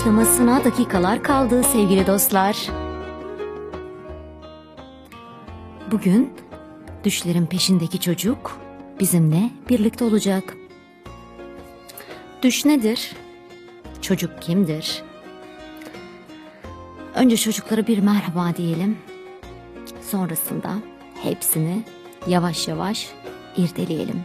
[0.00, 2.68] başlamasına dakikalar kaldı sevgili dostlar.
[5.90, 6.32] Bugün
[7.04, 8.58] düşlerin peşindeki çocuk
[9.00, 10.56] bizimle birlikte olacak.
[12.42, 13.12] Düş nedir?
[14.00, 15.02] Çocuk kimdir?
[17.14, 18.98] Önce çocuklara bir merhaba diyelim.
[20.10, 20.70] Sonrasında
[21.22, 21.84] hepsini
[22.26, 23.12] yavaş yavaş
[23.56, 24.24] irdeleyelim.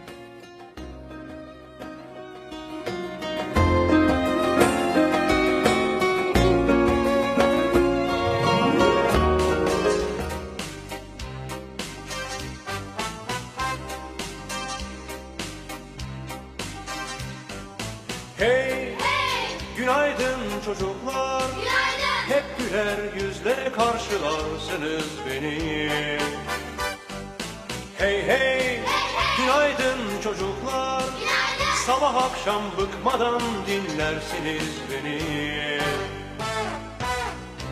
[32.26, 35.20] Akşam bıkmadan dinlersiniz beni.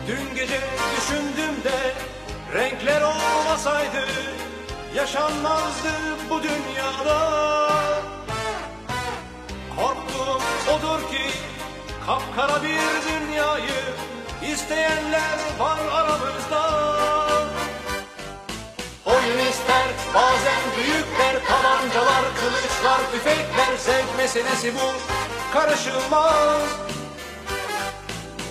[0.07, 0.59] Dün gece
[0.97, 1.93] düşündüm de
[2.53, 4.05] renkler olmasaydı
[4.95, 5.91] yaşanmazdı
[6.29, 7.29] bu dünyada.
[9.75, 10.41] Korktuğum
[10.73, 11.31] odur ki
[12.05, 13.83] kapkara bir dünyayı
[14.53, 17.44] isteyenler var aramızda.
[19.05, 24.93] Oyun ister bazen büyükler tabancalar, kılıçlar, tüfekler zevk meselesi bu
[25.53, 26.61] karışılmaz.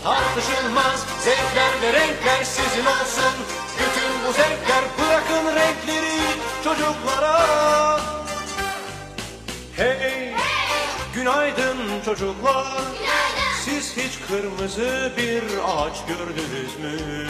[0.05, 3.35] Tartışılmaz zevkler ve renkler sizin olsun.
[3.79, 6.21] Bütün bu zevkler bırakın renkleri
[6.65, 8.01] çocuklara.
[9.77, 10.35] Hey,
[11.15, 12.67] günaydın çocuklar.
[13.65, 17.29] Siz hiç kırmızı bir ağaç gördünüz mü?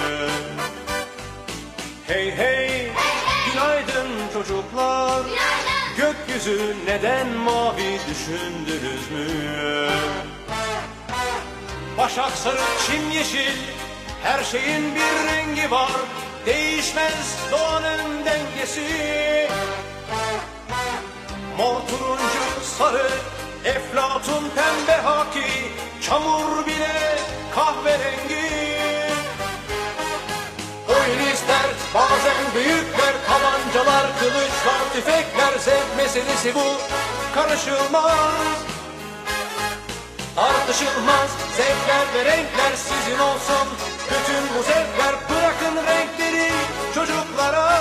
[2.06, 2.91] Hey hey,
[3.54, 5.22] günaydın çocuklar.
[5.97, 9.88] Gökyüzü neden mavi düşündünüz mü?
[11.98, 13.59] Başak sarı, çim yeşil,
[14.22, 15.91] her şeyin bir rengi var.
[16.47, 19.48] Değişmez doğanın dengesi.
[21.59, 23.10] Mor turuncu sarı
[23.65, 25.44] Eflatun pembe haki
[26.03, 27.19] Çamur bile
[27.54, 28.50] kahverengi
[30.88, 32.94] Oyun ister bazen büyükler
[33.34, 36.65] Tabancalar, kılıçlar, tüfekler Zevk meselesi bu.
[37.34, 38.33] Karışılmaz.
[40.37, 41.31] Tartışılmaz.
[41.56, 43.69] Zevkler ve renkler sizin olsun.
[44.06, 46.50] Bütün bu zevkler bırakın renkleri
[46.95, 47.73] çocuklara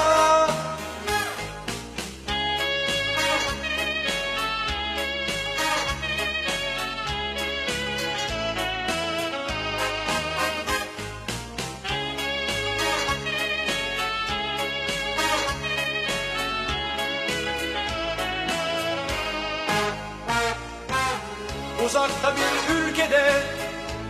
[22.04, 23.32] Uzakta bir ülkede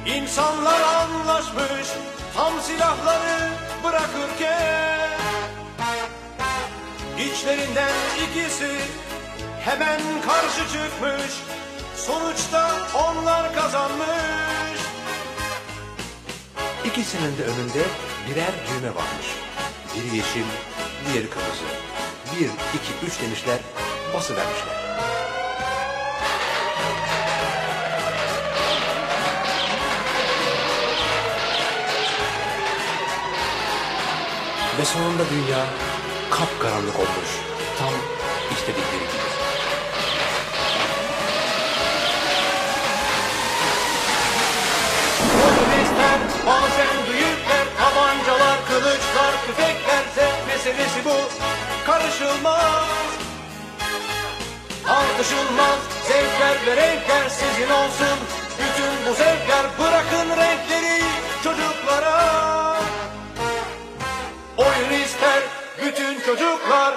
[0.06, 1.88] insanlar anlaşmış
[2.36, 3.50] tam silahları
[3.84, 5.20] bırakırken
[7.20, 7.94] içlerinden
[8.24, 8.72] ikisi
[9.59, 11.31] hemen karşı çıkmış
[11.96, 14.80] sonuçta onlar kazanmış.
[16.86, 17.84] İkisinin de önünde
[18.30, 19.28] birer düğme varmış.
[19.96, 20.46] Biri yeşil,
[21.06, 21.64] diğeri kırmızı.
[22.36, 23.60] Bir, iki, üç demişler,
[24.14, 24.82] basıvermişler.
[34.83, 35.66] Ve sonunda dünya
[36.31, 37.31] kapkaranlık olmuş.
[37.79, 37.94] Tam
[38.51, 39.29] istedikleri gibi.
[45.45, 51.18] Oyun ister bazen büyükler tabancalar kılıçlar tüfekler zevk meselesi bu
[51.86, 52.88] karışılmaz
[54.88, 58.18] Tartışılmaz zevkler ve renkler sizin olsun
[58.59, 61.03] Bütün bu zevkler bırakın renkleri
[61.44, 62.52] çocuklara
[64.57, 65.44] Oyun ister
[65.81, 66.95] bütün çocuklar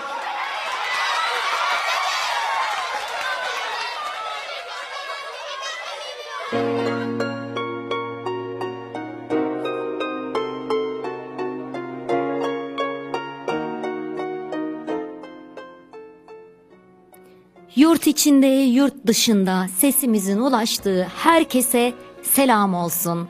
[17.77, 21.93] Yurt içinde, yurt dışında sesimizin ulaştığı herkese
[22.23, 23.29] selam olsun.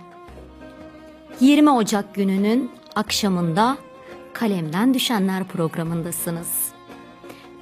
[1.40, 3.76] 20 Ocak gününün akşamında
[4.38, 6.49] Kalemden Düşenler programındasınız.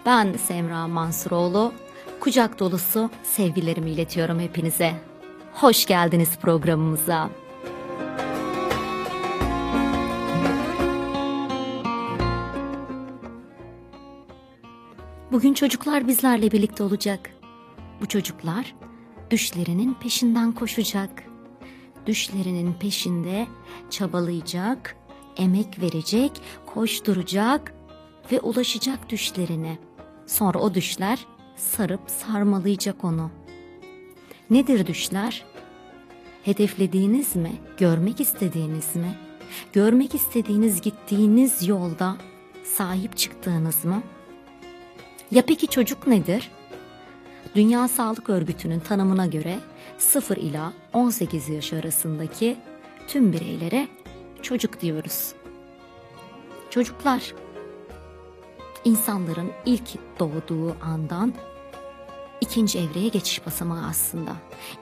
[0.07, 1.73] Ben Semra Mansuroğlu,
[2.21, 4.93] kucak dolusu sevgilerimi iletiyorum hepinize.
[5.53, 7.31] Hoş geldiniz programımıza.
[15.33, 17.31] Bugün çocuklar bizlerle birlikte olacak.
[18.01, 18.75] Bu çocuklar
[19.31, 21.25] düşlerinin peşinden koşacak.
[22.07, 23.47] düşlerinin peşinde
[23.91, 24.97] çabalayacak,
[25.37, 26.33] emek verecek,
[26.67, 27.75] koşturacak
[28.33, 29.79] ve ulaşacak düşlerine.
[30.27, 31.27] Sonra o düşler
[31.57, 33.31] sarıp sarmalayacak onu.
[34.51, 35.45] Nedir düşler?
[36.45, 37.53] Hedeflediğiniz mi?
[37.79, 39.15] Görmek istediğiniz mi?
[39.73, 42.17] Görmek istediğiniz gittiğiniz yolda
[42.65, 44.03] sahip çıktığınız mı?
[45.31, 46.51] Ya peki çocuk nedir?
[47.55, 49.59] Dünya Sağlık Örgütü'nün tanımına göre
[49.99, 52.57] 0 ila 18 yaş arasındaki
[53.09, 53.89] tüm bireylere
[54.45, 55.33] çocuk diyoruz.
[56.71, 57.35] Çocuklar
[58.85, 61.35] insanların ilk doğduğu andan
[62.41, 64.33] ikinci evreye geçiş basamağı aslında.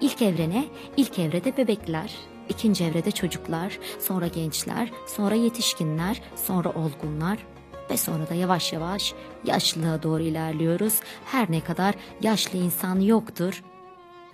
[0.01, 0.65] İlk evrene,
[0.97, 2.15] ilk evrede bebekler,
[2.49, 7.39] ikinci evrede çocuklar, sonra gençler, sonra yetişkinler, sonra olgunlar
[7.91, 11.01] ve sonra da yavaş yavaş yaşlılığa doğru ilerliyoruz.
[11.25, 13.63] Her ne kadar yaşlı insan yoktur,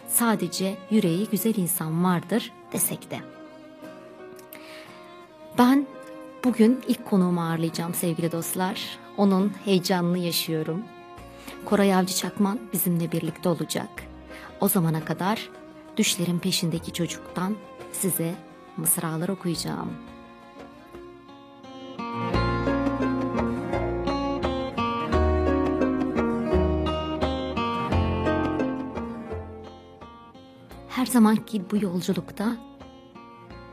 [0.08, 3.37] sadece yüreği güzel insan vardır desek de.
[5.58, 5.86] Ben
[6.44, 8.98] bugün ilk konuğumu ağırlayacağım sevgili dostlar.
[9.16, 10.82] Onun heyecanını yaşıyorum.
[11.64, 13.88] Koray Avcı Çakman bizimle birlikte olacak.
[14.60, 15.50] O zamana kadar
[15.96, 17.56] düşlerin peşindeki çocuktan
[17.92, 18.34] size
[18.76, 19.92] mısralar okuyacağım.
[30.88, 32.67] Her zamanki bu yolculukta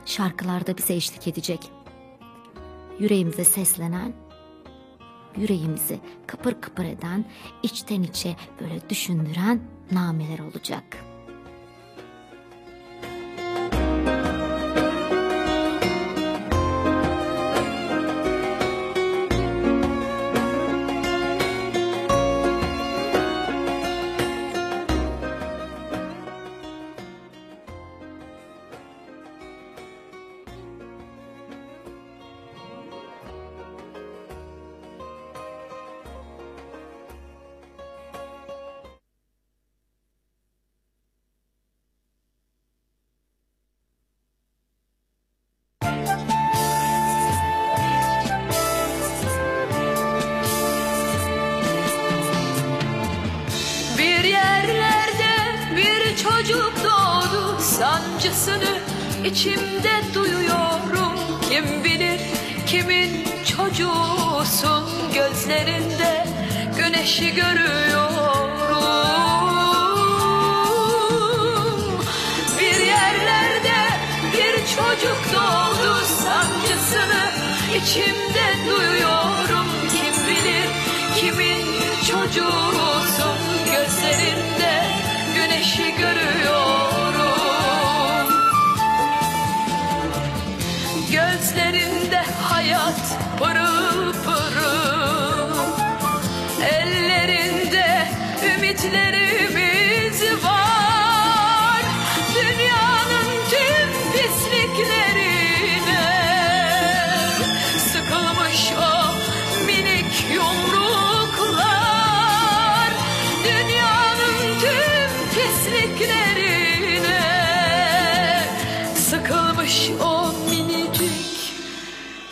[0.05, 1.71] şarkılarda bize eşlik edecek.
[2.99, 4.13] Yüreğimize seslenen,
[5.37, 7.25] yüreğimizi kıpır kıpır eden,
[7.63, 9.61] içten içe böyle düşündüren
[9.91, 10.83] nameler olacak.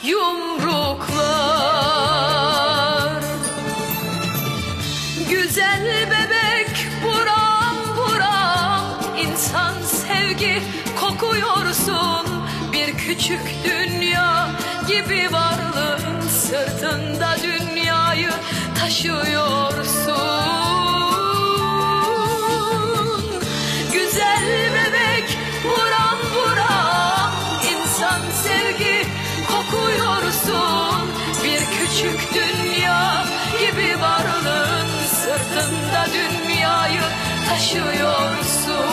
[0.03, 1.23] Yumruklar.
[5.29, 8.85] Güzel bebek buram buram
[9.17, 10.61] insan sevgi
[10.99, 12.25] kokuyorsun.
[12.73, 14.49] Bir küçük dünya
[14.87, 18.31] gibi varlığın Sırtında dünyayı
[18.79, 20.62] taşıyorsun
[32.33, 33.25] dünya
[33.59, 37.01] gibi varlığın Sırtında dünyayı
[37.49, 38.83] taşıyorsun.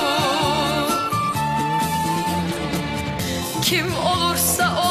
[3.62, 4.89] Kim olursa olsun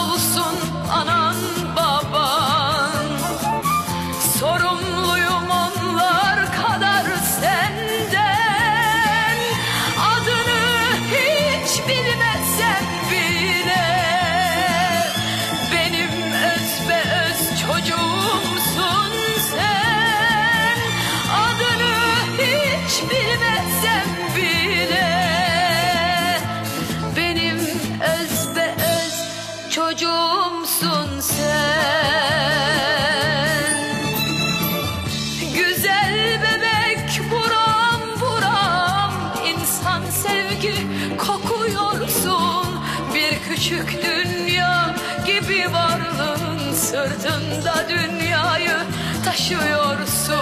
[49.49, 50.37] taşıyorsun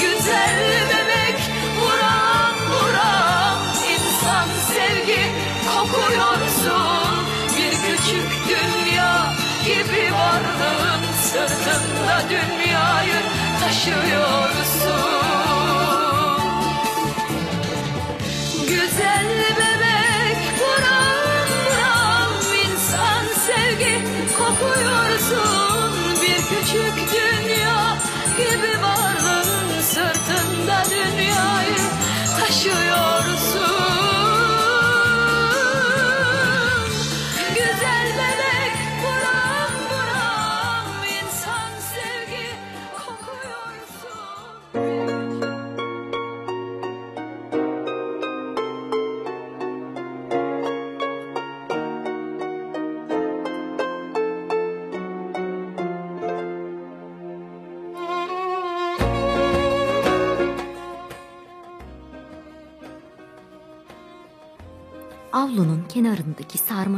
[0.00, 0.58] Güzel
[0.90, 1.40] bebek
[1.80, 3.58] buram buram
[3.94, 5.22] insan sevgi
[5.68, 7.18] kokuyorsun.
[7.56, 9.32] Bir küçük dünya
[9.64, 13.20] gibi varlığın sırtında dünyayı
[13.60, 14.67] taşıyorsun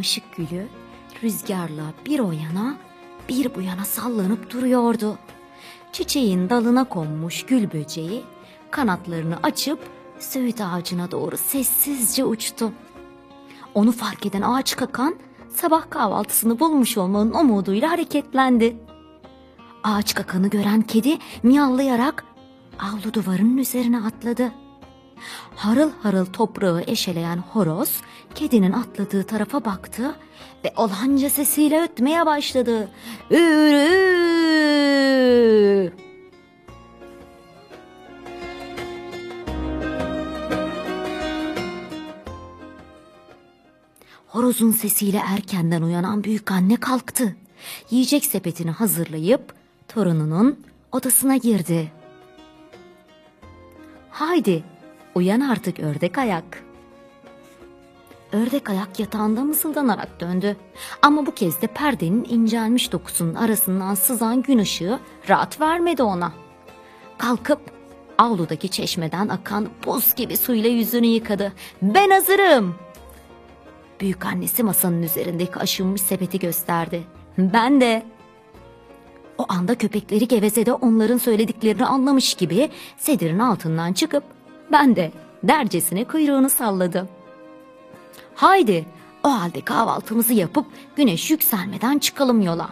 [0.00, 0.69] sarmaşık gülü
[1.23, 2.76] rüzgarla bir o yana
[3.28, 5.19] bir bu yana sallanıp duruyordu.
[5.92, 8.23] Çiçeğin dalına konmuş gül böceği
[8.71, 9.78] kanatlarını açıp
[10.19, 12.73] söğüt ağacına doğru sessizce uçtu.
[13.75, 15.16] Onu fark eden ağaç kakan
[15.54, 18.76] sabah kahvaltısını bulmuş olmanın umuduyla hareketlendi.
[19.83, 22.25] Ağaç kakanı gören kedi miyallayarak
[22.78, 24.52] avlu duvarının üzerine atladı.
[25.56, 28.00] Harıl harıl toprağı eşeleyen horoz
[28.34, 30.14] kedinin atladığı tarafa baktı
[30.64, 32.88] ve olanca sesiyle ötmeye başladı.
[33.30, 34.00] Ürü!
[44.26, 47.36] Horozun sesiyle erkenden uyanan büyük anne kalktı.
[47.90, 49.54] Yiyecek sepetini hazırlayıp
[49.88, 50.58] torununun
[50.92, 51.92] odasına girdi.
[54.10, 54.64] Haydi
[55.14, 56.64] uyan artık ördek ayak.
[58.33, 60.57] Ördek ayak yatağında mısıldanarak döndü.
[61.02, 64.99] Ama bu kez de perdenin incelmiş dokusunun arasından sızan gün ışığı
[65.29, 66.33] rahat vermedi ona.
[67.19, 67.61] Kalkıp
[68.19, 71.52] avludaki çeşmeden akan buz gibi suyla yüzünü yıkadı.
[71.83, 72.75] Ben hazırım.
[74.00, 77.02] Büyük annesi masanın üzerindeki aşınmış sepeti gösterdi.
[77.38, 78.02] Ben de.
[79.38, 84.25] O anda köpekleri gevezede onların söylediklerini anlamış gibi sedirin altından çıkıp
[84.72, 85.12] ben de
[85.42, 87.08] dercesine kuyruğunu salladı.
[88.34, 88.86] Haydi
[89.24, 92.70] o halde kahvaltımızı yapıp güneş yükselmeden çıkalım yola.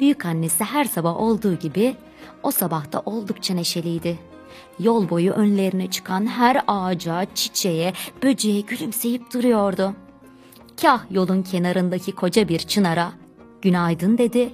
[0.00, 1.96] Büyük annesi her sabah olduğu gibi
[2.42, 4.18] o sabah da oldukça neşeliydi.
[4.78, 9.94] Yol boyu önlerine çıkan her ağaca, çiçeğe, böceğe gülümseyip duruyordu.
[10.82, 13.12] Kah yolun kenarındaki koca bir çınara
[13.62, 14.52] günaydın dedi.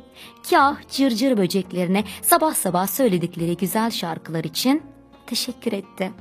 [0.50, 4.82] Kah cırcır böceklerine sabah sabah söyledikleri güzel şarkılar için
[5.26, 6.12] teşekkür etti.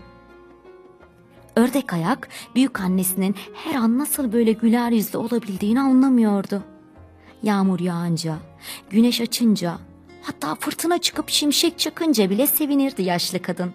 [1.55, 6.63] Ördek ayak büyük annesinin her an nasıl böyle güler yüzlü olabildiğini anlamıyordu.
[7.43, 8.35] Yağmur yağınca,
[8.89, 9.77] güneş açınca,
[10.21, 13.73] hatta fırtına çıkıp şimşek çakınca bile sevinirdi yaşlı kadın.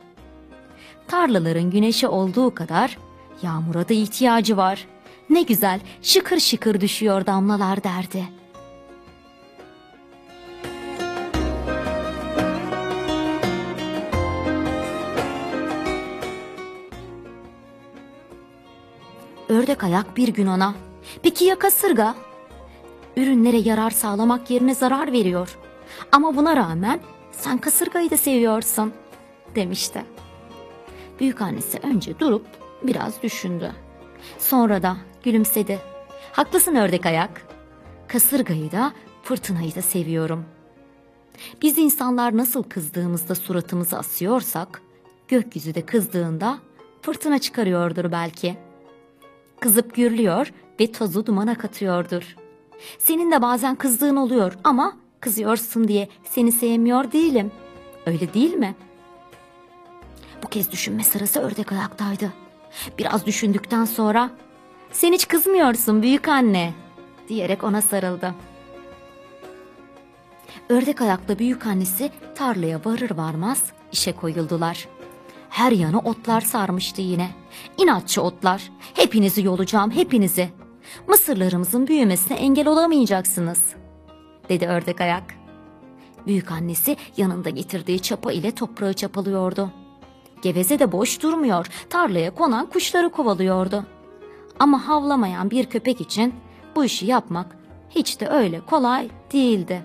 [1.09, 2.99] Tarlaların güneşe olduğu kadar
[3.43, 4.87] yağmura da ihtiyacı var.
[5.31, 8.40] Ne güzel şıkır şıkır düşüyor damlalar derdi.
[19.51, 20.75] Ördek ayak bir gün ona.
[21.23, 22.15] Peki ya kasırga?
[23.17, 25.59] Ürünlere yarar sağlamak yerine zarar veriyor.
[26.13, 27.01] Ama buna rağmen
[27.33, 28.93] sen kasırgayı da seviyorsun
[29.55, 30.05] demişti.
[31.21, 32.47] Büyük annesi önce durup
[32.83, 33.73] biraz düşündü.
[34.39, 35.79] Sonra da gülümsedi.
[36.33, 37.43] Haklısın ördek ayak.
[38.09, 38.93] Kasırgayı da
[39.23, 40.45] fırtınayı da seviyorum.
[41.63, 44.83] Biz insanlar nasıl kızdığımızda suratımızı asıyorsak,
[45.29, 46.59] gökyüzü de kızdığında
[47.03, 48.70] fırtına çıkarıyordur belki.
[49.61, 52.37] Kızıp gürlüyor ve tozu dumana katıyordur.
[52.99, 57.53] Senin de bazen kızdığın oluyor ama kızıyorsun diye seni sevmiyor değilim.
[58.07, 58.75] Öyle değil mi?
[60.43, 62.33] Bu kez düşünme sırası ördek ayaktaydı.
[62.99, 64.31] Biraz düşündükten sonra
[64.93, 66.75] sen hiç kızmıyorsun büyük anne
[67.29, 68.35] diyerek ona sarıldı.
[70.69, 74.89] Ördek ayakla büyük annesi tarlaya varır varmaz işe koyuldular.
[75.51, 77.31] Her yanı otlar sarmıştı yine.
[77.79, 78.71] İnatçı otlar.
[78.95, 80.49] Hepinizi yolacağım, hepinizi.
[81.09, 83.75] Mısırlarımızın büyümesine engel olamayacaksınız,
[84.49, 85.35] dedi ördek ayak.
[86.27, 89.71] Büyük annesi yanında getirdiği çapa ile toprağı çapalıyordu.
[90.43, 91.67] Geveze de boş durmuyor.
[91.91, 93.87] Tarlaya konan kuşları kovalıyordu.
[94.59, 96.35] Ama havlamayan bir köpek için
[96.77, 97.57] bu işi yapmak
[97.91, 99.83] hiç de öyle kolay değildi.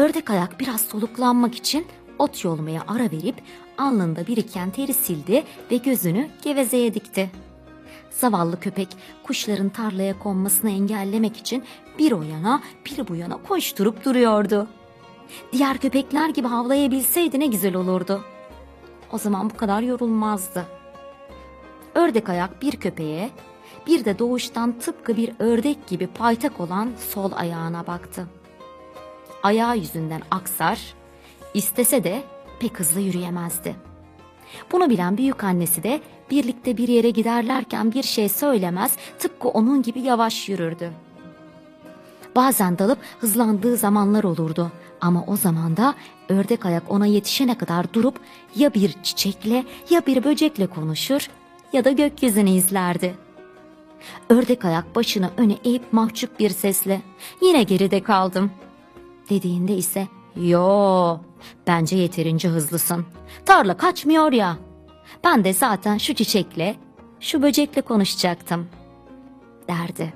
[0.00, 1.86] Ördek ayak biraz soluklanmak için
[2.18, 3.34] ot yolmaya ara verip
[3.78, 7.30] alnında biriken teri sildi ve gözünü gevezeye dikti.
[8.10, 8.88] Zavallı köpek
[9.22, 11.64] kuşların tarlaya konmasını engellemek için
[11.98, 14.68] bir o yana bir bu yana koşturup duruyordu.
[15.52, 18.24] Diğer köpekler gibi havlayabilseydi ne güzel olurdu.
[19.12, 20.66] O zaman bu kadar yorulmazdı.
[21.94, 23.30] Ördek ayak bir köpeğe,
[23.86, 28.39] bir de doğuştan tıpkı bir ördek gibi paytak olan sol ayağına baktı.
[29.42, 30.94] Ayağı yüzünden aksar,
[31.54, 32.22] istese de
[32.60, 33.76] pek hızlı yürüyemezdi.
[34.72, 40.00] Bunu bilen büyük annesi de birlikte bir yere giderlerken bir şey söylemez, tıpkı onun gibi
[40.00, 40.92] yavaş yürürdü.
[42.36, 45.94] Bazen dalıp hızlandığı zamanlar olurdu ama o zaman da
[46.28, 48.20] ördek ayak ona yetişene kadar durup
[48.56, 51.30] ya bir çiçekle ya bir böcekle konuşur
[51.72, 53.14] ya da gökyüzünü izlerdi.
[54.28, 57.02] Ördek ayak başını öne eğip mahcup bir sesle
[57.42, 58.50] yine geride kaldım
[59.30, 61.18] dediğinde ise yo
[61.66, 63.06] bence yeterince hızlısın.
[63.46, 64.56] Tarla kaçmıyor ya.
[65.24, 66.76] Ben de zaten şu çiçekle
[67.20, 68.68] şu böcekle konuşacaktım
[69.68, 70.12] derdi.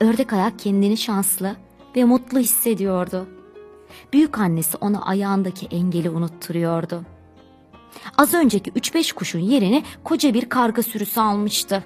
[0.00, 1.56] Ördek ayak kendini şanslı
[1.96, 3.26] ve mutlu hissediyordu.
[4.12, 7.02] Büyük annesi ona ayağındaki engeli unutturuyordu.
[8.18, 11.84] Az önceki 3-5 kuşun yerini koca bir karga sürüsü almıştı.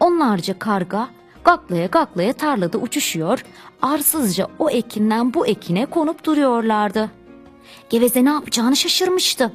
[0.00, 1.08] Onlarca karga
[1.48, 3.44] gaklaya gaklaya tarlada uçuşuyor,
[3.82, 7.10] arsızca o ekinden bu ekine konup duruyorlardı.
[7.90, 9.52] Geveze ne yapacağını şaşırmıştı.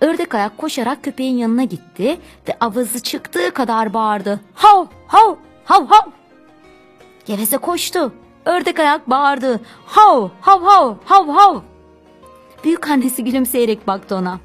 [0.00, 2.18] Ördek ayak koşarak köpeğin yanına gitti
[2.48, 4.40] ve avazı çıktığı kadar bağırdı.
[4.54, 6.10] Hav hav hav hav.
[7.26, 8.12] Geveze koştu.
[8.44, 9.60] Ördek ayak bağırdı.
[9.86, 11.60] Hav hav hav hav hav.
[12.64, 14.40] Büyük annesi gülümseyerek baktı ona.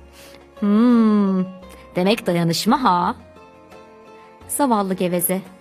[0.59, 1.45] Hmm,
[1.95, 3.15] demek dayanışma ha.
[4.47, 5.52] Zavallı geveze.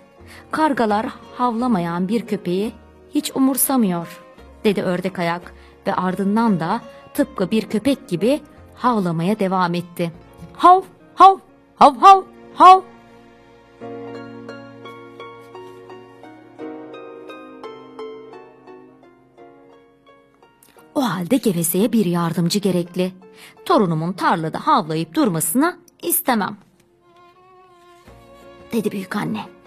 [0.53, 2.73] Kargalar havlamayan bir köpeği
[3.15, 4.23] hiç umursamıyor,
[4.65, 5.55] dedi ördek ayak
[5.87, 6.81] ve ardından da
[7.15, 8.41] tıpkı bir köpek gibi
[8.75, 10.13] havlamaya devam etti.
[10.53, 10.83] Hav
[11.15, 11.39] hav
[11.77, 12.23] hav hav
[12.55, 12.81] hav.
[20.95, 23.13] O halde gevezeye bir yardımcı gerekli.
[23.65, 26.57] Torunumun tarlada havlayıp durmasına istemem.
[28.73, 29.62] Dedi büyük anne.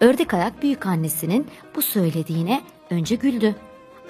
[0.00, 3.54] Ördek ayak büyük annesinin bu söylediğine önce güldü.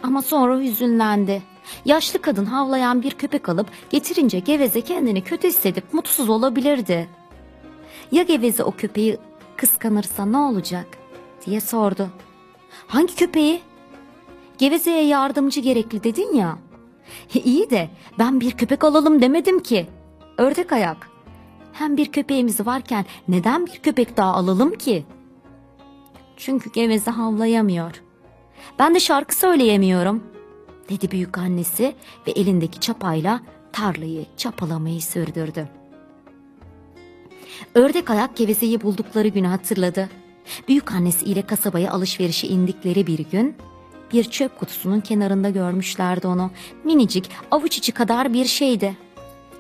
[0.02, 1.42] Ama sonra hüzünlendi.
[1.84, 7.08] Yaşlı kadın havlayan bir köpek alıp getirince geveze kendini kötü hissedip mutsuz olabilirdi.
[8.12, 9.18] Ya geveze o köpeği
[9.56, 10.86] kıskanırsa ne olacak
[11.46, 12.08] diye sordu.
[12.86, 13.60] Hangi köpeği?
[14.58, 16.58] Gevezeye yardımcı gerekli dedin ya.
[17.34, 19.86] İyi de ben bir köpek alalım demedim ki.
[20.38, 21.10] Ördek ayak.
[21.72, 25.04] Hem bir köpeğimiz varken neden bir köpek daha alalım ki?
[26.40, 28.02] Çünkü geveze havlayamıyor.
[28.78, 30.22] Ben de şarkı söyleyemiyorum,
[30.88, 31.94] dedi büyük annesi
[32.26, 33.40] ve elindeki çapayla
[33.72, 35.68] tarlayı çapalamayı sürdürdü.
[37.74, 40.08] Ördek ayak gevezeyi buldukları günü hatırladı.
[40.68, 43.56] Büyük annesi ile kasabaya alışverişe indikleri bir gün
[44.12, 46.50] bir çöp kutusunun kenarında görmüşlerdi onu.
[46.84, 48.96] Minicik avuç içi kadar bir şeydi.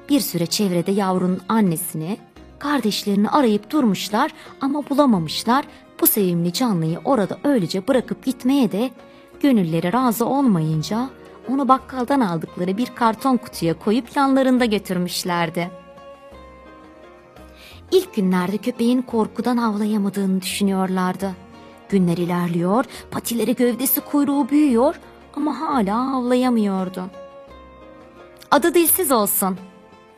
[0.08, 2.18] Bir süre çevrede yavrunun annesini,
[2.58, 5.64] kardeşlerini arayıp durmuşlar ama bulamamışlar.
[6.00, 8.90] Bu sevimli canlıyı orada öylece bırakıp gitmeye de
[9.40, 11.10] gönülleri razı olmayınca
[11.48, 15.70] onu bakkaldan aldıkları bir karton kutuya koyup yanlarında götürmüşlerdi.
[17.92, 21.30] İlk günlerde köpeğin korkudan havlayamadığını düşünüyorlardı.
[21.88, 25.00] Günler ilerliyor, patileri gövdesi kuyruğu büyüyor
[25.34, 27.04] ama hala havlayamıyordu.
[28.50, 29.58] Adı dilsiz olsun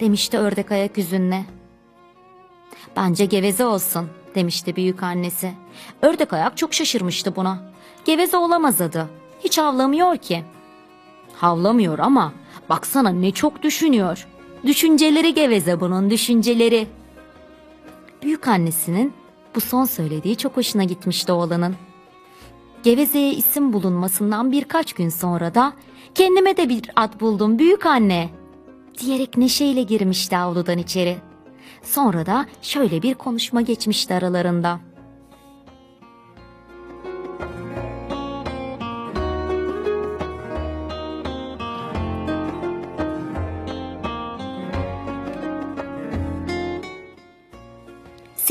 [0.00, 1.44] demişti ördek ayak yüzünle.
[2.96, 5.52] Bence geveze olsun demişti büyük annesi.
[6.02, 7.58] Ördek ayak çok şaşırmıştı buna.
[8.04, 9.08] Geveze olamaz adı.
[9.44, 10.44] Hiç havlamıyor ki.
[11.34, 12.32] Havlamıyor ama
[12.68, 14.26] baksana ne çok düşünüyor.
[14.66, 16.86] Düşünceleri geveze bunun düşünceleri.
[18.22, 19.12] Büyük annesinin
[19.54, 21.76] bu son söylediği çok hoşuna gitmişti oğlanın.
[22.82, 25.72] Gevezeye isim bulunmasından birkaç gün sonra da
[26.14, 28.30] kendime de bir ad buldum büyük anne
[29.00, 31.16] diyerek neşeyle girmişti avludan içeri.
[31.82, 34.80] Sonra da şöyle bir konuşma geçmişti aralarında.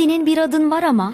[0.01, 1.13] Senin bir adın var ama.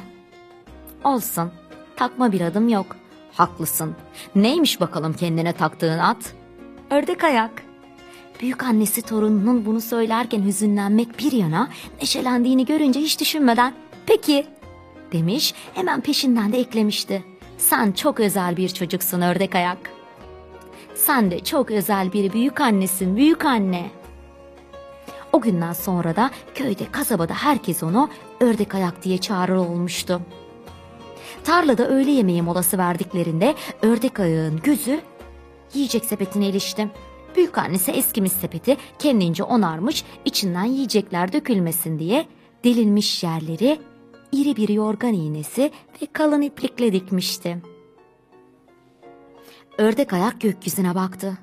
[1.03, 1.51] Olsun.
[1.95, 2.85] Takma bir adım yok.
[3.33, 3.95] Haklısın.
[4.35, 6.33] Neymiş bakalım kendine taktığın at?
[6.89, 7.51] Ördek ayak.
[8.41, 11.69] Büyük annesi torununun bunu söylerken hüzünlenmek bir yana
[12.01, 13.73] neşelendiğini görünce hiç düşünmeden
[14.05, 14.45] peki
[15.11, 17.23] demiş hemen peşinden de eklemişti.
[17.57, 19.91] Sen çok özel bir çocuksun ördek ayak.
[20.95, 23.91] Sen de çok özel bir büyük annesin büyük anne.
[25.33, 30.21] O günden sonra da köyde kasabada herkes onu ördek ayak diye çağırır olmuştu.
[31.43, 35.01] Tarlada öğle yemeği molası verdiklerinde ördek ayağın gözü
[35.73, 36.89] yiyecek sepetine ilişti.
[37.35, 42.25] Büyük annesi eskimiş sepeti kendince onarmış içinden yiyecekler dökülmesin diye
[42.63, 43.79] delinmiş yerleri
[44.31, 45.71] iri bir yorgan iğnesi
[46.01, 47.57] ve kalın iplikle dikmişti.
[49.77, 51.37] Ördek ayak gökyüzüne baktı.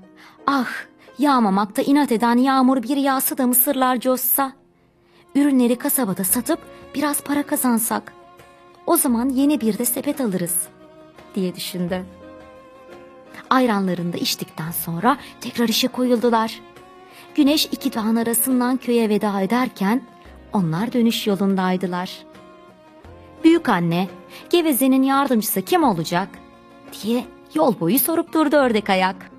[0.46, 0.68] Ah
[1.18, 4.63] yağmamakta inat eden yağmur bir yağsa da mısırlar coşsa.
[5.34, 6.58] Ürünleri kasabada satıp
[6.94, 8.12] biraz para kazansak.
[8.86, 10.58] O zaman yeni bir de sepet alırız
[11.34, 12.04] diye düşündü.
[13.50, 16.60] Ayranlarını da içtikten sonra tekrar işe koyuldular.
[17.34, 20.02] Güneş iki dağın arasından köye veda ederken
[20.52, 22.24] onlar dönüş yolundaydılar.
[23.44, 24.08] Büyük anne,
[24.50, 26.28] gevezenin yardımcısı kim olacak?
[27.02, 29.30] diye yol boyu sorup durdu ördek ayak.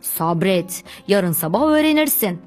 [0.00, 2.42] Sabret, yarın sabah öğrenirsin.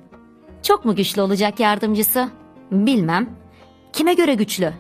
[0.64, 2.41] Çok mu güçlü olacak yardımcısı?
[2.72, 3.30] Bilmem.
[3.94, 4.74] Kime göre güçlü?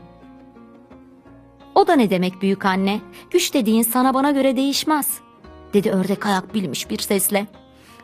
[1.75, 3.01] O da ne demek büyük anne?
[3.31, 5.19] Güç dediğin sana bana göre değişmez.
[5.73, 7.47] Dedi ördek ayak bilmiş bir sesle.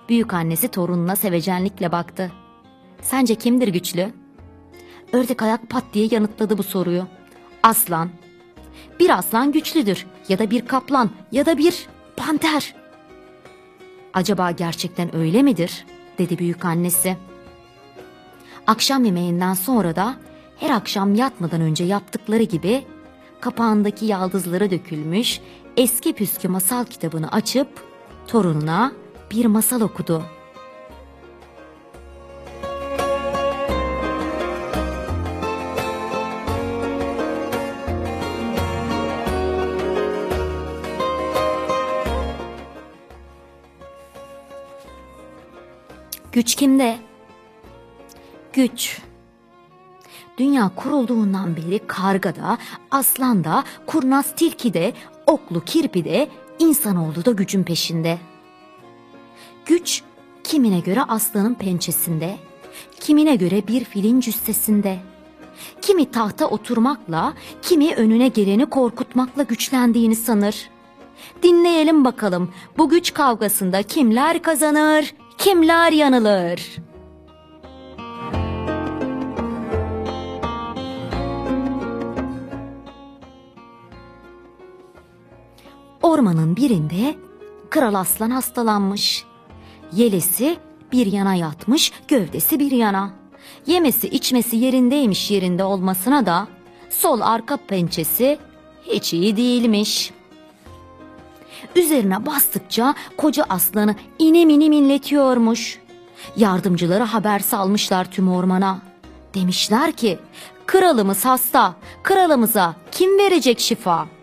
[0.09, 2.31] Büyük annesi torununa sevecenlikle baktı.
[3.01, 4.13] Sence kimdir güçlü?
[5.13, 7.07] Ördek ayak pat diye yanıtladı bu soruyu.
[7.63, 8.09] Aslan.
[8.99, 12.75] Bir aslan güçlüdür ya da bir kaplan ya da bir panter.
[14.13, 15.85] Acaba gerçekten öyle midir?
[16.17, 17.17] dedi büyük annesi.
[18.67, 20.15] Akşam yemeğinden sonra da
[20.57, 22.85] her akşam yatmadan önce yaptıkları gibi
[23.41, 25.41] kapağındaki yaldızlara dökülmüş
[25.77, 27.67] eski püskü masal kitabını açıp
[28.27, 28.91] torununa
[29.31, 30.23] bir masal okudu.
[46.31, 47.06] Güç kimde?
[48.57, 49.01] Güç.
[50.37, 52.57] Dünya kurulduğundan beri kargada,
[52.91, 54.93] aslanda, kurnaz tilkide,
[55.25, 58.17] oklu kirpide, insanoğlu da gücün peşinde.
[59.65, 60.03] Güç
[60.43, 62.37] kimine göre aslanın pençesinde,
[62.99, 64.99] kimine göre bir filin cüssesinde.
[65.81, 70.69] Kimi tahta oturmakla, kimi önüne geleni korkutmakla güçlendiğini sanır.
[71.43, 76.86] Dinleyelim bakalım bu güç kavgasında kimler kazanır, kimler yanılır?
[86.07, 87.15] Ormanın birinde
[87.69, 89.25] kral aslan hastalanmış.
[89.93, 90.57] Yelesi
[90.91, 93.09] bir yana yatmış, gövdesi bir yana.
[93.65, 96.47] Yemesi içmesi yerindeymiş yerinde olmasına da
[96.89, 98.39] sol arka pençesi
[98.83, 100.11] hiç iyi değilmiş.
[101.75, 105.79] Üzerine bastıkça koca aslanı inim inim inletiyormuş.
[106.37, 108.79] Yardımcıları haber salmışlar tüm ormana.
[109.33, 110.19] Demişler ki
[110.65, 114.16] kralımız hasta, kralımıza kim verecek şifa?''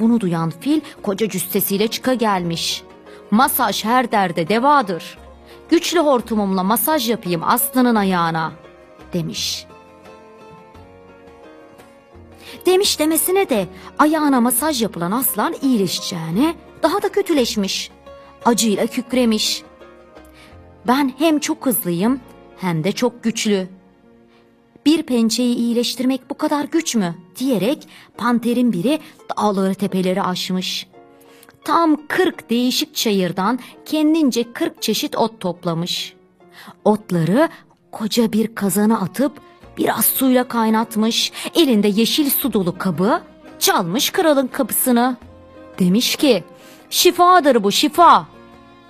[0.00, 2.82] Bunu duyan fil koca cüssesiyle çıka gelmiş.
[3.30, 5.18] Masaj her derde devadır.
[5.70, 8.52] Güçlü hortumumla masaj yapayım aslanın ayağına
[9.12, 9.66] demiş.
[12.66, 13.66] Demiş demesine de
[13.98, 17.90] ayağına masaj yapılan aslan iyileşeceğine daha da kötüleşmiş.
[18.44, 19.62] Acıyla kükremiş.
[20.86, 22.20] Ben hem çok hızlıyım
[22.56, 23.68] hem de çok güçlü
[24.86, 28.98] bir pençeyi iyileştirmek bu kadar güç mü diyerek panterin biri
[29.36, 30.86] dağları tepeleri aşmış.
[31.64, 36.14] Tam kırk değişik çayırdan kendince kırk çeşit ot toplamış.
[36.84, 37.48] Otları
[37.92, 39.32] koca bir kazana atıp
[39.78, 41.32] biraz suyla kaynatmış.
[41.54, 43.22] Elinde yeşil su dolu kabı
[43.58, 45.16] çalmış kralın kapısını.
[45.78, 46.44] Demiş ki
[46.90, 48.26] şifadır bu şifa.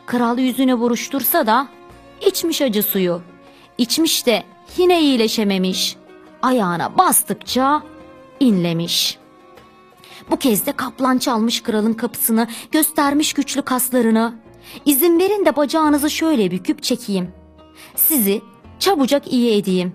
[0.07, 1.69] Kral yüzünü buruştursa da
[2.27, 3.21] içmiş acı suyu.
[3.79, 4.43] İçmiş de
[4.77, 5.97] yine iyileşememiş.
[6.43, 7.83] Ayağına bastıkça
[8.41, 9.19] inlemiş.
[10.31, 14.35] Bu kez de kaplan çalmış kralın kapısını, göstermiş güçlü kaslarını.
[14.85, 17.33] İzin verin de bacağınızı şöyle büküp çekeyim.
[17.95, 18.43] Sizi
[18.79, 19.93] çabucak iyi edeyim.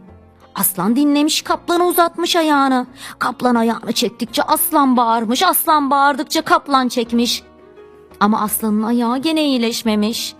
[0.55, 2.87] Aslan dinlemiş kaplanı uzatmış ayağını.
[3.19, 7.43] Kaplan ayağını çektikçe aslan bağırmış, aslan bağırdıkça kaplan çekmiş.
[8.19, 10.35] Ama aslanın ayağı gene iyileşmemiş.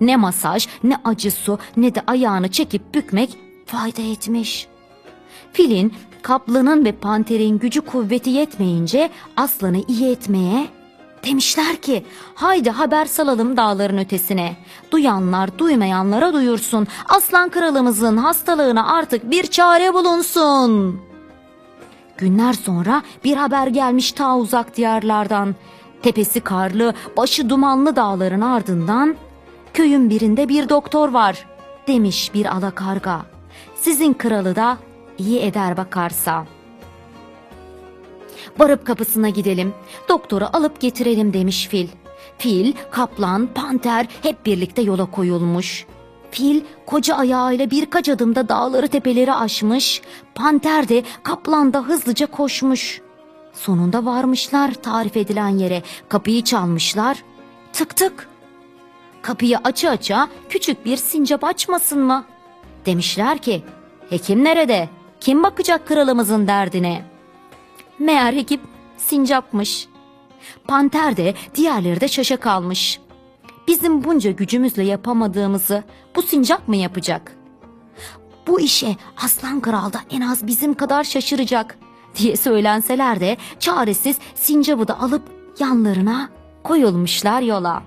[0.00, 3.30] Ne masaj, ne acı su, ne de ayağını çekip bükmek
[3.66, 4.66] fayda etmiş.
[5.52, 10.78] Filin, kaplanın ve panterin gücü kuvveti yetmeyince aslanı iyi etmeye
[11.24, 14.56] Demişler ki haydi haber salalım dağların ötesine.
[14.90, 16.86] Duyanlar duymayanlara duyursun.
[17.08, 21.00] Aslan kralımızın hastalığına artık bir çare bulunsun.
[22.16, 25.54] Günler sonra bir haber gelmiş ta uzak diyarlardan.
[26.02, 29.16] Tepesi karlı, başı dumanlı dağların ardından
[29.74, 31.46] köyün birinde bir doktor var
[31.88, 33.22] demiş bir alakarga.
[33.74, 34.78] Sizin kralı da
[35.18, 36.46] iyi eder bakarsa.
[38.58, 39.74] Varıp kapısına gidelim.
[40.08, 41.88] Doktoru alıp getirelim demiş fil.
[42.38, 45.86] Fil, kaplan, panter hep birlikte yola koyulmuş.
[46.30, 50.02] Fil koca ayağıyla birkaç adımda dağları tepeleri aşmış.
[50.34, 53.00] Panter de kaplan da hızlıca koşmuş.
[53.52, 55.82] Sonunda varmışlar tarif edilen yere.
[56.08, 57.24] Kapıyı çalmışlar.
[57.72, 58.28] Tık tık.
[59.22, 62.24] Kapıyı açı aça küçük bir sincap açmasın mı?
[62.86, 63.62] Demişler ki
[64.10, 64.88] hekim nerede?
[65.20, 67.04] Kim bakacak kralımızın derdine?
[67.98, 68.60] Meğer hekim
[68.96, 69.88] sincapmış.
[70.66, 73.00] Panter de diğerleri de şaşa kalmış.
[73.68, 75.84] Bizim bunca gücümüzle yapamadığımızı
[76.16, 77.36] bu sincap mı yapacak?
[78.46, 81.78] Bu işe aslan kral da en az bizim kadar şaşıracak
[82.16, 85.22] diye söylenseler de çaresiz sincabı da alıp
[85.58, 86.30] yanlarına
[86.64, 87.82] koyulmuşlar yola.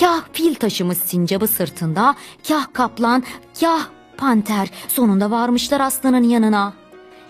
[0.00, 2.14] Kah fil taşımış sincabı sırtında,
[2.48, 3.22] kah kaplan,
[3.60, 3.86] kah
[4.16, 6.72] panter sonunda varmışlar aslanın yanına.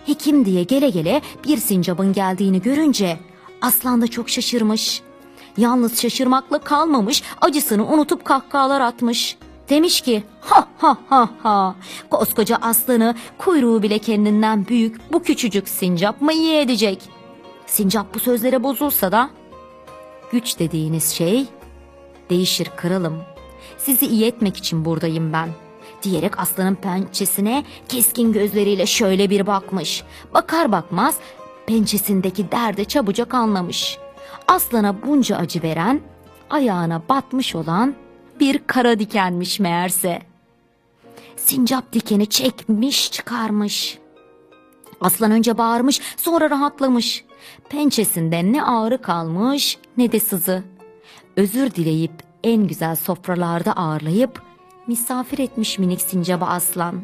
[0.05, 3.19] Hekim diye gele gele bir sincabın geldiğini görünce
[3.61, 5.01] aslan da çok şaşırmış.
[5.57, 9.37] Yalnız şaşırmakla kalmamış acısını unutup kahkahalar atmış.
[9.69, 11.75] Demiş ki ha ha ha ha
[12.09, 17.09] koskoca aslanı kuyruğu bile kendinden büyük bu küçücük sincap mı iyi edecek?
[17.65, 19.29] Sincap bu sözlere bozulsa da
[20.31, 21.47] güç dediğiniz şey
[22.31, 23.17] değişir kralım.
[23.77, 25.49] Sizi iyi etmek için buradayım ben.
[26.03, 30.03] Diyerek aslanın pençesine keskin gözleriyle şöyle bir bakmış.
[30.33, 31.17] Bakar bakmaz
[31.67, 33.97] pençesindeki derde çabucak anlamış.
[34.47, 36.01] Aslana bunca acı veren,
[36.49, 37.95] ayağına batmış olan
[38.39, 40.21] bir kara dikenmiş meğerse.
[41.37, 43.97] Sincap dikeni çekmiş çıkarmış.
[45.01, 47.25] Aslan önce bağırmış sonra rahatlamış.
[47.69, 50.63] Pençesinden ne ağrı kalmış ne de sızı.
[51.37, 52.11] Özür dileyip
[52.43, 54.41] en güzel sofralarda ağırlayıp
[54.87, 57.01] misafir etmiş minik sincaba aslan.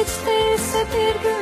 [0.00, 1.39] Hiç değilse bir günlüğüne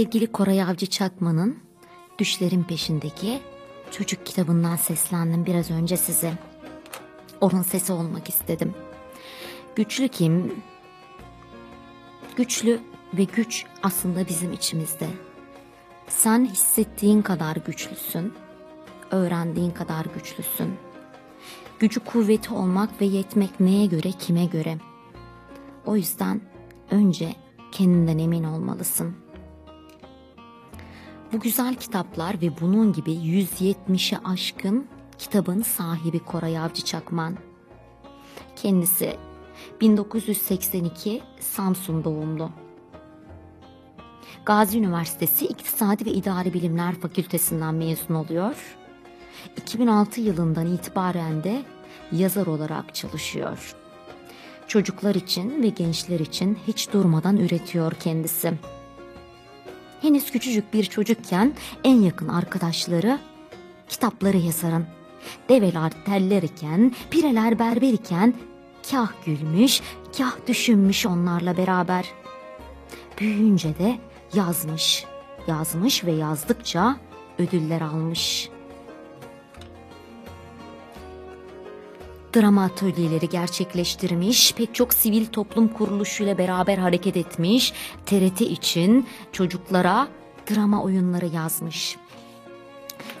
[0.00, 1.58] sevgili Koray Avcı Çakman'ın
[2.18, 3.40] Düşlerin Peşindeki
[3.90, 6.32] çocuk kitabından seslendim biraz önce size.
[7.40, 8.74] Onun sesi olmak istedim.
[9.76, 10.62] Güçlü kim?
[12.36, 12.80] Güçlü
[13.14, 15.06] ve güç aslında bizim içimizde.
[16.08, 18.32] Sen hissettiğin kadar güçlüsün.
[19.10, 20.74] Öğrendiğin kadar güçlüsün.
[21.78, 24.78] Gücü kuvveti olmak ve yetmek neye göre kime göre?
[25.86, 26.40] O yüzden
[26.90, 27.34] önce
[27.72, 29.29] kendinden emin olmalısın.
[31.32, 34.86] Bu güzel kitaplar ve bunun gibi 170'i aşkın
[35.18, 37.36] kitabın sahibi Koray Avcı Çakman.
[38.56, 39.16] Kendisi
[39.80, 42.50] 1982 Samsun doğumlu.
[44.46, 48.76] Gazi Üniversitesi İktisadi ve İdari Bilimler Fakültesinden mezun oluyor.
[49.56, 51.62] 2006 yılından itibaren de
[52.12, 53.74] yazar olarak çalışıyor.
[54.68, 58.52] Çocuklar için ve gençler için hiç durmadan üretiyor kendisi.
[60.02, 63.18] Henüz küçücük bir çocukken en yakın arkadaşları
[63.88, 64.86] kitapları yazarın.
[65.48, 68.34] Develer teller iken, pireler berber iken
[68.90, 69.80] kah gülmüş,
[70.18, 72.04] kah düşünmüş onlarla beraber.
[73.18, 73.98] Büyüyünce de
[74.34, 75.04] yazmış,
[75.46, 76.96] yazmış ve yazdıkça
[77.38, 78.48] ödüller almış.
[82.34, 87.72] Drama atölyeleri gerçekleştirmiş, pek çok sivil toplum kuruluşuyla beraber hareket etmiş,
[88.06, 90.08] TRT için çocuklara
[90.50, 91.96] drama oyunları yazmış.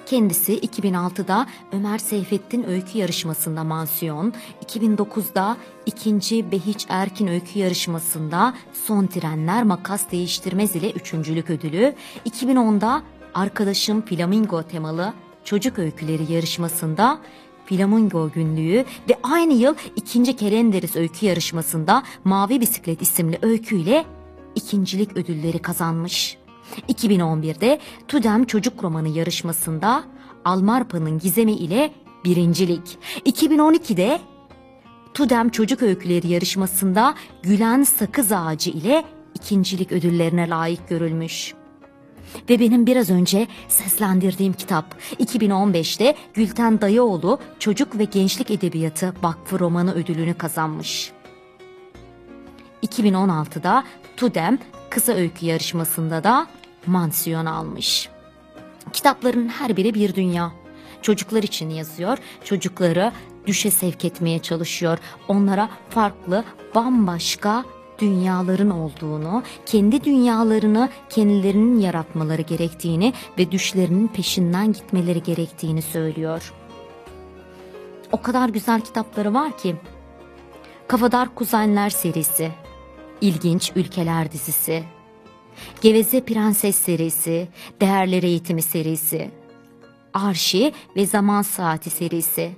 [0.06, 4.32] Kendisi 2006'da Ömer Seyfettin Öykü Yarışması'nda mansiyon,
[4.66, 6.50] 2009'da 2.
[6.52, 8.54] Behiç Erkin Öykü Yarışması'nda
[8.86, 11.94] Son Trenler Makas Değiştirmez ile üçüncülük ödülü,
[12.26, 13.02] 2010'da
[13.34, 15.12] Arkadaşım Flamingo temalı
[15.44, 17.20] Çocuk Öyküleri Yarışması'nda
[17.70, 20.36] Flamingo günlüğü ve aynı yıl 2.
[20.36, 24.04] Kerenderiz Öykü Yarışması'nda Mavi Bisiklet isimli öyküyle
[24.54, 26.36] ikincilik ödülleri kazanmış.
[26.88, 27.78] 2011'de
[28.08, 30.04] Tudem Çocuk Romanı yarışmasında
[30.44, 31.92] Almarpa'nın Gizemi ile
[32.24, 32.98] birincilik.
[33.26, 34.20] 2012'de
[35.14, 39.04] Tudem Çocuk Öyküleri yarışmasında Gülen Sakız Ağacı ile
[39.34, 41.54] ikincilik ödüllerine layık görülmüş.
[42.50, 49.94] Ve benim biraz önce seslendirdiğim kitap 2015'te Gülten Dayıoğlu Çocuk ve Gençlik Edebiyatı Vakfı Romanı
[49.94, 51.12] ödülünü kazanmış.
[52.82, 53.84] 2016'da
[54.16, 54.58] Tudem
[54.90, 56.46] kısa öykü yarışmasında da
[56.86, 58.08] mansiyon almış.
[58.92, 60.52] Kitapların her biri bir dünya.
[61.02, 63.12] Çocuklar için yazıyor, çocukları
[63.46, 64.98] düşe sevk etmeye çalışıyor.
[65.28, 67.64] Onlara farklı, bambaşka
[68.00, 76.52] dünyaların olduğunu, kendi dünyalarını kendilerinin yaratmaları gerektiğini ve düşlerinin peşinden gitmeleri gerektiğini söylüyor.
[78.12, 79.76] O kadar güzel kitapları var ki.
[80.88, 82.50] Kafadar Kuzenler serisi,
[83.20, 84.84] İlginç Ülkeler dizisi,
[85.80, 87.48] Geveze Prenses serisi,
[87.80, 89.30] Değerler Eğitimi serisi,
[90.14, 92.52] Arşi ve Zaman Saati serisi,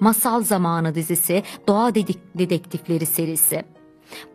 [0.00, 1.94] Masal Zamanı dizisi, Doğa
[2.34, 3.64] Dedektifleri serisi.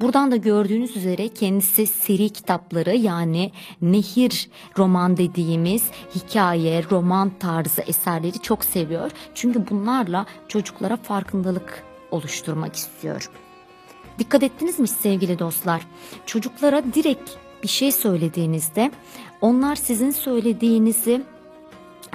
[0.01, 5.83] Buradan da gördüğünüz üzere kendisi seri kitapları yani nehir roman dediğimiz
[6.15, 9.11] hikaye, roman tarzı eserleri çok seviyor.
[9.35, 13.29] Çünkü bunlarla çocuklara farkındalık oluşturmak istiyor.
[14.19, 15.87] Dikkat ettiniz mi sevgili dostlar?
[16.25, 17.29] Çocuklara direkt
[17.63, 18.91] bir şey söylediğinizde
[19.41, 21.21] onlar sizin söylediğinizi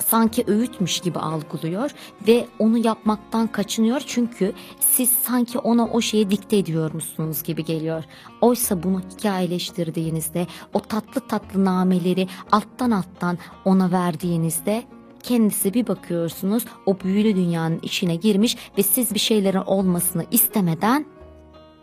[0.02, 1.90] sanki öğütmüş gibi algılıyor
[2.28, 8.04] ve onu yapmaktan kaçınıyor çünkü siz sanki ona o şeyi dikte ediyormuşsunuz gibi geliyor.
[8.40, 14.84] Oysa bunu hikayeleştirdiğinizde o tatlı tatlı nameleri alttan alttan ona verdiğinizde
[15.22, 21.06] kendisi bir bakıyorsunuz o büyülü dünyanın içine girmiş ve siz bir şeylerin olmasını istemeden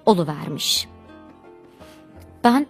[0.05, 0.87] oluvermiş.
[2.43, 2.67] Ben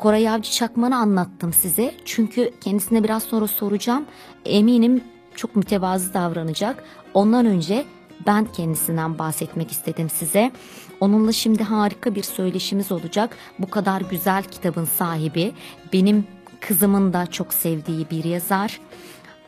[0.00, 1.94] Koray Avcı Çakman'ı anlattım size.
[2.04, 4.06] Çünkü kendisine biraz sonra soracağım.
[4.44, 6.84] Eminim çok mütevazı davranacak.
[7.14, 7.84] Ondan önce
[8.26, 10.52] ben kendisinden bahsetmek istedim size.
[11.00, 13.36] Onunla şimdi harika bir söyleşimiz olacak.
[13.58, 15.52] Bu kadar güzel kitabın sahibi
[15.92, 16.26] benim
[16.60, 18.80] kızımın da çok sevdiği bir yazar.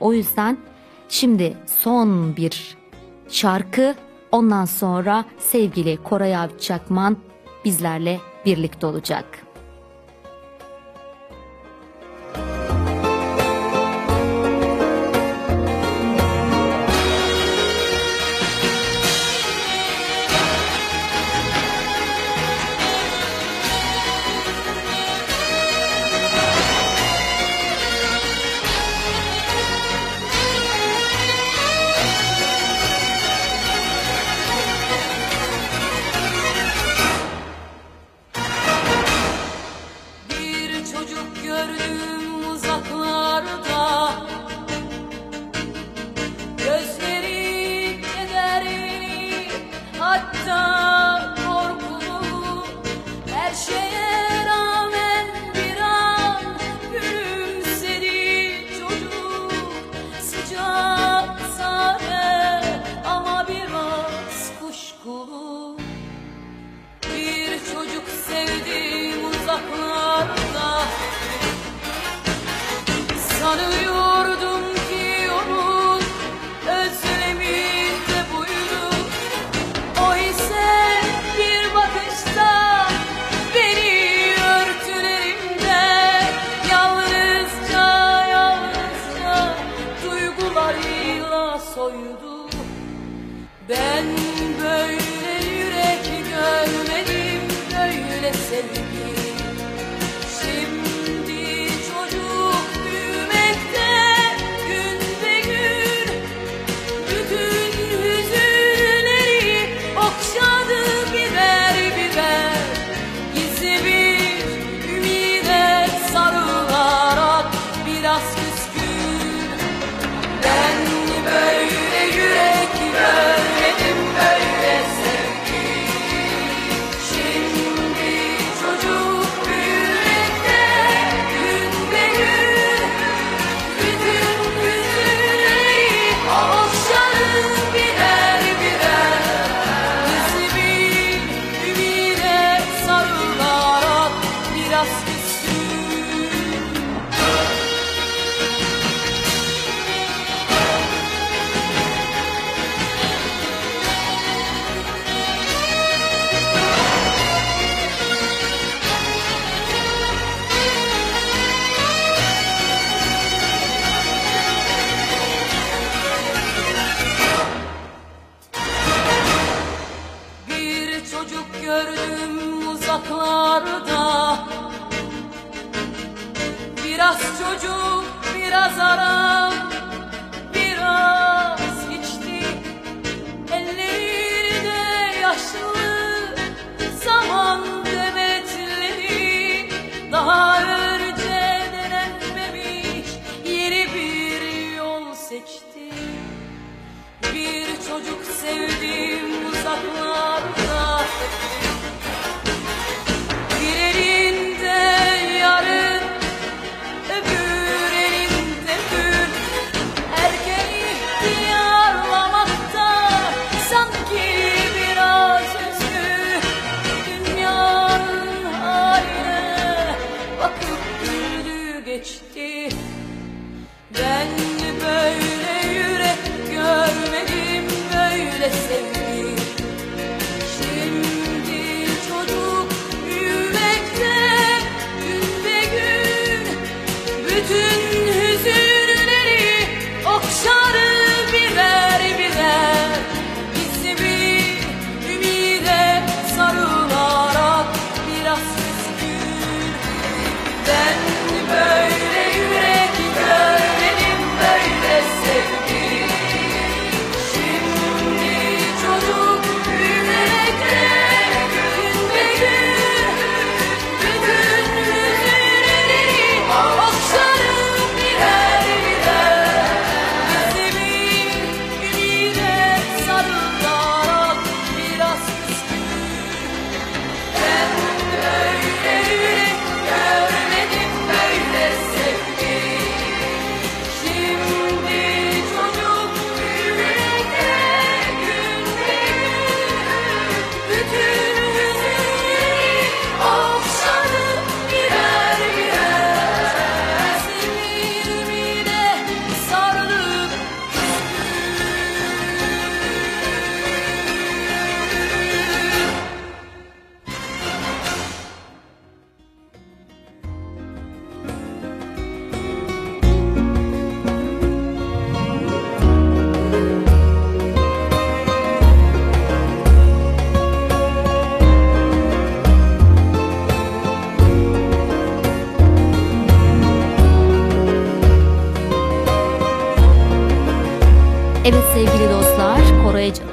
[0.00, 0.58] O yüzden
[1.08, 2.76] şimdi son bir
[3.28, 3.94] şarkı
[4.32, 7.16] ondan sonra sevgili Koray Avcı Çakman
[7.64, 9.41] bizlerle birlikte olacak.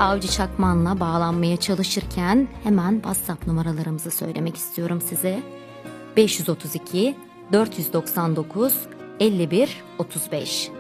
[0.09, 5.43] Avcı Çakman'la bağlanmaya çalışırken hemen WhatsApp numaralarımızı söylemek istiyorum size.
[6.17, 7.15] 532
[7.51, 8.73] 499
[9.19, 10.71] 51 35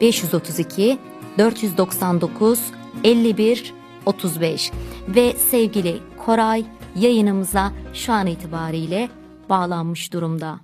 [0.00, 0.98] 532
[1.38, 2.60] 499
[3.04, 3.74] 51
[4.06, 4.72] 35
[5.08, 6.64] ve sevgili Koray
[6.96, 9.08] yayınımıza şu an itibariyle
[9.48, 10.60] bağlanmış durumda.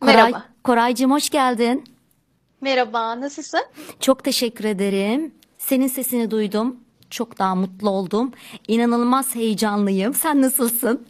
[0.00, 0.44] Koray, Merhaba.
[0.64, 1.84] Koraycığım hoş geldin.
[2.60, 3.62] Merhaba, nasılsın?
[4.00, 5.34] Çok teşekkür ederim.
[5.58, 8.32] Senin sesini duydum çok daha mutlu oldum.
[8.68, 10.14] İnanılmaz heyecanlıyım.
[10.14, 11.06] Sen nasılsın?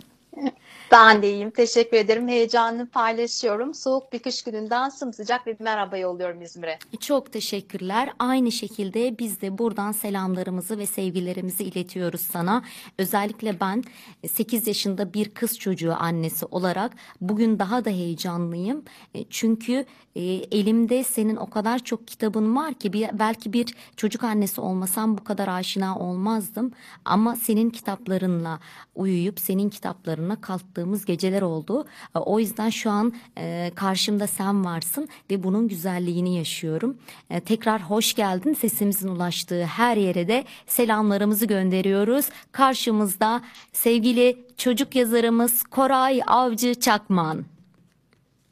[0.92, 1.50] Ben de iyiyim.
[1.50, 2.28] Teşekkür ederim.
[2.28, 3.74] Heyecanını paylaşıyorum.
[3.74, 6.78] Soğuk bir kış gününden sımsıcak bir merhaba yolluyorum İzmir'e.
[7.00, 8.12] Çok teşekkürler.
[8.18, 12.62] Aynı şekilde biz de buradan selamlarımızı ve sevgilerimizi iletiyoruz sana.
[12.98, 13.84] Özellikle ben
[14.28, 18.84] 8 yaşında bir kız çocuğu annesi olarak bugün daha da heyecanlıyım.
[19.14, 19.84] E, Çünkü
[20.16, 25.24] e, elimde senin o kadar çok kitabın var ki belki bir çocuk annesi olmasam bu
[25.24, 26.72] kadar aşina olmazdım.
[27.04, 28.60] Ama senin kitaplarınla
[28.94, 30.40] uyuyup senin kitaplarına
[30.78, 31.86] kalktığımız geceler oldu.
[32.16, 36.96] E, O yüzden şu an e, karşımda sen varsın ve bunun güzelliğini yaşıyorum.
[37.30, 38.54] E, Tekrar hoş geldin.
[38.54, 42.28] Sesimizin ulaştığı her yere de selamlarımızı gönderiyoruz.
[42.52, 47.44] Karşımızda sevgili çocuk yazarımız Koray Avcı Çakman.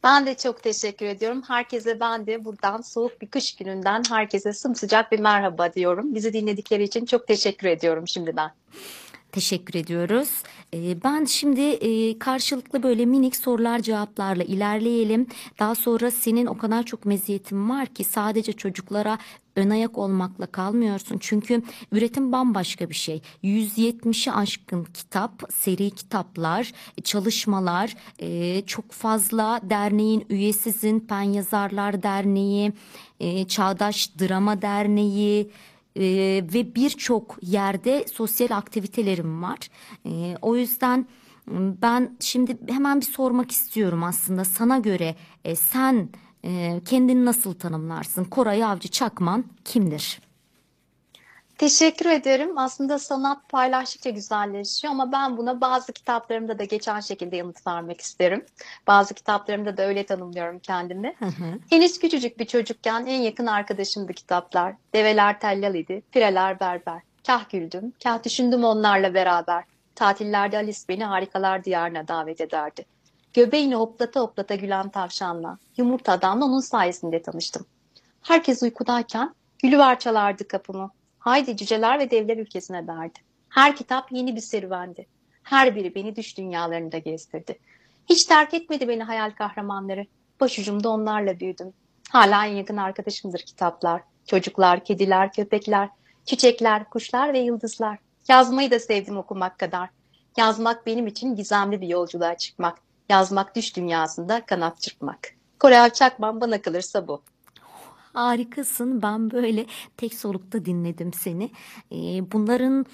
[0.05, 1.43] Ben de çok teşekkür ediyorum.
[1.49, 6.14] Herkese ben de buradan soğuk bir kış gününden herkese sımsıcak bir merhaba diyorum.
[6.14, 8.51] Bizi dinledikleri için çok teşekkür ediyorum şimdiden.
[9.37, 10.28] Teşekkür ediyoruz.
[10.74, 15.26] Ee, Ben şimdi e, karşılıklı böyle minik sorular cevaplarla ilerleyelim.
[15.59, 19.18] Daha sonra senin o kadar çok meziyetin var ki sadece çocuklara
[19.57, 21.18] ön ayak olmakla kalmıyorsun.
[21.20, 21.62] Çünkü
[21.93, 23.22] üretim bambaşka bir şey.
[23.45, 26.72] 170'i aşkın kitap, seri kitaplar,
[27.05, 31.01] çalışmalar, e, çok fazla derneğin üyesisin.
[31.01, 32.72] Pen Yazarlar Derneği,
[33.20, 35.51] e, Çağdaş Drama Derneği,
[35.97, 39.59] ee, ve birçok yerde sosyal aktivitelerim var.
[40.07, 41.07] Ee, o yüzden
[41.82, 46.09] ben şimdi hemen bir sormak istiyorum aslında sana göre e, sen
[46.44, 48.24] e, kendini nasıl tanımlarsın?
[48.24, 50.26] Koray Avcı Çakman kimdir?
[51.59, 52.59] Teşekkür ederim.
[52.59, 58.46] Aslında sanat paylaştıkça güzelleşiyor ama ben buna bazı kitaplarımda da geçen şekilde yanıt vermek isterim.
[58.86, 61.14] Bazı kitaplarımda da öyle tanımlıyorum kendimi.
[61.70, 64.74] Henüz küçücük bir çocukken en yakın arkadaşımdı kitaplar.
[64.94, 67.02] Develer tellal idi, pireler berber.
[67.26, 69.64] Kah güldüm, kah düşündüm onlarla beraber.
[69.94, 72.84] Tatillerde Alice beni harikalar diyarına davet ederdi.
[73.34, 77.66] Göbeğini hoplata hoplata gülen tavşanla, yumurta adamla onun sayesinde tanıştım.
[78.22, 80.90] Herkes uykudayken Gülüver çalardı kapımı.
[81.27, 83.18] Haydi cüceler ve devler ülkesine derdi.
[83.49, 85.07] Her kitap yeni bir serüvendi.
[85.43, 87.59] Her biri beni düş dünyalarında gezdirdi.
[88.09, 90.07] Hiç terk etmedi beni hayal kahramanları.
[90.41, 91.72] Başucumda onlarla büyüdüm.
[92.11, 94.03] Hala en yakın arkadaşımdır kitaplar.
[94.27, 95.89] Çocuklar, kediler, köpekler,
[96.24, 97.99] çiçekler, kuşlar ve yıldızlar.
[98.29, 99.89] Yazmayı da sevdim okumak kadar.
[100.37, 102.79] Yazmak benim için gizemli bir yolculuğa çıkmak.
[103.09, 105.35] Yazmak düş dünyasında kanat çırpmak.
[105.61, 107.22] Kore Alçakman bana kalırsa bu.
[108.17, 109.03] Harikasın.
[109.03, 111.51] Ben böyle tek solukta dinledim seni.
[111.93, 112.87] Ee, bunların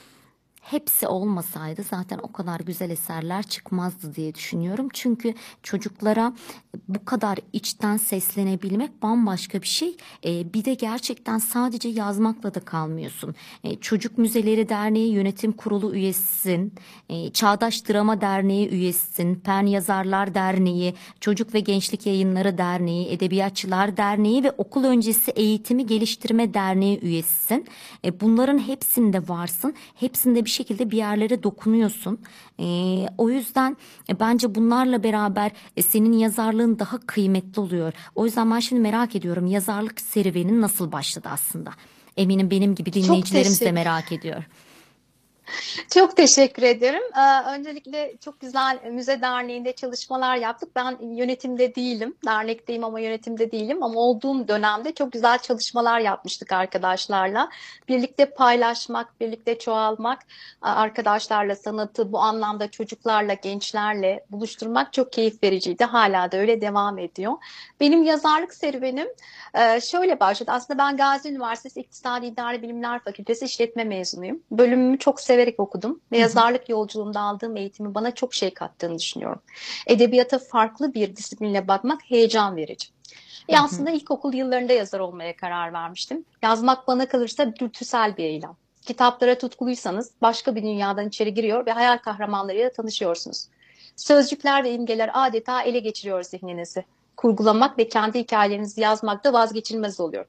[0.63, 4.89] hepsi olmasaydı zaten o kadar güzel eserler çıkmazdı diye düşünüyorum.
[4.93, 6.33] Çünkü çocuklara
[6.89, 9.97] bu kadar içten seslenebilmek bambaşka bir şey.
[10.25, 13.35] Ee, bir de gerçekten sadece yazmakla da kalmıyorsun.
[13.65, 16.75] Ee, Çocuk Müzeleri Derneği Yönetim Kurulu üyesisin.
[17.09, 19.35] Ee, Çağdaş Drama Derneği üyesisin.
[19.35, 26.55] Pen Yazarlar Derneği, Çocuk ve Gençlik Yayınları Derneği, Edebiyatçılar Derneği ve Okul Öncesi Eğitimi Geliştirme
[26.55, 27.67] Derneği üyesisin.
[28.05, 29.75] E, bunların hepsinde varsın.
[29.95, 32.19] Hepsinde bir şekilde bir yerlere dokunuyorsun.
[32.59, 32.65] E,
[33.19, 33.77] o yüzden
[34.09, 37.93] e, bence bunlarla beraber e, senin yazarlığın daha kıymetli oluyor.
[38.15, 41.71] O yüzden ben şimdi merak ediyorum yazarlık serüvenin nasıl başladı aslında?
[42.17, 44.45] Eminim benim gibi dinleyicilerimiz de merak ediyor.
[45.95, 47.03] Çok teşekkür ederim.
[47.17, 50.69] Ee, öncelikle çok güzel müze derneğinde çalışmalar yaptık.
[50.77, 53.83] Ben yönetimde değilim, dernekteyim ama yönetimde değilim.
[53.83, 57.51] Ama olduğum dönemde çok güzel çalışmalar yapmıştık arkadaşlarla.
[57.89, 60.19] Birlikte paylaşmak, birlikte çoğalmak,
[60.63, 65.85] arkadaşlarla sanatı bu anlamda çocuklarla, gençlerle buluşturmak çok keyif vericiydi.
[65.85, 67.33] Hala da öyle devam ediyor.
[67.81, 69.09] Benim yazarlık serüvenim
[69.55, 70.51] e, şöyle başladı.
[70.55, 74.43] Aslında ben Gazi Üniversitesi İktisadi İdari Bilimler Fakültesi işletme mezunuyum.
[74.51, 79.41] Bölümümü çok severek okudum ve yazarlık yolculuğumda aldığım eğitimi bana çok şey kattığını düşünüyorum.
[79.87, 82.89] Edebiyata farklı bir disiplinle bakmak heyecan verici.
[83.49, 86.25] E aslında ilkokul yıllarında yazar olmaya karar vermiştim.
[86.43, 88.57] Yazmak bana kalırsa dürtüsel bir eylem.
[88.83, 93.49] Kitaplara tutkuluysanız başka bir dünyadan içeri giriyor ve hayal kahramanlarıyla tanışıyorsunuz.
[93.97, 96.85] Sözcükler ve imgeler adeta ele geçiriyor zihninizi.
[97.17, 100.27] Kurgulamak ve kendi hikayelerinizi yazmak da vazgeçilmez oluyor.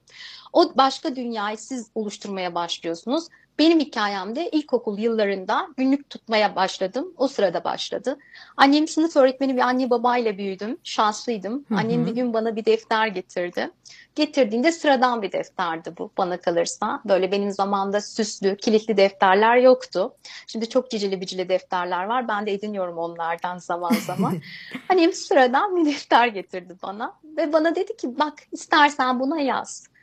[0.52, 3.28] O başka dünyayı siz oluşturmaya başlıyorsunuz.
[3.58, 7.14] Benim hikayemde ilkokul yıllarında günlük tutmaya başladım.
[7.16, 8.18] O sırada başladı.
[8.56, 10.78] Annem sınıf öğretmeni bir anne babayla büyüdüm.
[10.84, 11.64] Şanslıydım.
[11.68, 11.78] Hı hı.
[11.78, 13.70] Annem bir gün bana bir defter getirdi.
[14.14, 17.00] Getirdiğinde sıradan bir defterdi bu bana kalırsa.
[17.04, 20.14] Böyle benim zamanımda süslü, kilitli defterler yoktu.
[20.46, 22.28] Şimdi çok cicili bicili defterler var.
[22.28, 24.36] Ben de ediniyorum onlardan zaman zaman.
[24.88, 27.14] Annem sıradan bir defter getirdi bana.
[27.36, 29.93] Ve bana dedi ki bak istersen buna yaz.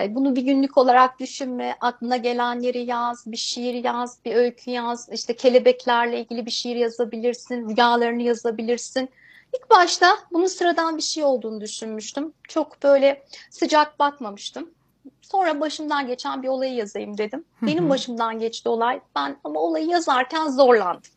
[0.00, 5.08] E, Bunu bir günlük olarak düşünme, aklına gelenleri yaz, bir şiir yaz, bir öykü yaz,
[5.12, 9.08] işte kelebeklerle ilgili bir şiir yazabilirsin, rüyalarını yazabilirsin.
[9.58, 12.32] İlk başta bunun sıradan bir şey olduğunu düşünmüştüm.
[12.48, 14.70] Çok böyle sıcak bakmamıştım.
[15.22, 17.44] Sonra başımdan geçen bir olayı yazayım dedim.
[17.62, 19.00] Benim başımdan geçti olay.
[19.16, 21.10] Ben ama olayı yazarken zorlandım.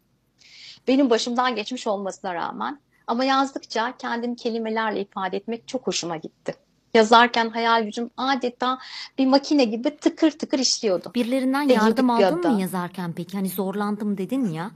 [0.87, 2.79] Benim başımdan geçmiş olmasına rağmen.
[3.07, 6.55] Ama yazdıkça kendimi kelimelerle ifade etmek çok hoşuma gitti.
[6.93, 8.79] Yazarken hayal gücüm adeta
[9.17, 11.11] bir makine gibi tıkır tıkır işliyordu.
[11.15, 13.37] Birilerinden yardım aldın mı yazarken peki?
[13.37, 14.71] Hani zorlandım dedin ya.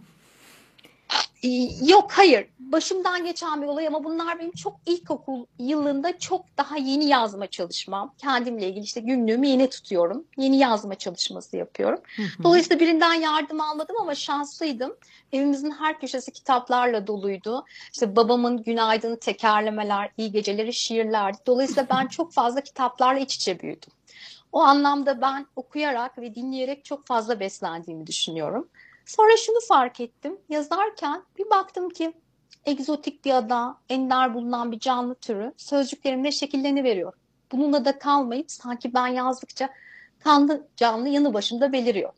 [1.44, 1.48] Ee,
[1.86, 2.48] Yok hayır.
[2.60, 8.14] Başımdan geçen bir olay ama bunlar benim çok ilkokul yılında çok daha yeni yazma çalışmam.
[8.18, 10.26] Kendimle ilgili işte günlüğümü yeni tutuyorum.
[10.38, 12.00] Yeni yazma çalışması yapıyorum.
[12.44, 14.96] Dolayısıyla birinden yardım almadım ama şanslıydım.
[15.32, 17.66] Evimizin her köşesi kitaplarla doluydu.
[17.94, 21.38] İşte babamın günaydın tekerlemeler, iyi geceleri şiirlerdi.
[21.46, 23.92] Dolayısıyla ben çok fazla kitaplarla iç içe büyüdüm.
[24.52, 28.68] O anlamda ben okuyarak ve dinleyerek çok fazla beslendiğimi düşünüyorum.
[29.06, 30.38] Sonra şunu fark ettim.
[30.50, 32.14] Yazarken bir baktım ki
[32.66, 37.14] egzotik bir ada, ender bulunan bir canlı türü sözcüklerimle şekilleniveriyor.
[37.52, 39.70] Bununla da kalmayıp sanki ben yazdıkça
[40.20, 42.14] kanlı canlı yanı başımda beliriyor.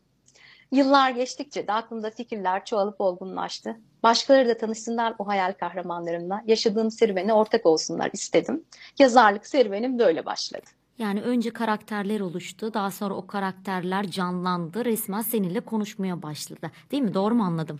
[0.71, 3.81] Yıllar geçtikçe de aklımda fikirler çoğalıp olgunlaştı.
[4.03, 6.43] Başkaları da tanışsınlar o hayal kahramanlarımla.
[6.47, 8.65] Yaşadığım serüvene ortak olsunlar istedim.
[8.99, 10.65] Yazarlık serüvenim böyle başladı.
[10.99, 12.73] Yani önce karakterler oluştu.
[12.73, 14.85] Daha sonra o karakterler canlandı.
[14.85, 16.71] Resmen seninle konuşmaya başladı.
[16.91, 17.13] Değil mi?
[17.13, 17.79] Doğru mu anladım?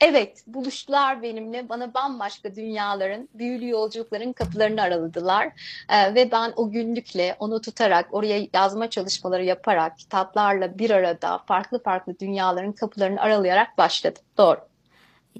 [0.00, 1.68] Evet, buluştular benimle.
[1.68, 5.46] Bana bambaşka dünyaların, büyülü yolculukların kapılarını araladılar.
[5.88, 11.82] Ee, ve ben o günlükle, onu tutarak, oraya yazma çalışmaları yaparak, kitaplarla bir arada farklı
[11.82, 14.22] farklı dünyaların kapılarını aralayarak başladım.
[14.38, 14.73] Doğru.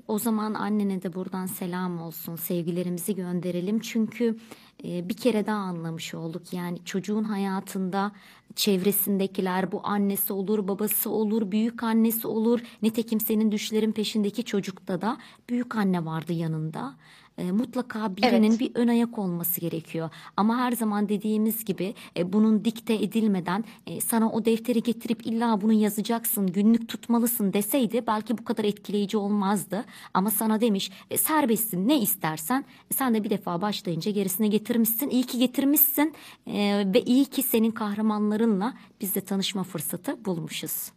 [0.09, 2.37] O zaman annene de buradan selam olsun.
[2.37, 3.81] Sevgilerimizi gönderelim.
[3.81, 4.37] Çünkü
[4.85, 6.53] e, bir kere daha anlamış olduk.
[6.53, 8.13] Yani çocuğun hayatında
[8.55, 12.61] çevresindekiler bu annesi olur, babası olur, büyük annesi olur.
[12.83, 15.19] Nitekim senin düşlerin peşindeki çocukta da
[15.49, 16.97] büyük anne vardı yanında.
[17.39, 18.61] E, mutlaka birinin Evet.
[18.61, 20.11] bir ön ayak olması gerekiyor.
[20.37, 25.61] Ama her zaman dediğimiz gibi e, bunun dikte edilmeden e, sana o defteri getirip illa
[25.61, 29.85] bunu yazacaksın, günlük tutmalısın deseydi belki bu kadar etkileyici olmazdı.
[30.15, 35.09] Ama sana demiş e, serbestsin ne istersen E, sen de bir defa başlayınca gerisine getirmişsin.
[35.11, 36.15] İyi ki getirmişsin
[36.47, 40.91] E, ve iyi ki senin kahramanlarınla biz de tanışma fırsatı bulmuşuz.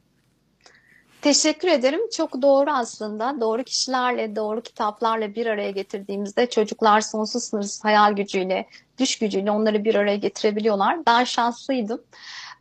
[1.21, 1.99] Teşekkür ederim.
[2.11, 3.41] Çok doğru aslında.
[3.41, 8.67] Doğru kişilerle, doğru kitaplarla bir araya getirdiğimizde çocuklar sonsuz sınırsız hayal gücüyle,
[8.99, 11.05] düş gücüyle onları bir araya getirebiliyorlar.
[11.07, 12.01] Ben şanslıydım.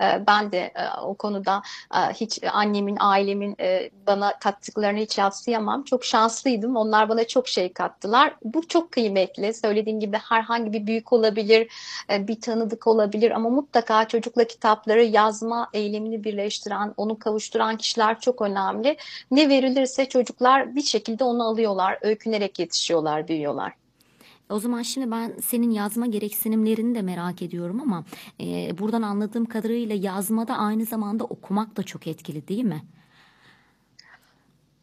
[0.03, 1.63] Ee, Ben de e, o konuda
[1.95, 5.85] e, hiç annemin, ailemin e, bana kattıklarını hiç yadsıyamam.
[5.85, 6.77] Çok şanslıydım.
[6.77, 8.35] Onlar bana çok şey kattılar.
[8.45, 9.55] Bu çok kıymetli.
[9.55, 11.69] Söylediğim gibi herhangi bir büyük olabilir,
[12.11, 18.97] bir tanıdık olabilir ama mutlaka çocukla kitapları yazma eylemini birleştiren, onu kavuşturan kişiler çok önemli.
[19.31, 23.86] Ne verilirse çocuklar bir şekilde onu alıyorlar, öykünerek yetişiyorlar, büyüyorlar.
[24.51, 28.05] O zaman şimdi ben senin yazma gereksinimlerini de merak ediyorum ama
[28.41, 32.83] e, buradan anladığım kadarıyla yazmada aynı zamanda okumak da çok etkili değil mi?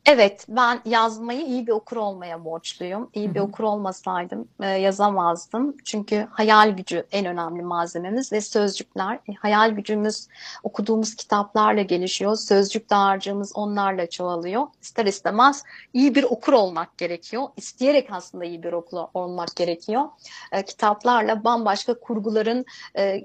[0.06, 3.10] Evet, ben yazmayı iyi bir okur olmaya borçluyum.
[3.14, 5.78] İyi bir okur olmasaydım e, yazamazdım.
[5.86, 9.16] Çünkü hayal gücü en önemli malzememiz ve sözcükler.
[9.16, 10.28] E, hayal gücümüz
[10.64, 12.36] okuduğumuz kitaplarla gelişiyor.
[12.36, 14.68] Sözcük dağarcığımız onlarla çoğalıyor.
[14.82, 17.44] İster istemez iyi bir okur olmak gerekiyor.
[17.58, 20.06] İsteyerek aslında iyi bir okur olmak gerekiyor.
[20.52, 22.66] E, kitaplarla bambaşka kurguların
[22.98, 23.24] e,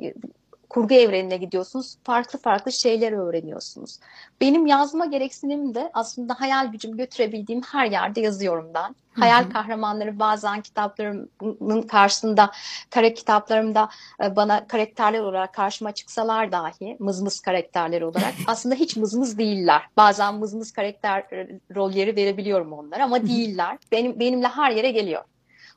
[0.69, 1.97] kurgu evrenine gidiyorsunuz.
[2.05, 3.99] Farklı farklı şeyler öğreniyorsunuz.
[4.41, 8.95] Benim yazma gereksinimim de aslında hayal gücüm götürebildiğim her yerde yazıyorum ben.
[9.12, 12.51] Hayal kahramanları bazen kitaplarımın karşısında,
[12.91, 13.89] kare kitaplarımda
[14.25, 19.83] e, bana karakterler olarak karşıma çıksalar dahi, mızmız karakterler olarak aslında hiç mızmız değiller.
[19.97, 23.79] Bazen mızmız karakter e, rolleri verebiliyorum onlara ama değiller.
[23.93, 25.25] Benim benimle her yere geliyor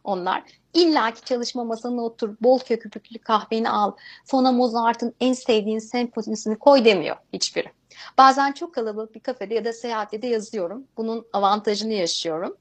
[0.04, 0.43] onlar.
[0.74, 3.91] İlla ki çalışma masana otur, bol köpüklü kahveni al,
[4.26, 7.68] Fona Mozart'ın en sevdiğin senfonisini koy demiyor hiçbiri.
[8.18, 10.84] Bazen çok kalabalık bir kafede ya da seyahatte de yazıyorum.
[10.97, 12.58] Bunun avantajını yaşıyorum.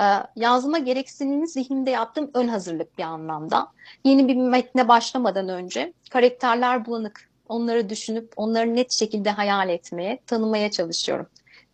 [0.00, 0.04] Ee,
[0.36, 3.68] yazma gereksinimi zihnimde yaptığım ön hazırlık bir anlamda.
[4.04, 7.30] Yeni bir metne başlamadan önce karakterler bulanık.
[7.48, 11.26] Onları düşünüp onları net şekilde hayal etmeye, tanımaya çalışıyorum.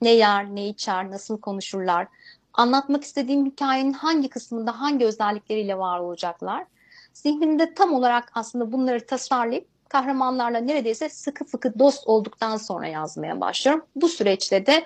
[0.02, 2.06] Ne yer, ne içer, nasıl konuşurlar,
[2.54, 6.64] anlatmak istediğim hikayenin hangi kısmında hangi özellikleriyle var olacaklar.
[7.12, 13.84] Zihnimde tam olarak aslında bunları tasarlayıp kahramanlarla neredeyse sıkı fıkı dost olduktan sonra yazmaya başlıyorum.
[13.96, 14.84] Bu süreçte de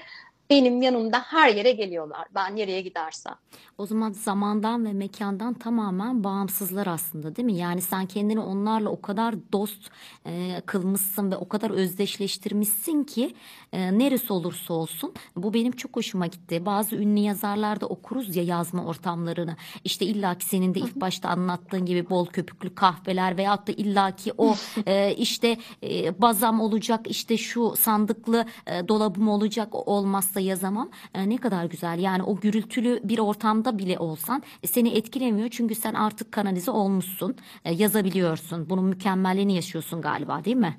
[0.51, 2.27] benim yanımda her yere geliyorlar.
[2.35, 3.35] Ben nereye gidersem.
[3.79, 7.57] O zaman zamandan ve mekandan tamamen bağımsızlar aslında değil mi?
[7.57, 9.91] Yani sen kendini onlarla o kadar dost
[10.27, 13.35] e, kılmışsın ve o kadar özdeşleştirmişsin ki
[13.73, 15.15] e, neresi olursa olsun.
[15.37, 16.67] Bu benim çok hoşuma gitti.
[16.67, 19.57] Bazı ünlü yazarlarda okuruz ya yazma ortamlarını.
[19.85, 24.55] İşte illaki senin de ilk başta anlattığın gibi bol köpüklü kahveler veyahut da illaki o
[24.87, 30.05] e, işte e, bazam olacak işte şu sandıklı e, dolabım olacak o
[30.35, 30.91] olmazsa yazamam.
[31.15, 35.75] E, ne kadar güzel yani o gürültülü bir ortamda bile olsan e, seni etkilemiyor çünkü
[35.75, 40.77] sen artık kanalize olmuşsun E, yazabiliyorsun bunun mükemmelliğini yaşıyorsun galiba değil mi?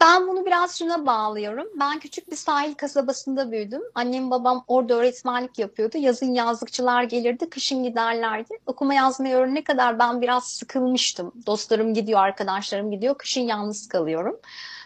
[0.00, 1.66] Ben bunu biraz şuna bağlıyorum.
[1.80, 3.82] Ben küçük bir sahil kasabasında büyüdüm.
[3.94, 5.98] Annem babam orada öğretmenlik yapıyordu.
[5.98, 8.54] Yazın yazlıkçılar gelirdi, kışın giderlerdi.
[8.66, 11.32] Okuma yazmayı öğrenene kadar ben biraz sıkılmıştım.
[11.46, 13.18] Dostlarım gidiyor, arkadaşlarım gidiyor.
[13.18, 14.36] Kışın yalnız kalıyorum.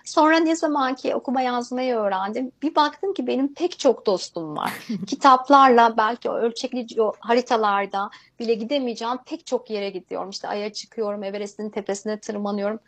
[0.04, 4.72] Sonra ne zaman ki okuma yazmayı öğrendim, bir baktım ki benim pek çok dostum var.
[5.06, 10.30] Kitaplarla belki o ölçekli o haritalarda bile gidemeyeceğim pek çok yere gidiyorum.
[10.30, 12.80] İşte Ay'a çıkıyorum, Everest'in tepesine tırmanıyorum.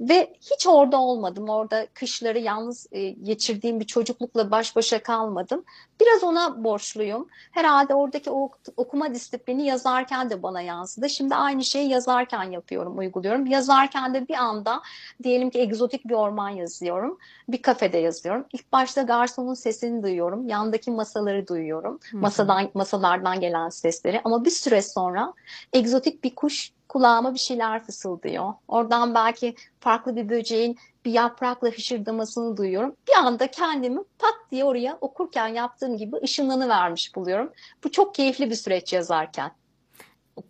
[0.00, 1.48] Ve hiç orada olmadım.
[1.48, 5.64] Orada kışları yalnız e, geçirdiğim bir çocuklukla baş başa kalmadım.
[6.00, 7.28] Biraz ona borçluyum.
[7.50, 11.10] Herhalde oradaki o okuma disiplini yazarken de bana yansıdı.
[11.10, 13.46] Şimdi aynı şeyi yazarken yapıyorum, uyguluyorum.
[13.46, 14.82] Yazarken de bir anda
[15.22, 17.18] diyelim ki egzotik bir orman yazıyorum.
[17.48, 18.44] Bir kafede yazıyorum.
[18.52, 20.48] İlk başta garsonun sesini duyuyorum.
[20.48, 22.00] Yandaki masaları duyuyorum.
[22.12, 24.20] Masadan masalardan gelen sesleri.
[24.24, 25.32] Ama bir süre sonra
[25.72, 28.52] egzotik bir kuş kulağıma bir şeyler fısıldıyor.
[28.68, 32.96] Oradan belki farklı bir böceğin bir yaprakla hışırdamasını duyuyorum.
[33.08, 37.52] Bir anda kendimi pat diye oraya okurken yaptığım gibi ışınlanıvermiş buluyorum.
[37.84, 39.52] Bu çok keyifli bir süreç yazarken.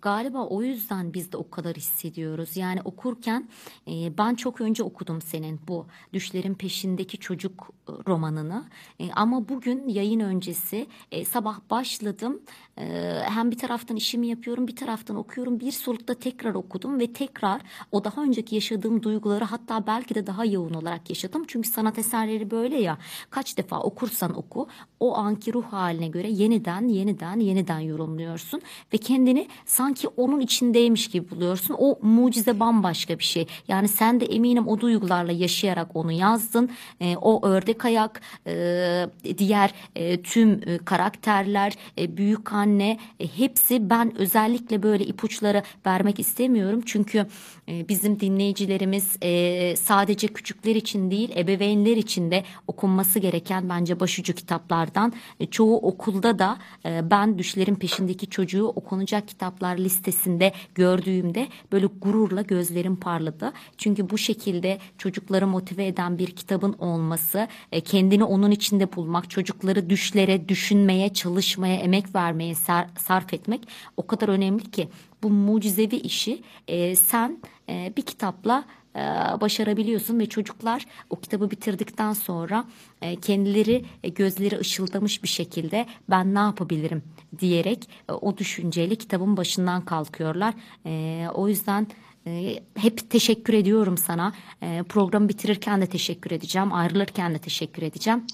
[0.03, 2.57] Galiba o yüzden biz de o kadar hissediyoruz.
[2.57, 3.49] Yani okurken
[3.89, 8.65] e, ben çok önce okudum senin bu Düşlerin Peşindeki Çocuk e, romanını.
[9.01, 12.43] E, ama bugün yayın öncesi e, sabah başladım.
[12.79, 15.61] E, hem bir taraftan işimi yapıyorum, bir taraftan okuyorum.
[15.61, 17.61] Bir solukta tekrar okudum ve tekrar
[17.93, 21.45] o daha önceki yaşadığım duyguları hatta belki de daha yoğun olarak yaşadım.
[21.49, 22.99] Çünkü sanat eserleri böyle ya.
[23.31, 24.69] Kaç defa okursan oku
[25.01, 28.63] o anki ruh haline göre yeniden yeniden yeniden yorumluyorsun
[28.93, 31.77] ve kendini sanki onun içindeymiş gibi buluyorsun.
[31.79, 33.47] O mucize bambaşka bir şey.
[33.69, 36.71] Yani sen de eminim o duygularla yaşayarak onu yazdın.
[37.01, 39.07] E, o ördek ayak, e,
[39.39, 46.21] diğer e, tüm e, karakterler, e, büyük anne e, hepsi ben özellikle böyle ipuçları vermek
[46.21, 46.83] istemiyorum.
[46.87, 47.27] Çünkü
[47.69, 55.13] bizim dinleyicilerimiz e, sadece küçükler için değil ebeveynler için de okunması gereken bence başucu kitaplardan.
[55.41, 62.43] E, çoğu okulda da e, ben Düşlerin Peşindeki Çocuğu okunacak kitaplar listesinde gördüğümde böyle gururla
[62.43, 63.53] gözlerim parladı.
[63.77, 67.49] Çünkü bu şekilde çocukları motive eden bir kitabın olması,
[67.85, 74.29] kendini onun içinde bulmak, çocukları düşlere, düşünmeye, çalışmaya, emek vermeye sar- sarf etmek o kadar
[74.29, 74.89] önemli ki
[75.23, 77.39] bu mucizevi işi e, sen
[77.69, 78.65] e, bir kitapla
[78.97, 79.01] e,
[79.41, 82.65] başarabiliyorsun ve çocuklar o kitabı bitirdikten sonra
[83.03, 87.03] e, kendileri e, gözleri ışıldamış bir şekilde ben ne yapabilirim
[87.39, 90.55] diyerek e, o düşünceyle kitabın başından kalkıyorlar.
[90.87, 91.87] E, o yüzden
[92.27, 94.33] e, hep teşekkür ediyorum sana.
[94.63, 98.25] E, programı bitirirken de teşekkür edeceğim, ayrılırken de teşekkür edeceğim.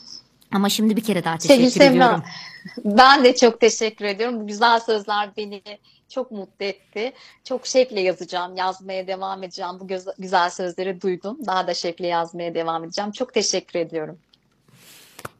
[0.53, 2.23] Ama şimdi bir kere daha teşekkür Sevgili ediyorum.
[2.85, 4.41] ben de çok teşekkür ediyorum.
[4.41, 5.63] Bu güzel sözler beni
[6.15, 7.13] çok mutlu etti.
[7.45, 9.73] Çok şevkle yazacağım, yazmaya devam edeceğim.
[9.81, 11.39] Bu göz- güzel sözleri duydum.
[11.47, 13.13] Daha da şevkle yazmaya devam edeceğim.
[13.13, 14.19] Çok teşekkür ediyorum.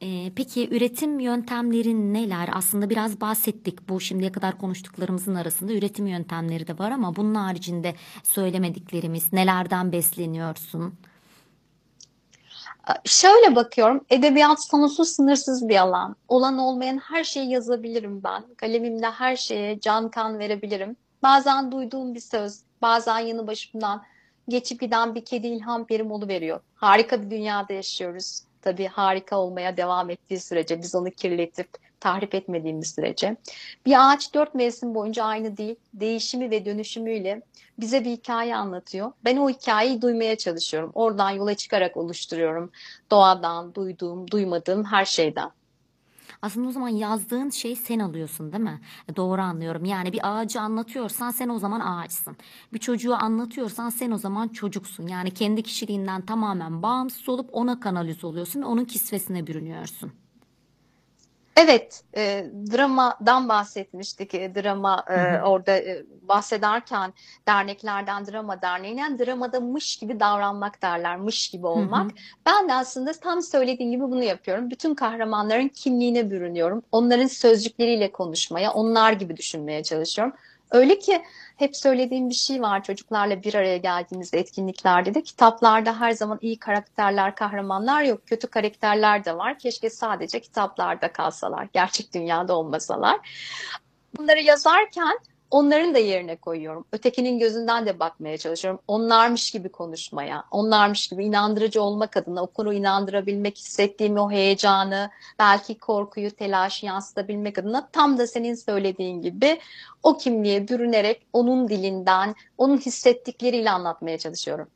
[0.03, 2.49] Ee, peki üretim yöntemlerin neler?
[2.53, 3.89] Aslında biraz bahsettik.
[3.89, 10.95] Bu şimdiye kadar konuştuklarımızın arasında üretim yöntemleri de var ama bunun haricinde söylemediklerimiz nelerden besleniyorsun?
[13.05, 16.17] Şöyle bakıyorum, edebiyat sonsuz sınırsız bir alan.
[16.29, 18.45] Olan olmayan her şeyi yazabilirim ben.
[18.57, 20.97] Kalemimle her şeye can kan verebilirim.
[21.23, 24.03] Bazen duyduğum bir söz, bazen yanı başımdan
[24.49, 26.61] geçip giden bir kedi ilham verim oluveriyor.
[26.75, 28.43] Harika bir dünyada yaşıyoruz.
[28.63, 31.69] Tabii harika olmaya devam ettiği sürece, biz onu kirletip
[32.01, 33.37] tahrip etmediğimiz sürece.
[33.87, 35.77] Bir ağaç dört mevsim boyunca aynı değil.
[35.95, 37.43] Değişimi ve dönüşümüyle
[37.81, 39.13] bize bir hikaye anlatıyor.
[39.25, 40.91] Ben o hikayeyi duymaya çalışıyorum.
[40.95, 42.71] Oradan yola çıkarak oluşturuyorum.
[43.11, 45.51] Doğadan, duyduğum, duymadığım her şeyden.
[46.43, 48.81] Aslında o zaman yazdığın şey sen alıyorsun değil mi?
[49.09, 49.85] E, Doğru anlıyorum.
[49.85, 52.37] Yani bir ağacı anlatıyorsan sen o zaman ağaçsın.
[52.73, 55.07] Bir çocuğu anlatıyorsan sen o zaman çocuksun.
[55.07, 60.13] Yani kendi kişiliğinden tamamen bağımsız olup ona kanalize oluyorsun ve onun kisvesine bürünüyorsun.
[61.57, 64.35] Evet, e, dramadan bahsetmiştik.
[64.35, 67.13] E, drama e, orada e, bahsederken
[67.49, 72.11] derneklerden drama derneğinden dramada mış gibi davranmak derler, mış gibi olmak.
[72.47, 74.71] Ben de aslında tam söylediğin gibi bunu yapıyorum.
[74.71, 76.83] Bütün kahramanların kimliğine bürünüyorum.
[76.93, 80.35] Onların sözcükleriyle konuşmaya, onlar gibi düşünmeye çalışıyorum.
[80.71, 81.23] Öyle ki
[81.57, 86.59] hep söylediğim bir şey var çocuklarla bir araya geldiğimizde etkinliklerde de kitaplarda her zaman iyi
[86.59, 88.27] karakterler, kahramanlar yok.
[88.27, 89.59] Kötü karakterler de var.
[89.59, 93.17] Keşke sadece kitaplarda kalsalar, gerçek dünyada olmasalar.
[94.19, 95.19] Bunları yazarken
[95.55, 96.85] onların da yerine koyuyorum.
[96.93, 98.81] Ötekinin gözünden de bakmaya çalışıyorum.
[98.89, 106.31] Onlarmış gibi konuşmaya, onlarmış gibi inandırıcı olmak adına okuru inandırabilmek, hissettiğim o heyecanı, belki korkuyu,
[106.31, 109.61] telaşı yansıtabilmek adına tam da senin söylediğin gibi
[110.03, 114.69] o kimliğe bürünerek onun dilinden, onun hissettikleriyle anlatmaya çalışıyorum.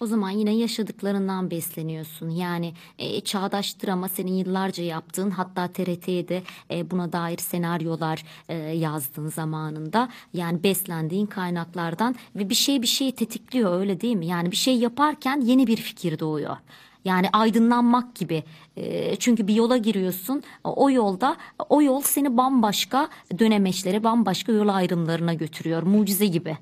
[0.00, 2.30] O zaman yine yaşadıklarından besleniyorsun.
[2.30, 8.54] Yani e, çağdaş drama senin yıllarca yaptığın hatta TRT'ye de e, buna dair senaryolar e,
[8.54, 10.08] yazdığın zamanında.
[10.32, 14.26] Yani beslendiğin kaynaklardan ve bir şey bir şeyi tetikliyor öyle değil mi?
[14.26, 16.56] Yani bir şey yaparken yeni bir fikir doğuyor.
[17.06, 18.44] Yani aydınlanmak gibi.
[18.76, 20.42] E, çünkü bir yola giriyorsun.
[20.64, 21.36] O yolda
[21.68, 23.08] o yol seni bambaşka
[23.38, 25.82] dönemeçlere, bambaşka yol ayrımlarına götürüyor.
[25.82, 26.56] Mucize gibi.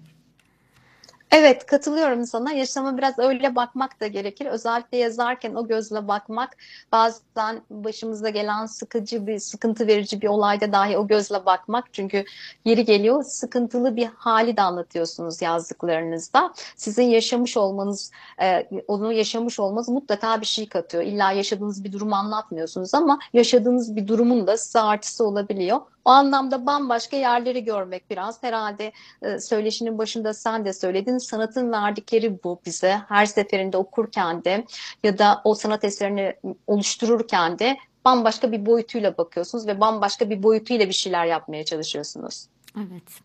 [1.37, 2.53] Evet katılıyorum sana.
[2.53, 4.47] Yaşama biraz öyle bakmak da gerekir.
[4.47, 6.57] Özellikle yazarken o gözle bakmak
[6.93, 11.85] bazen başımıza gelen sıkıcı bir, sıkıntı verici bir olayda dahi o gözle bakmak.
[11.93, 12.25] Çünkü
[12.65, 16.55] yeri geliyor sıkıntılı bir hali de anlatıyorsunuz yazdıklarınızda.
[16.77, 18.11] Sizin yaşamış olmanız,
[18.43, 21.03] e, onu yaşamış olmanız mutlaka bir şey katıyor.
[21.03, 25.81] İlla yaşadığınız bir durumu anlatmıyorsunuz ama yaşadığınız bir durumun da size artısı olabiliyor.
[26.05, 28.93] O anlamda bambaşka yerleri görmek biraz herhalde
[29.23, 34.65] e, söyleşinin başında sen de söyledin sanatın verdikleri bu bize her seferinde okurken de
[35.03, 36.35] ya da o sanat eserini
[36.67, 42.47] oluştururken de bambaşka bir boyutuyla bakıyorsunuz ve bambaşka bir boyutuyla bir şeyler yapmaya çalışıyorsunuz.
[42.77, 43.21] Evet.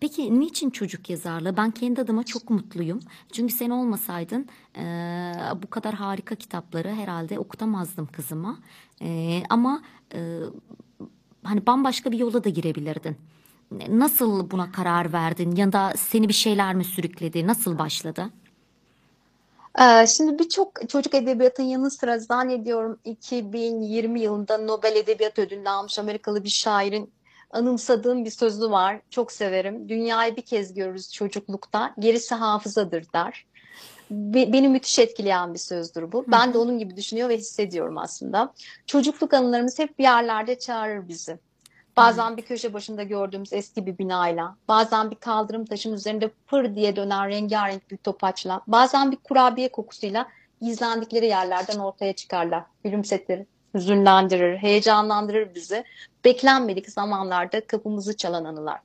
[0.00, 1.56] Peki niçin çocuk yazarlığı?
[1.56, 3.00] Ben kendi adıma çok mutluyum.
[3.32, 4.82] Çünkü sen olmasaydın e,
[5.62, 8.58] bu kadar harika kitapları herhalde okutamazdım kızıma.
[9.02, 9.82] E, ama
[10.14, 10.38] e,
[11.44, 13.16] hani bambaşka bir yola da girebilirdin.
[13.88, 17.46] Nasıl buna karar verdin ya da seni bir şeyler mi sürükledi?
[17.46, 18.30] Nasıl başladı?
[19.80, 26.44] Ee, Şimdi birçok çocuk edebiyatın yanı sıra zannediyorum 2020 yılında Nobel Edebiyat Ödülünü almış Amerikalı
[26.44, 27.12] bir şairin
[27.50, 29.00] anımsadığım bir sözü var.
[29.10, 29.88] Çok severim.
[29.88, 33.46] Dünyayı bir kez görürüz çocuklukta, gerisi hafızadır der.
[34.10, 36.24] Be- Beni müthiş etkileyen bir sözdür bu.
[36.28, 38.52] Ben de onun gibi düşünüyor ve hissediyorum aslında.
[38.86, 41.38] Çocukluk anılarımız hep bir yerlerde çağırır bizi.
[41.96, 46.96] Bazen bir köşe başında gördüğümüz eski bir binayla, bazen bir kaldırım taşın üzerinde pır diye
[46.96, 50.28] dönen rengarenk bir topaçla, bazen bir kurabiye kokusuyla
[50.60, 52.62] gizlendikleri yerlerden ortaya çıkarlar.
[52.84, 55.84] Gülümsetir, hüzünlendirir, heyecanlandırır bizi.
[56.24, 58.80] Beklenmedik zamanlarda kapımızı çalan anılar.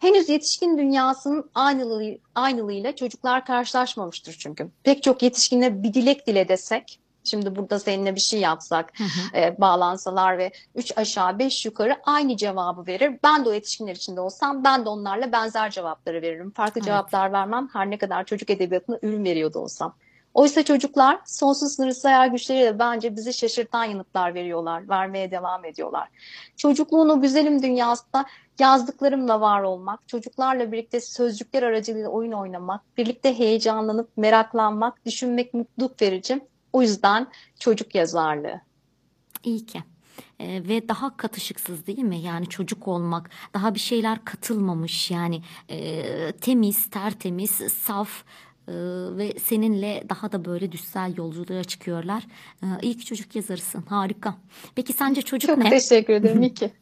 [0.00, 4.68] Henüz yetişkin dünyasının aynılığı, aynılığıyla çocuklar karşılaşmamıştır çünkü.
[4.82, 8.92] Pek çok yetişkinle bir dilek dile desek, şimdi burada seninle bir şey yapsak,
[9.34, 13.18] e, bağlansalar ve üç aşağı beş yukarı aynı cevabı verir.
[13.24, 16.50] Ben de o yetişkinler içinde olsam ben de onlarla benzer cevapları veririm.
[16.50, 16.86] Farklı Evet.
[16.86, 19.94] cevaplar vermem her ne kadar çocuk edebiyatına ürün veriyordu olsam.
[20.36, 26.08] Oysa çocuklar sonsuz sınırsız hayal güçleriyle bence bizi şaşırtan yanıtlar veriyorlar, vermeye devam ediyorlar.
[26.56, 28.26] Çocukluğun o güzelim dünyasında
[28.58, 36.40] yazdıklarımla var olmak, çocuklarla birlikte sözcükler aracılığıyla oyun oynamak, birlikte heyecanlanıp meraklanmak, düşünmek mutluluk verici.
[36.72, 37.26] O yüzden
[37.58, 38.60] çocuk yazarlığı.
[39.44, 39.82] İyi ki.
[40.40, 42.18] Ee, ve daha katışıksız değil mi?
[42.18, 48.24] Yani çocuk olmak, daha bir şeyler katılmamış yani e, temiz, tertemiz, saf
[48.68, 48.72] e,
[49.16, 52.22] ve seninle daha da böyle düşsel yolculuğa çıkıyorlar.
[52.62, 54.34] E, iyi ki çocuk yazarısın, harika.
[54.74, 55.70] Peki sence çocuk Çok ne?
[55.70, 56.70] teşekkür ederim İki.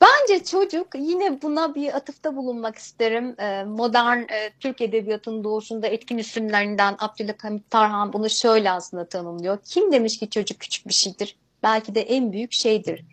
[0.00, 3.34] Bence çocuk yine buna bir atıfta bulunmak isterim.
[3.38, 9.58] Ee, Modern e, Türk Edebiyatı'nın doğuşunda etkin isimlerinden Abdülhamit Tarhan bunu şöyle aslında tanımlıyor.
[9.64, 11.36] Kim demiş ki çocuk küçük bir şeydir?
[11.62, 13.04] Belki de en büyük şeydir.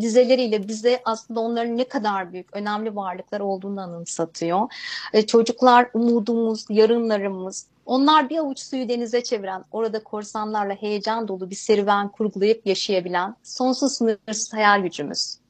[0.00, 4.72] Dizeleriyle bize aslında onların ne kadar büyük, önemli varlıklar olduğunu anımsatıyor.
[5.12, 7.66] E, çocuklar umudumuz, yarınlarımız.
[7.86, 13.92] Onlar bir avuç suyu denize çeviren, orada korsanlarla heyecan dolu bir serüven kurgulayıp yaşayabilen sonsuz
[13.92, 15.40] sınırsız hayal gücümüz.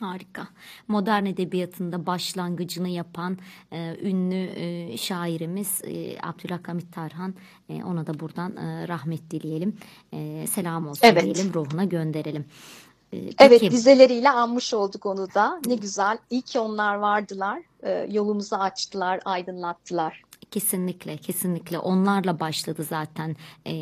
[0.00, 0.48] Harika.
[0.88, 3.38] Modern edebiyatında başlangıcını yapan
[3.72, 7.34] e, ünlü e, şairimiz e, Abdülhamit Tarhan.
[7.68, 9.76] E, ona da buradan e, rahmet dileyelim.
[10.12, 11.22] E, selam olsun Evet.
[11.24, 12.44] diyelim, ruhuna gönderelim.
[13.12, 13.70] E, Evet, peki.
[13.70, 15.60] dizeleriyle anmış olduk onu da.
[15.66, 16.18] Ne güzel.
[16.30, 17.62] İyi ki onlar vardılar.
[17.82, 20.22] Ee, yolumuzu açtılar, aydınlattılar.
[20.50, 23.74] Kesinlikle, kesinlikle onlarla başladı zaten e,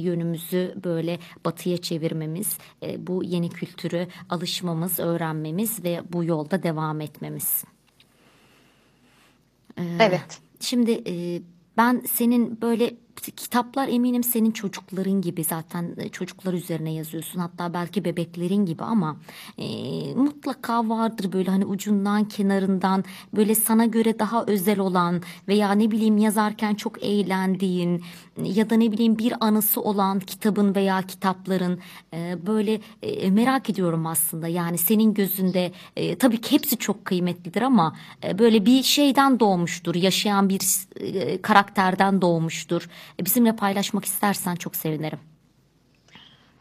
[0.00, 7.64] yönümüzü böyle batıya çevirmemiz, e, bu yeni kültürü alışmamız, öğrenmemiz ve bu yolda devam etmemiz.
[9.78, 10.40] E, Evet.
[10.60, 11.42] Şimdi e,
[11.76, 17.40] ben senin böyle kitaplar eminim senin çocukların gibi zaten e, çocuklar üzerine yazıyorsun.
[17.40, 19.16] Hatta belki bebeklerin gibi ama
[19.58, 19.66] e,
[20.14, 23.04] mutlaka vardır böyle hani ucundan kenarından
[23.36, 28.02] böyle sana göre daha özel olan veya ne bileyim yazarken çok eğlendiğin
[28.44, 31.80] ya da ne bileyim bir anısı olan kitabın veya kitapların
[32.14, 37.62] e, böyle e, merak ediyorum aslında yani senin gözünde e, tabii ki hepsi çok kıymetlidir
[37.62, 40.60] ama e, böyle bir şeyden doğmuştur yaşayan bir
[41.00, 42.88] e, karakterden doğmuştur
[43.20, 45.35] bizimle paylaşmak istersen çok sevinirim.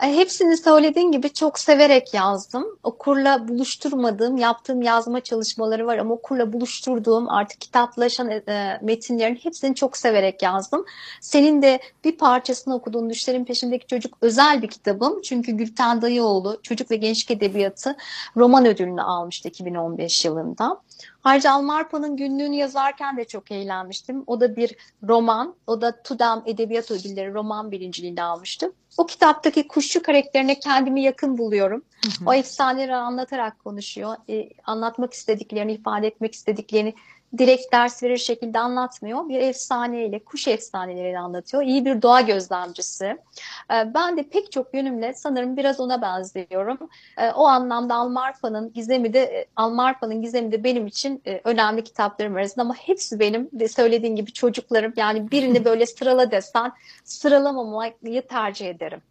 [0.03, 2.65] E, Hepsini söylediğin gibi çok severek yazdım.
[2.83, 9.97] Okurla buluşturmadığım, yaptığım yazma çalışmaları var ama okurla buluşturduğum artık kitaplaşan e, metinlerin hepsini çok
[9.97, 10.85] severek yazdım.
[11.21, 15.21] Senin de bir parçasını okuduğun Düşlerin Peşindeki Çocuk özel bir kitabım.
[15.21, 17.95] Çünkü Gülten Dayıoğlu Çocuk ve Gençlik Edebiyatı
[18.37, 20.81] roman ödülünü almıştı 2015 yılında.
[21.25, 24.23] Ayrıca Almarpa'nın günlüğünü yazarken de çok eğlenmiştim.
[24.27, 25.55] O da bir roman.
[25.67, 28.71] O da TUDEM Edebiyat Ödülleri roman birinciliğini almıştı.
[28.97, 31.83] O kitaptaki kuşçu karakterine kendimi yakın buluyorum.
[32.25, 34.15] O efsaneleri anlatarak konuşuyor.
[34.29, 36.93] E, anlatmak istediklerini, ifade etmek istediklerini
[37.37, 39.29] direkt ders verir şekilde anlatmıyor.
[39.29, 41.63] Bir efsaneyle, kuş efsaneleriyle anlatıyor.
[41.63, 43.05] İyi bir doğa gözlemcisi.
[43.05, 46.77] E, ben de pek çok yönümle sanırım biraz ona benziyorum.
[47.17, 52.35] E, o anlamda Almarpa'nın Gizemi de e, Almarpa'nın Gizemi de benim için e, önemli kitaplarım
[52.35, 54.93] arasında ama hepsi benim de söylediğin gibi çocuklarım.
[54.95, 56.71] Yani birini böyle sırala desen
[57.03, 59.01] sıralamamayı tercih ederim.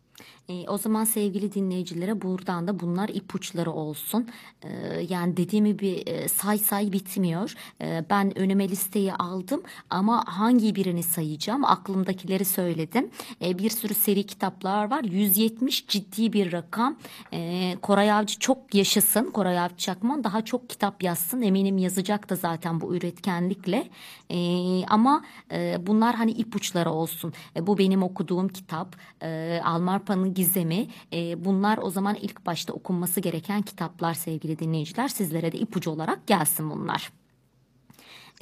[0.48, 4.28] E, o zaman sevgili dinleyicilere buradan da bunlar ipuçları olsun.
[4.62, 4.68] E,
[5.08, 7.54] yani dediğim gibi e, say say bitmiyor.
[7.80, 11.64] E, ben önüme listeyi aldım ama hangi birini sayacağım?
[11.64, 13.10] Aklımdakileri söyledim.
[13.42, 15.04] E, bir sürü seri kitaplar var.
[15.04, 16.96] 170 ciddi bir rakam.
[17.32, 19.30] E, Koray Avcı çok yaşasın.
[19.30, 21.42] Koray Avcı Çakman daha çok kitap yazsın.
[21.42, 23.88] Eminim yazacak da zaten bu üretkenlikle.
[24.30, 24.38] E,
[24.86, 27.32] ama e, bunlar hani ipuçları olsun.
[27.56, 28.96] E, bu benim okuduğum kitap.
[29.22, 30.86] E, Almarpa'nın Gizemi.
[31.12, 35.08] E, bunlar o zaman ilk başta okunması gereken kitaplar sevgili dinleyiciler.
[35.08, 37.12] Sizlere de ipucu olarak gelsin bunlar.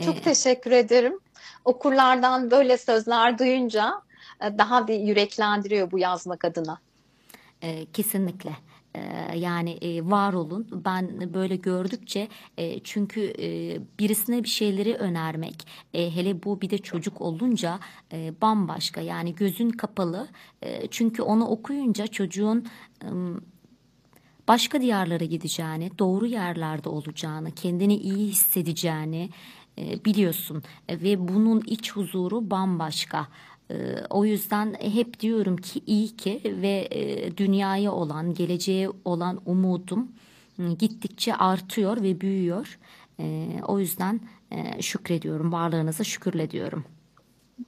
[0.04, 1.18] Çok teşekkür ederim.
[1.64, 4.02] Okurlardan böyle sözler duyunca
[4.40, 6.78] e, daha bir yüreklendiriyor bu yazmak adına.
[7.62, 8.56] E, kesinlikle.
[8.94, 10.82] E, yani e, var olun.
[10.84, 12.28] Ben böyle gördükçe
[12.58, 17.80] e, çünkü e, birisine bir şeyleri önermek, hele bu bir de çocuk olunca
[18.42, 19.00] bambaşka.
[19.00, 20.28] Yani gözün kapalı.
[20.90, 22.66] Çünkü onu okuyunca çocuğun
[24.48, 29.30] başka diyarlara gideceğini, doğru yerlerde olacağını, kendini iyi hissedeceğini
[29.78, 33.28] biliyorsun ve bunun iç huzuru bambaşka.
[33.72, 33.76] E,
[34.10, 40.12] O yüzden hep diyorum ki iyi ki ve e, dünyaya olan, geleceğe olan umudum
[40.78, 42.78] gittikçe artıyor ve büyüyor.
[43.20, 44.20] E, O yüzden
[44.50, 46.84] e, şükrediyorum, varlığınıza şükürle diyorum.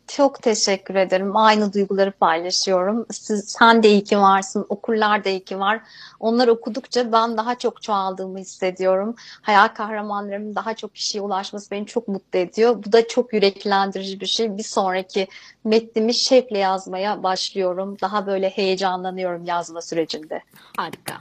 [0.08, 1.36] Çok teşekkür ederim.
[1.36, 3.06] Aynı duyguları paylaşıyorum.
[3.12, 5.80] Siz, sen de iyi ki varsın, okurlar da iyi ki var.
[6.20, 9.14] Onlar okudukça ben daha çok çoğaldığımı hissediyorum.
[9.42, 12.84] Hayal kahramanlarımın daha çok kişiye ulaşması beni çok mutlu ediyor.
[12.86, 14.58] Bu da çok yüreklendirici bir şey.
[14.58, 15.28] Bir sonraki
[15.64, 17.96] metnimi şevkle yazmaya başlıyorum.
[18.00, 20.40] Daha böyle heyecanlanıyorum yazma sürecinde.
[20.76, 21.14] Harika.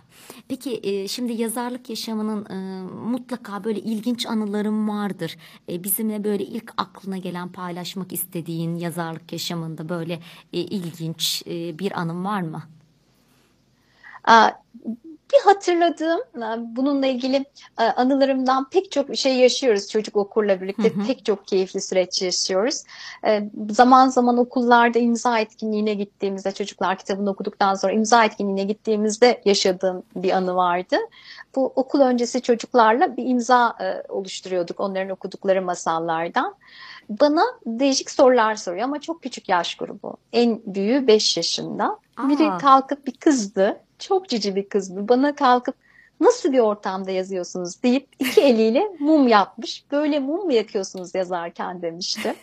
[0.48, 5.38] Peki e, şimdi yazarlık yaşamının e, mutlaka böyle ilginç anılarım vardır.
[5.70, 10.14] E, bizimle böyle ilk aklına gelen paylaşmak istediğin yazarlık yaşamında böyle
[10.54, 12.64] e, ilginç e, bir anın var mı?
[15.34, 16.22] Bir hatırladığım
[16.76, 17.46] bununla ilgili
[17.80, 21.08] e, anılarımdan pek çok şey yaşıyoruz çocuk okurla birlikte Hı hı.
[21.08, 22.84] pek çok keyifli süreç yaşıyoruz.
[23.26, 30.04] E, Zaman zaman okullarda imza etkinliğine gittiğimizde çocuklar kitabını okuduktan sonra imza etkinliğine gittiğimizde yaşadığım
[30.16, 30.96] bir anı vardı.
[31.56, 36.56] Bu okul öncesi çocuklarla bir imza e, oluşturuyorduk onların okudukları masallardan.
[37.10, 40.18] Bana değişik sorular soruyor ama çok küçük yaş grubu.
[40.34, 42.00] En büyüğü 5 yaşında.
[42.18, 42.58] Biri Aa.
[42.58, 43.82] kalkıp bir kızdı.
[44.00, 45.10] Çok cici bir kızdı.
[45.10, 45.76] Bana kalkıp
[46.20, 49.86] nasıl bir ortamda yazıyorsunuz deyip iki eliyle mum yapmış.
[49.92, 52.36] Böyle mum mu yakıyorsunuz yazarken demişti.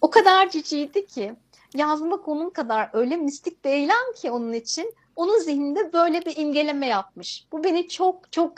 [0.00, 1.34] O kadar ciciydi ki
[1.74, 6.86] yazmak onun kadar öyle mistik bir eylem ki onun için onun zihninde böyle bir imgeleme
[6.86, 7.46] yapmış.
[7.52, 8.52] Bu beni çok çok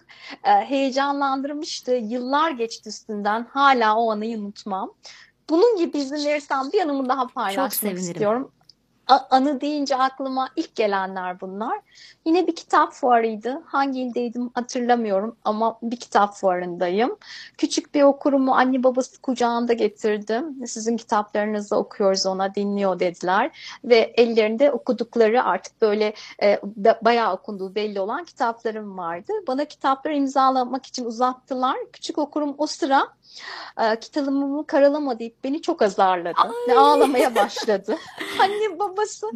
[0.45, 1.95] e, heyecanlandırmıştı.
[1.95, 3.47] Yıllar geçti üstünden.
[3.51, 4.93] Hala o anıyı unutmam.
[5.51, 7.73] Bunun gibi izin verirsen bir anımı daha paylaşmak
[8.11, 8.51] istiyorum.
[9.09, 11.81] a- anı deyince aklıma ilk gelenler bunlar.
[12.25, 13.63] Yine bir kitap fuarıydı.
[13.67, 17.17] Hangi ildeydim hatırlamıyorum ama bir kitap fuarındayım.
[17.59, 20.67] Küçük bir okurumu anne babası kucağında getirdim.
[20.67, 23.51] Sizin kitaplarınızı okuyoruz ona dinliyor dediler.
[23.85, 29.33] Ve ellerinde okudukları artık böyle e, ba- bayağı okunduğu belli olan kitaplarım vardı.
[29.49, 31.77] Bana kitapları imzalamak için uzattılar.
[31.93, 33.09] Küçük okurum o sıra
[33.81, 36.39] e, kitabımı karalama deyip beni çok azarladı.
[36.69, 37.97] Ve ağlamaya başladı.
[38.41, 39.27] Anne babası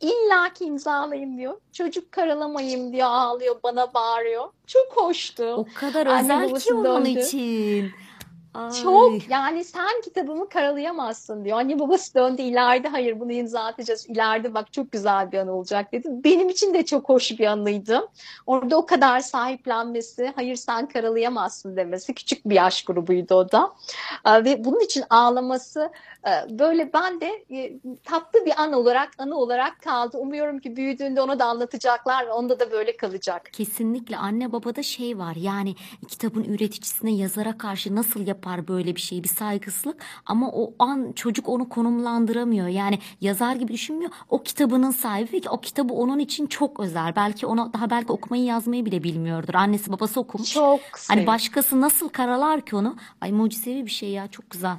[0.00, 1.54] illaki imzalayın diyor.
[1.72, 4.44] Çocuk karalamayayım diyor ağlıyor bana bağırıyor.
[4.66, 5.44] Çok hoştu.
[5.44, 7.92] O kadar özel ki onun için.
[8.54, 8.70] Ay.
[8.82, 11.58] Çok yani sen kitabımı karalayamazsın diyor.
[11.58, 14.06] Anne babası döndü ileride hayır bunu imza atacağız.
[14.08, 16.08] İleride bak çok güzel bir an olacak dedi.
[16.10, 18.08] Benim için de çok hoş bir anıydı.
[18.46, 22.14] Orada o kadar sahiplenmesi, hayır sen karalayamazsın demesi.
[22.14, 23.72] Küçük bir yaş grubuydu o da.
[24.26, 25.90] Ee, Ve bunun için ağlaması
[26.26, 27.72] e, böyle ben de e,
[28.04, 30.18] tatlı bir an olarak, anı olarak kaldı.
[30.18, 33.48] Umuyorum ki büyüdüğünde ona da anlatacaklar ve onda da böyle kalacak.
[33.52, 35.74] Kesinlikle anne babada şey var yani
[36.08, 40.02] kitabın üreticisine yazara karşı nasıl yapar böyle bir şey bir saygısızlık.
[40.26, 42.68] Ama o an çocuk onu konumlandıramıyor.
[42.68, 44.10] Yani yazar gibi düşünmüyor.
[44.28, 47.16] O kitabının sahibi ve o kitabı onun için çok özel.
[47.16, 49.54] Belki ona daha belki okumayı yazmayı bile bilmiyordur.
[49.54, 50.52] Annesi babası okumuş.
[50.52, 52.96] Çok hani başkası nasıl karalar ki onu?
[53.20, 54.76] Ay mucizevi bir şey ya çok güzel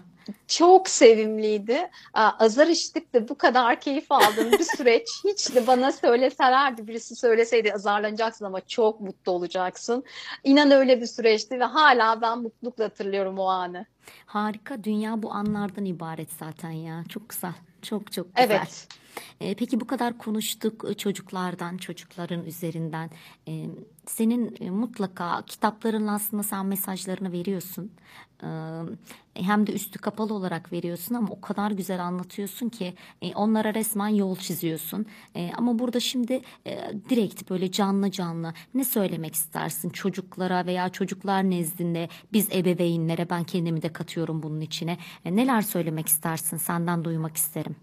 [0.48, 1.90] Çok sevimliydi.
[2.14, 5.08] Azar işitip de bu kadar keyif aldığım bir süreç.
[5.24, 10.04] Hiç de bana söyleselerdi, birisi söyleseydi azarlanacaksın ama çok mutlu olacaksın.
[10.44, 13.86] İnan öyle bir süreçti ve hala ben mutlulukla hatırlıyorum o anı.
[14.26, 18.50] harika dünya bu anlardan ibaret zaten ya çok güzel çok çok güzel.
[18.50, 18.88] Evet.
[19.42, 23.10] Ee, peki bu kadar konuştuk e, çocuklardan, çocukların üzerinden.
[23.48, 23.66] Ee,
[24.06, 27.92] senin e, mutlaka kitaplarınla aslında sen mesajlarını veriyorsun.
[28.44, 28.82] Ee,
[29.34, 34.08] hem de üstü kapalı olarak veriyorsun ama o kadar güzel anlatıyorsun ki e, onlara resmen
[34.08, 35.06] yol çiziyorsun.
[35.36, 41.50] E, ama burada şimdi e, direkt böyle canlı canlı ne söylemek istersin çocuklara veya çocuklar
[41.50, 44.98] nezdinde biz ebeveynlere ben kendimi de katıyorum bunun içine.
[45.26, 47.76] E, neler söylemek istersin senden duymak isterim.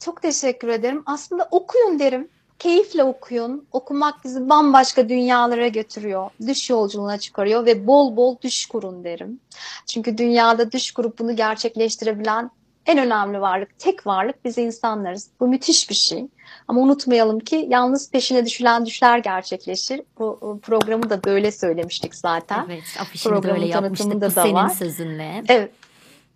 [0.00, 1.02] Çok teşekkür ederim.
[1.06, 2.28] Aslında okuyun derim.
[2.58, 3.66] Keyifle okuyun.
[3.72, 6.30] Okumak bizi bambaşka dünyalara götürüyor.
[6.46, 9.40] Düş yolculuğuna çıkarıyor ve bol bol düş kurun derim.
[9.86, 12.50] Çünkü dünyada düş kurup bunu gerçekleştirebilen
[12.86, 15.30] en önemli varlık, tek varlık biz insanlarız.
[15.40, 16.26] Bu müthiş bir şey.
[16.68, 20.02] Ama unutmayalım ki yalnız peşine düşülen düşler gerçekleşir.
[20.18, 22.66] Bu programı da böyle söylemiştik zaten.
[22.68, 24.14] Evet, afişini Programın yapmıştık.
[24.14, 24.68] Bu da senin var.
[24.68, 25.42] sözünle.
[25.48, 25.70] Evet.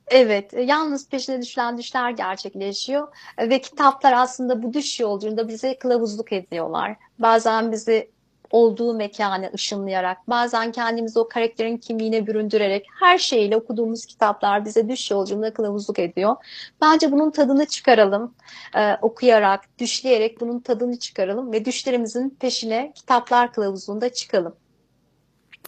[0.08, 5.78] Evet, e, yalnız peşine düşülen düşler gerçekleşiyor E, ve kitaplar aslında bu düş yolculuğunda bize
[5.78, 6.96] kılavuzluk ediyorlar.
[7.18, 8.14] Bazen bizi
[8.50, 15.10] olduğu mekana ışınlayarak, bazen kendimizi o karakterin kimliğine büründürerek her şeyle okuduğumuz kitaplar bize düş
[15.10, 16.36] yolculuğunda kılavuzluk ediyor.
[16.80, 18.34] Bence bunun tadını çıkaralım,
[18.76, 24.56] Ee, okuyarak, düşleyerek bunun tadını çıkaralım ve düşlerimizin peşine kitaplar kılavuzluğunda çıkalım.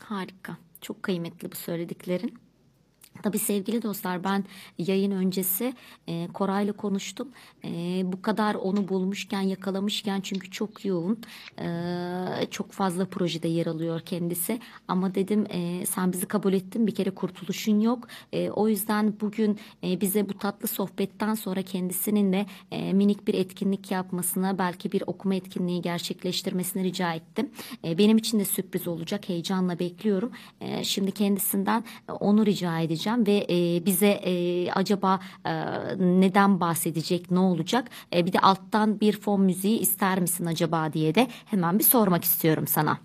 [0.01, 0.57] Harika.
[0.81, 2.46] Çok kıymetli bu söylediklerin.
[3.27, 4.45] Tabii sevgili dostlar ben
[4.79, 5.75] yayın öncesi
[6.07, 7.29] e, Koray'la konuştum.
[7.65, 11.19] E, bu kadar onu bulmuşken yakalamışken çünkü çok yoğun
[11.61, 11.67] e,
[12.51, 14.61] çok fazla projede yer alıyor kendisi.
[14.89, 18.09] Ama dedim e, sen bizi kabul ettin bir kere kurtuluşun yok.
[18.33, 23.35] E, o yüzden bugün e, bize bu tatlı sohbetten sonra kendisinin de e, minik bir
[23.35, 27.51] etkinlik yapmasına belki bir okuma etkinliği gerçekleştirmesini rica ettim.
[27.85, 30.33] E, benim için de sürpriz olacak heyecanla bekliyorum.
[30.61, 35.53] E, şimdi kendisinden e, onu rica edeceğim ve e, bize e, acaba e,
[35.99, 37.89] neden bahsedecek, ne olacak?
[38.15, 42.25] E, bir de alttan bir fon müziği ister misin acaba diye de hemen bir sormak
[42.25, 42.99] istiyorum sana.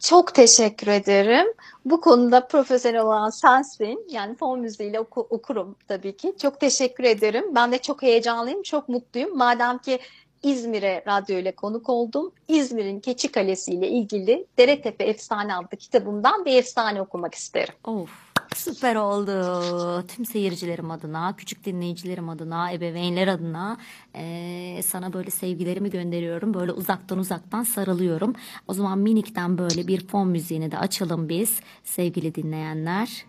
[0.00, 1.46] Çok teşekkür ederim.
[1.84, 4.06] Bu konuda profesyonel olan sensin.
[4.10, 6.34] Yani fon müziğiyle oku- okurum tabii ki.
[6.42, 7.54] Çok teşekkür ederim.
[7.54, 9.36] Ben de çok heyecanlıyım, çok mutluyum.
[9.36, 9.98] Madem ki
[10.42, 12.32] İzmir'e radyo ile konuk oldum.
[12.48, 17.74] İzmir'in Keçi Kalesi ile ilgili Deretepe Efsane adlı kitabımdan bir efsane okumak isterim.
[17.84, 20.06] Of süper oldu.
[20.08, 23.76] Tüm seyircilerim adına, küçük dinleyicilerim adına, ebeveynler adına
[24.14, 26.54] eee, sana böyle sevgilerimi gönderiyorum.
[26.54, 28.34] Böyle uzaktan uzaktan sarılıyorum.
[28.68, 33.24] O zaman minikten böyle bir fon müziğini de açalım biz sevgili dinleyenler.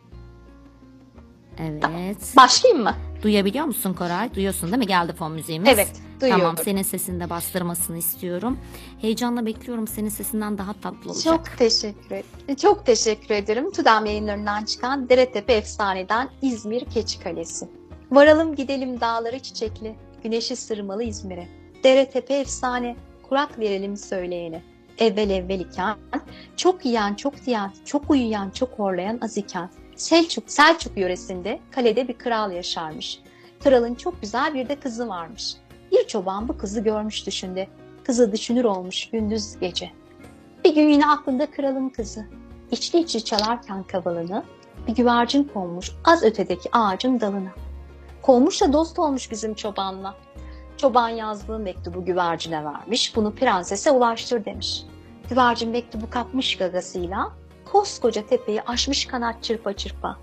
[1.60, 2.34] Evet.
[2.38, 2.94] Başlayayım mı?
[3.24, 4.34] Duyabiliyor musun Koray?
[4.36, 4.88] Duyuyorsun değil mi?
[4.88, 5.70] Geldi fon müziğimiz.
[5.74, 5.90] Evet,
[6.22, 6.42] duyuyorum.
[6.44, 8.58] Tamam, senin sesini de bastırmasını istiyorum.
[9.02, 9.88] Heyecanla bekliyorum.
[9.88, 11.24] Senin sesinden daha tatlı olacak.
[11.24, 12.56] Çok teşekkür ederim.
[12.56, 13.72] Çok teşekkür ederim.
[13.72, 17.68] Tudem yayınlarından çıkan Deretepe Efsane'den İzmir Keçi Kalesi.
[18.12, 21.48] Varalım gidelim dağları çiçekli, güneşi sırmalı İzmir'e.
[21.84, 22.96] Deretepe efsane,
[23.30, 24.64] kurak verelim söyleyene.
[24.98, 25.98] Evvel evvel iken,
[26.58, 29.70] çok yiyen çok diyen, çok uyuyan çok horlayan az iken.
[29.98, 33.20] Selçuk, Selçuk yöresinde kalede bir kral yaşarmış.
[33.64, 35.56] Kralın çok güzel bir de kızı varmış.
[35.92, 37.68] Bir çoban bu kızı görmüş düşünde.
[38.04, 39.92] Kızı düşünür olmuş gündüz gece.
[40.66, 42.26] Bir gün yine aklında kralın kızı.
[42.72, 44.44] İçli içli çalarken kavalını
[44.88, 47.52] bir güvercin konmuş az ötedeki ağacın dalına.
[48.22, 50.16] Konmuş da dost olmuş bizim çobanla.
[50.78, 54.84] Çoban yazdığı mektubu güvercine vermiş, bunu prensese ulaştır demiş.
[55.30, 57.32] Güvercin mektubu kapmış gagasıyla,
[57.72, 60.18] koskoca tepeyi aşmış kanat çırpa çırpa.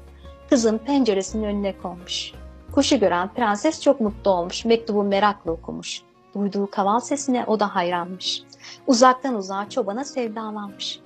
[0.51, 2.33] Kızın penceresinin önüne konmuş.
[2.73, 6.03] Kuşu gören prenses çok mutlu olmuş, mektubu merakla okumuş.
[6.35, 8.43] Duyduğu kaval sesine o da hayranmış.
[8.87, 11.01] Uzaktan uzağa çobana sevdalanmış.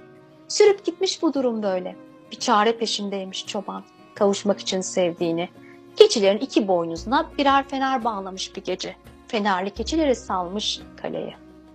[0.49, 1.97] Sürüp gitmiş bu durum böyle.
[2.31, 3.85] Bir çare peşindeymiş çoban,
[4.15, 5.49] kavuşmak için sevdiğini.
[5.97, 8.97] Keçilerin iki boynuzuna birer fener bağlamış bir gece.
[9.29, 11.35] Fenerli keçileri salmış kaleye.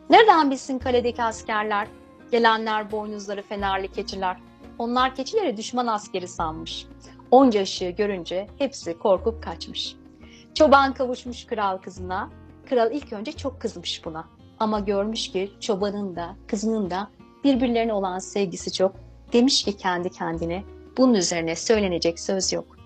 [0.10, 1.88] Nereden bilsin kaledeki askerler?
[2.31, 4.38] Gelenler boynuzları fenerli keçiler.
[4.80, 6.88] Onlar keçileri düşman askeri sanmış.
[7.32, 9.95] Onca ışığı görünce hepsi korkup kaçmış.
[10.54, 12.30] Çoban kavuşmuş kral kızına.
[12.70, 14.26] Kral ilk önce çok kızmış buna.
[14.60, 17.08] Ama görmüş ki çobanın da kızının da
[17.44, 18.95] birbirlerine olan sevgisi çok.
[19.34, 20.64] Demiş ki kendi kendine
[20.98, 22.78] bunun üzerine söylenecek söz yok.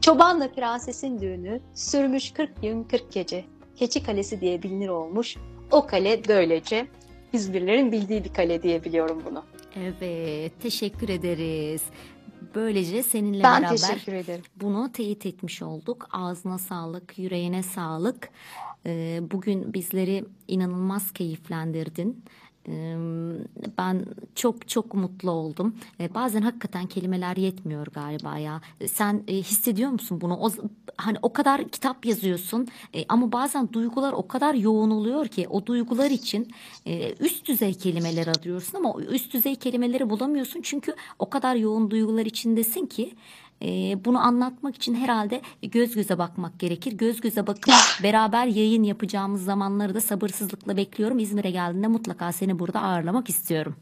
[0.00, 3.44] Çobanla prensesin düğünü sürmüş 40 gün 40 gece.
[3.76, 5.36] Keçi Kalesi diye bilinir olmuş.
[5.70, 6.88] O kale böylece
[7.32, 9.44] İzmirlerin bildiği bir kale diye biliyorum bunu.
[9.82, 11.82] Evet, teşekkür ederiz.
[12.54, 14.44] Böylece seninle Ben beraber teşekkür ederim.
[14.56, 16.08] bunu teyit etmiş olduk.
[16.12, 18.28] Ağzına sağlık, yüreğine sağlık.
[18.86, 22.24] Ee, bugün bizleri inanılmaz keyiflendirdin.
[23.78, 24.04] Ben
[24.34, 25.76] çok çok mutlu oldum.
[26.14, 28.60] Bazen hakikaten kelimeler yetmiyor galiba ya.
[28.86, 30.36] Sen hissediyor musun bunu?
[30.36, 30.50] O,
[30.96, 32.68] hani o kadar kitap yazıyorsun
[33.08, 36.52] ama bazen duygular o kadar yoğun oluyor ki o duygular için
[37.20, 42.86] üst düzey kelimeler arıyorsun ama üst düzey kelimeleri bulamıyorsun çünkü o kadar yoğun duygular içindesin
[42.86, 43.14] ki
[43.62, 43.66] e,
[44.04, 46.92] bunu anlatmak için herhalde göz göze bakmak gerekir.
[46.92, 51.18] Göz göze bakıp beraber yayın yapacağımız zamanları da sabırsızlıkla bekliyorum.
[51.18, 53.76] İzmir'e geldiğinde mutlaka seni burada ağırlamak istiyorum.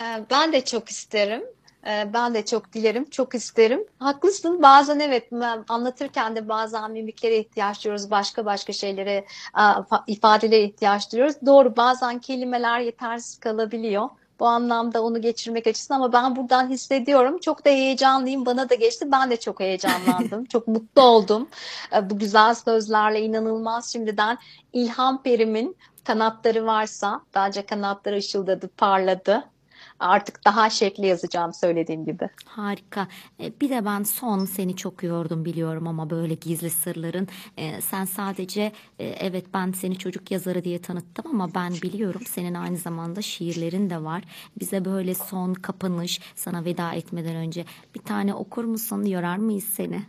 [0.00, 1.42] Ee, Ben de çok isterim.
[1.86, 3.80] Ee, Ben de çok dilerim, çok isterim.
[3.98, 4.62] Haklısın.
[4.62, 5.30] Bazen evet
[5.68, 9.24] anlatırken de bazen mimiklere ihtiyaç duyuyoruz, başka başka şeylere,
[9.54, 11.36] fa- ifadelere ihtiyaç duyuyoruz.
[11.46, 14.08] Doğru, bazen kelimeler yetersiz kalabiliyor.
[14.40, 17.38] Bu anlamda onu geçirmek açısından ama ben buradan hissediyorum.
[17.38, 18.46] Çok da heyecanlıyım.
[18.46, 19.12] Bana da geçti.
[19.12, 20.44] Ben de çok heyecanlandım.
[20.52, 21.48] Çok mutlu oldum.
[21.94, 24.38] Ee, Bu güzel sözlerle inanılmaz şimdiden
[24.72, 29.44] İlham Perim'in kanatları varsa bence kanatları ışıldadı, parladı.
[30.00, 32.28] Artık daha şekli yazacağım söylediğim gibi.
[32.44, 33.08] Harika.
[33.40, 37.28] E, Bir de ben son seni çok yordum biliyorum ama böyle gizli sırların.
[37.56, 42.54] E, Sen sadece e, evet ben seni çocuk yazarı diye tanıttım ama ben biliyorum senin
[42.54, 44.24] aynı zamanda şiirlerin de var.
[44.60, 47.64] Bize böyle son kapanış sana veda etmeden önce
[47.94, 49.04] bir tane okur musun?
[49.04, 50.02] Yorar mıyız seni?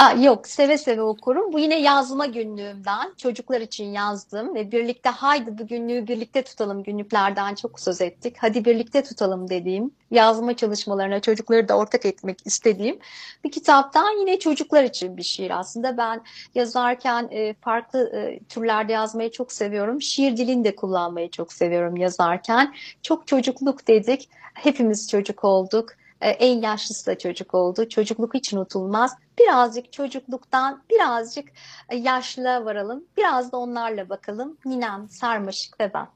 [0.00, 1.52] Aa, yok seve seve okurum.
[1.52, 3.14] Bu yine yazma günlüğümden.
[3.16, 8.36] Çocuklar için yazdım ve birlikte haydi bu günlüğü birlikte tutalım günlüklerden çok söz ettik.
[8.38, 12.98] Hadi birlikte tutalım dediğim yazma çalışmalarına çocukları da ortak etmek istediğim
[13.44, 15.96] bir kitaptan yine çocuklar için bir şiir aslında.
[15.96, 16.22] Ben
[16.54, 20.02] yazarken e, farklı e, türlerde yazmayı çok seviyorum.
[20.02, 22.74] Şiir dilini de kullanmayı çok seviyorum yazarken.
[23.02, 24.28] Çok çocukluk dedik.
[24.54, 25.99] Hepimiz çocuk olduk.
[26.20, 27.88] E, En yaşlısı da çocuk oldu.
[27.88, 29.16] Çocukluk hiç unutulmaz.
[29.38, 31.48] Birazcık çocukluktan birazcık
[31.88, 33.04] e, yaşlığa varalım.
[33.16, 34.56] Biraz da onlarla bakalım.
[34.64, 36.08] Ninem, sarmaşık ve ben.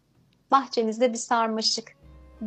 [0.50, 1.92] Bahçemizde bir sarmaşık.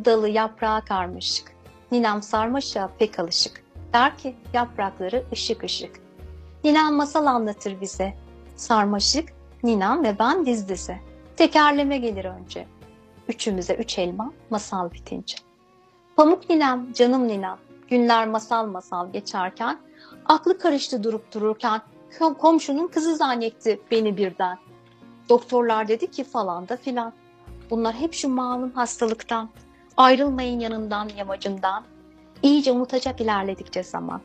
[0.04, 1.52] Dalı yaprağı karmaşık.
[1.92, 3.64] Ninem sarmaşığa pek alışık.
[3.92, 6.00] Der ki yaprakları ışık ışık.
[6.64, 8.14] Ninem masal anlatır bize.
[8.56, 9.28] Sarmaşık,
[9.62, 11.00] ninem ve ben diz dize.
[11.36, 12.66] Tekerleme gelir önce.
[13.28, 15.47] Üçümüze üç elma masal bitince.
[16.18, 17.56] Pamuk ninem, canım ninem,
[17.88, 19.78] günler masal masal geçerken,
[20.26, 21.80] aklı karıştı durup dururken,
[22.18, 24.58] kom- komşunun kızı zannetti beni birden.
[25.28, 27.12] Doktorlar dedi ki falan da filan.
[27.70, 29.48] Bunlar hep şu malum hastalıktan.
[29.96, 31.84] Ayrılmayın yanından yamacından.
[32.42, 34.20] İyice unutacak ilerledikçe zaman.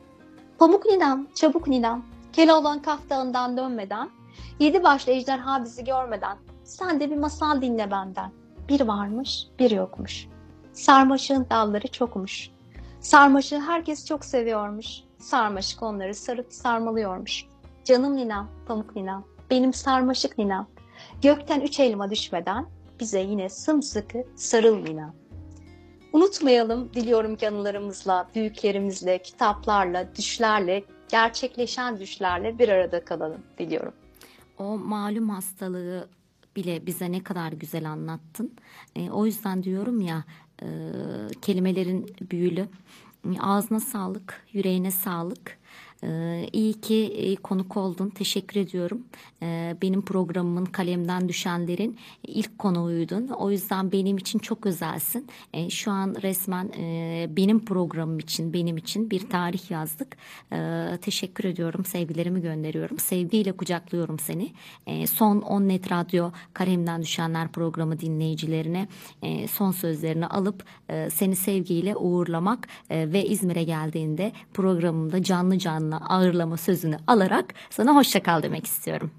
[0.57, 4.09] Pamuk ninem, çabuk ninem, Keloğlan Kaf Dağı'ndan dönmeden,
[4.59, 8.31] yedi başlı ejderha bizi görmeden, sen de bir masal dinle benden.
[8.69, 10.32] Bir varmış, bir yokmuş.
[10.73, 12.49] Sarmaşığın dalları çokmuş.
[12.99, 14.87] Sarmaşığı herkes çok seviyormuş.
[15.19, 17.45] Sarmaşık onları sarıp sarmalıyormuş.
[17.83, 20.67] Canım ninem, pamuk ninem, benim sarmaşık ninem.
[21.21, 22.65] Gökten üç elma düşmeden
[22.99, 25.13] bize yine sımsıkı sarıl ninem.
[26.13, 33.93] Unutmayalım diliyorum anılarımızla, büyüklerimizle, kitaplarla, düşlerle, gerçekleşen düşlerle bir arada kalalım diliyorum.
[34.57, 36.09] O malum hastalığı
[36.55, 38.55] bile bize ne kadar güzel anlattın.
[38.95, 40.23] E, o yüzden diyorum ya
[41.41, 42.67] kelimelerin büyülü.
[43.39, 45.57] Ağzına sağlık, yüreğine sağlık.
[46.03, 48.09] Ee, iyi ki e, konuk oldun.
[48.09, 49.03] Teşekkür ediyorum.
[49.43, 51.97] Ee, benim programımın kalemden düşenlerin
[52.27, 53.27] ilk konuğuydun.
[53.27, 55.27] O yüzden benim için çok özelsin.
[55.53, 60.17] Ee, şu an resmen e, benim programım için, benim için bir tarih yazdık.
[60.53, 61.85] Ee, teşekkür ediyorum.
[61.85, 62.99] Sevgilerimi gönderiyorum.
[62.99, 64.51] Sevgiyle kucaklıyorum seni.
[65.07, 68.87] Son 10 Net Radyo Kalemden Düşenler programı dinleyicilerine
[69.21, 70.65] e, son sözlerini alıp
[71.13, 78.43] seni sevgiyle uğurlamak ve İzmir'e geldiğinde programımda canlı canlı ağırlama sözünü alarak sana hoşça kal
[78.43, 79.11] demek istiyorum.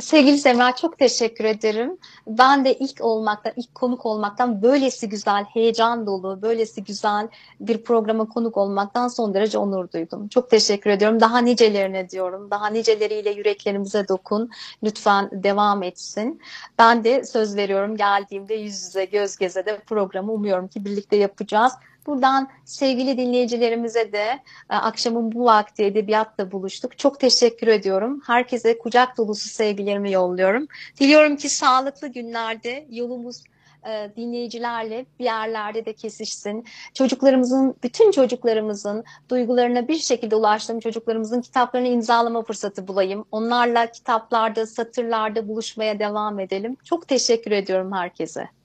[0.00, 1.98] Sevgili Semra çok teşekkür ederim.
[2.26, 7.28] Ben de ilk olmaktan, ilk konuk olmaktan böylesi güzel, heyecan dolu, böylesi güzel
[7.60, 10.28] bir programa konuk olmaktan son derece onur duydum.
[10.28, 11.20] Çok teşekkür ediyorum.
[11.20, 12.50] Daha nicelerine diyorum.
[12.50, 14.50] Daha niceleriyle yüreklerimize dokun.
[14.82, 16.40] Lütfen devam etsin.
[16.78, 21.72] Ben de söz veriyorum geldiğimde yüz yüze, göz göze de programı umuyorum ki birlikte yapacağız.
[22.06, 24.40] Buradan sevgili dinleyicilerimize de
[24.70, 26.98] e, akşamın bu vakti edebiyatla buluştuk.
[26.98, 28.22] Çok teşekkür ediyorum.
[28.26, 30.66] Herkese kucak dolusu sevgilerimi yolluyorum.
[31.00, 33.42] Diliyorum ki sağlıklı günlerde yolumuz
[33.86, 36.64] e, dinleyicilerle bir yerlerde de kesişsin.
[36.94, 43.24] Çocuklarımızın, bütün çocuklarımızın duygularına bir şekilde ulaştığım çocuklarımızın kitaplarını imzalama fırsatı bulayım.
[43.32, 46.76] Onlarla kitaplarda, satırlarda buluşmaya devam edelim.
[46.84, 48.59] Çok teşekkür ediyorum herkese.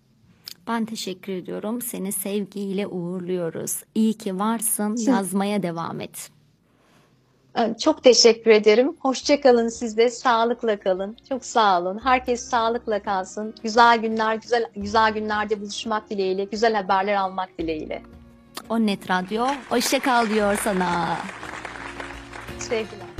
[0.67, 1.81] Ben teşekkür ediyorum.
[1.81, 3.83] Seni sevgiyle uğurluyoruz.
[3.95, 4.95] İyi ki varsın.
[4.97, 6.29] Yazmaya devam et.
[7.57, 8.95] Ee, Çok teşekkür ederim.
[8.99, 10.09] Hoşçakalın siz de.
[10.09, 11.17] Sağlıkla kalın.
[11.29, 11.99] Çok sağ olun.
[12.03, 13.53] Herkes sağlıkla kalsın.
[13.63, 18.03] Güzel günler, güzel güzel günlerde buluşmak dileğiyle, güzel haberler almak dileğiyle.
[18.69, 21.17] O Net Radyo hoşça kal diyor sana.
[22.59, 23.14] Sevgiler.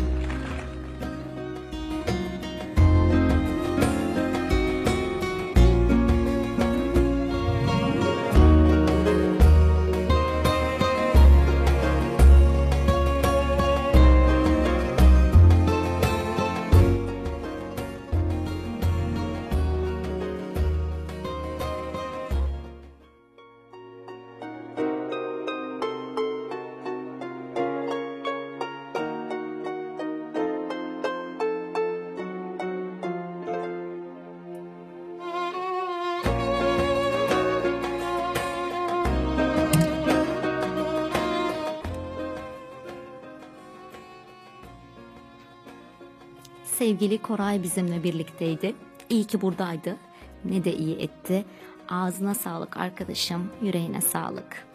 [46.86, 48.76] Sevgili Koray bizimle birlikteydi.
[49.10, 49.98] İyi ki buradaydı.
[50.46, 51.46] Ne de iyi etti.
[51.90, 54.68] Ağzına sağlık arkadaşım, yüreğine sağlık.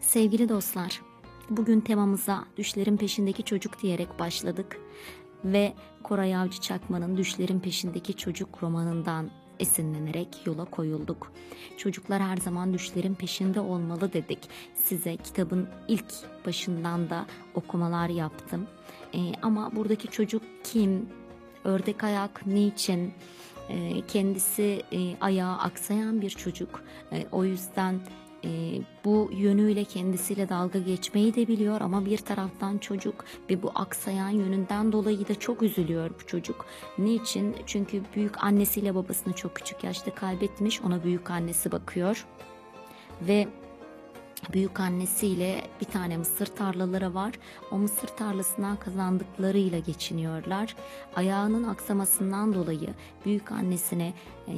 [0.00, 1.00] Sevgili dostlar,
[1.50, 4.80] bugün temamıza Düşlerin Peşindeki Çocuk diyerek başladık
[5.44, 5.72] ve
[6.02, 9.30] Koray Avcı Çakman'ın Düşlerin Peşindeki Çocuk romanından
[9.60, 11.32] esinlenerek yola koyulduk.
[11.76, 14.38] Çocuklar her zaman düşlerin peşinde olmalı dedik.
[14.74, 16.14] Size kitabın ilk
[16.46, 18.66] başından da okumalar yaptım.
[19.14, 21.08] Ee, ama buradaki çocuk kim?
[21.64, 23.12] Ördek ayak niçin?
[23.68, 26.82] Ee, kendisi e, ayağı aksayan bir çocuk.
[27.12, 28.00] Ee, o yüzden
[28.44, 28.48] e,
[29.04, 34.92] bu yönüyle kendisiyle dalga geçmeyi de biliyor ama bir taraftan çocuk ve bu aksayan yönünden
[34.92, 36.66] dolayı da çok üzülüyor bu çocuk.
[36.98, 37.56] Niçin?
[37.66, 40.80] Çünkü büyük annesiyle babasını çok küçük yaşta kaybetmiş.
[40.80, 42.26] Ona büyük annesi bakıyor.
[43.22, 43.48] Ve
[44.52, 47.32] büyük annesiyle bir tane mısır tarlaları var.
[47.70, 50.76] O mısır tarlasından kazandıklarıyla geçiniyorlar.
[51.16, 52.88] Ayağının aksamasından dolayı
[53.24, 54.12] büyük annesine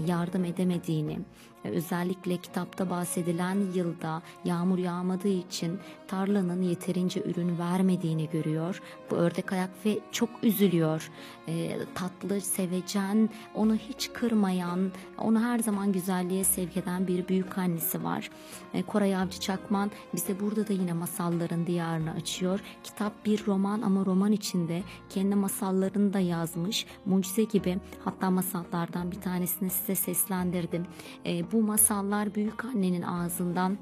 [0.06, 1.18] yardım edemediğini,
[1.64, 8.82] e, özellikle kitapta bahsedilen yılda yağmur yağmadığı için tarlanın yeterince ürün vermediğini görüyor.
[9.10, 11.10] Bu ördek ayak ve çok üzülüyor.
[11.48, 18.04] E, tatlı, sevecen, onu hiç kırmayan, onu her zaman güzelliğe sevk eden bir büyük annesi
[18.04, 18.30] var.
[18.74, 22.60] E, Koray Avcı Çakman bize burada da yine masalların diyarını açıyor.
[22.84, 26.86] Kitap bir roman ama roman içinde kendi masallarını da yazmış.
[27.06, 30.86] Mucize gibi hatta masallardan bir tanesini size seslendirdim.
[31.26, 33.78] E, bu masallar büyük annenin ağzından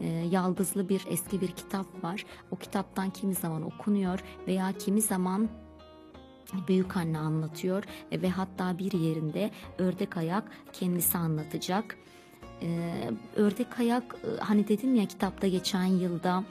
[0.00, 2.24] e, yaldızlı bir eski bir kitap var.
[2.50, 5.48] O kitaptan kimi zaman okunuyor veya kimi zaman
[6.68, 11.96] büyük anne anlatıyor e, ve hatta bir yerinde ördek ayak kendisi anlatacak.
[12.62, 12.92] E,
[13.36, 16.44] ördek ayak e, hani dedim ya kitapta geçen yılda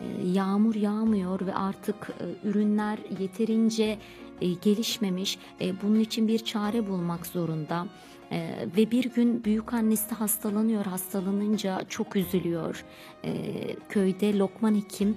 [0.00, 3.98] e, yağmur yağmıyor ve artık e, ürünler yeterince
[4.48, 5.38] gelişmemiş.
[5.60, 7.86] E, bunun için bir çare bulmak zorunda.
[8.32, 10.84] E, ve bir gün büyük annesi hastalanıyor.
[10.84, 12.84] Hastalanınca çok üzülüyor.
[13.24, 13.32] E,
[13.88, 15.16] köyde Lokman Hekim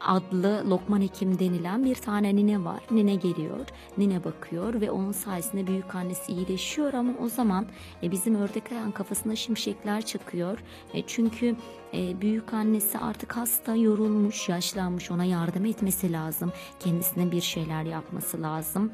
[0.00, 2.80] adlı Lokman Hekim denilen bir tane nine var.
[2.90, 3.66] Nine geliyor,
[3.98, 7.66] nine bakıyor ve onun sayesinde büyük annesi iyileşiyor ama o zaman
[8.02, 10.58] e, bizim ördek ayağın kafasına şimşekler çakıyor.
[10.94, 11.56] E, çünkü
[11.94, 15.10] e, büyük annesi artık hasta, yorulmuş, yaşlanmış.
[15.10, 16.52] Ona yardım etmesi lazım.
[16.80, 18.90] Kendisine bir şeyler yapması lazım.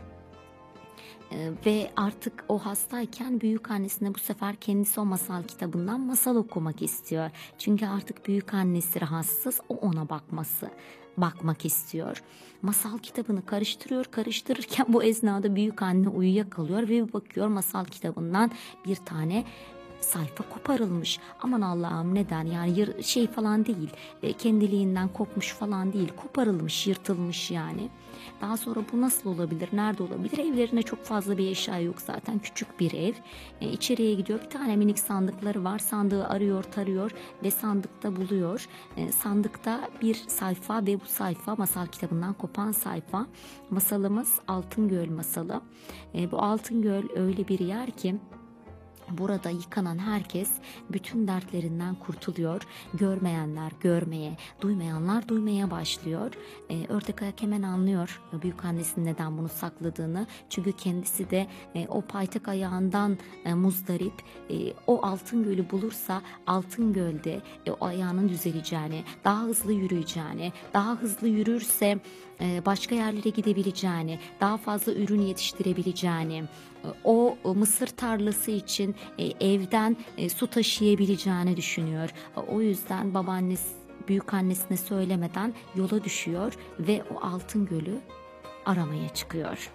[1.36, 6.82] Ee, ve artık o hastayken büyük annesine bu sefer kendisi o masal kitabından masal okumak
[6.82, 7.30] istiyor.
[7.58, 10.70] Çünkü artık büyük annesi rahatsız, o ona bakması
[11.16, 12.22] bakmak istiyor.
[12.62, 18.50] Masal kitabını karıştırıyor, karıştırırken bu esnada büyük anne uyuyakalıyor ve bir bakıyor masal kitabından
[18.86, 19.44] bir tane
[20.00, 21.18] sayfa koparılmış.
[21.42, 23.90] Aman Allah'ım neden yani şey falan değil
[24.22, 27.88] e, kendiliğinden kopmuş falan değil koparılmış yırtılmış yani.
[28.40, 32.80] Daha sonra bu nasıl olabilir nerede olabilir evlerine çok fazla bir eşya yok zaten küçük
[32.80, 33.12] bir ev.
[33.60, 37.10] E, içeriye gidiyor bir tane minik sandıkları var sandığı arıyor tarıyor
[37.42, 38.66] ve sandıkta buluyor.
[38.96, 43.26] E, sandıkta bir sayfa ve bu sayfa masal kitabından kopan sayfa.
[43.70, 45.60] Masalımız Altın Göl masalı.
[46.14, 48.14] E, bu Altın Göl öyle bir yer ki
[49.11, 50.51] Burada yıkanan herkes
[50.91, 52.62] bütün dertlerinden kurtuluyor.
[52.95, 56.31] Görmeyenler görmeye, duymayanlar duymaya başlıyor.
[56.70, 60.27] Ee, ördek ayak hemen anlıyor büyük annesinin neden bunu sakladığını.
[60.51, 64.23] Çünkü kendisi de e, o paytak ayağından e, muzdarip.
[64.51, 70.97] E, o altın gölü bulursa altın gölde e, o ayağının düzeleceğini, daha hızlı yürüyeceğini, daha
[70.97, 71.99] hızlı yürürse
[72.35, 76.44] e, başka yerlere gidebileceğini, daha fazla ürün yetiştirebileceğini,
[76.84, 79.96] e, o mısır tarlası için e, evden
[80.36, 82.10] su taşıyabileceğini düşünüyor.
[82.48, 83.68] O yüzden babaannesi
[84.08, 88.00] büyük annesine söylemeden yola düşüyor ve o altın gölü
[88.66, 89.70] aramaya çıkıyor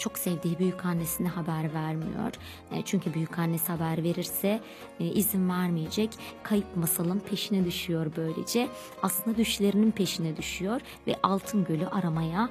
[0.00, 2.32] çok sevdiği büyük annesine haber vermiyor.
[2.72, 4.60] E, çünkü büyük annesi haber verirse
[5.00, 6.10] e, izin vermeyecek.
[6.42, 8.68] Kayıp masalın peşine düşüyor böylece.
[9.02, 12.50] Aslında düşlerinin peşine düşüyor ve Altın Gölü aramaya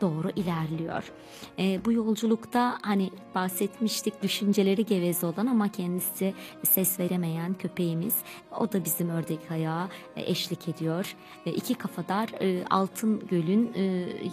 [0.00, 1.12] doğru ilerliyor.
[1.58, 8.14] E, bu yolculukta hani bahsetmiştik düşünceleri geveze olan ama kendisi ses veremeyen köpeğimiz
[8.60, 11.16] o da bizim ördek ayağı e, eşlik ediyor.
[11.46, 13.82] E, iki kafadar e, Altın Göl'ün e,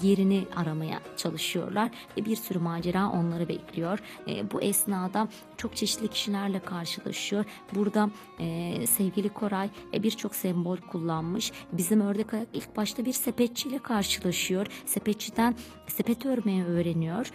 [0.02, 1.92] yerini aramaya çalışıyorlar.
[2.18, 4.00] E, bir sürü macera onları bekliyor.
[4.28, 5.28] E, bu esnada
[5.58, 7.46] çok çeşitli kişilerle karşılaşıyor.
[7.76, 8.10] Burada
[8.40, 11.52] e, sevgili Koray e, birçok sembol kullanmış.
[11.72, 14.68] Bizim ördek ayak ilk başta bir sepetçiyle karşılaşıyor.
[14.86, 15.53] Sepetçiden
[15.88, 17.32] sepet örmeyi öğreniyor.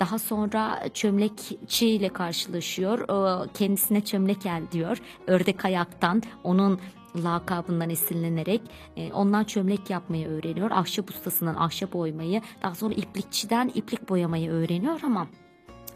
[0.00, 3.08] Daha sonra çömlekçiyle karşılaşıyor.
[3.54, 4.98] Kendisine çömlek el diyor.
[5.26, 6.80] Ördek ayaktan onun
[7.16, 8.60] lakabından esinlenerek
[8.96, 10.70] e, ondan çömlek yapmayı öğreniyor.
[10.70, 15.26] Ahşap ustasından ahşap oymayı, daha sonra iplikçiden iplik boyamayı öğreniyor ama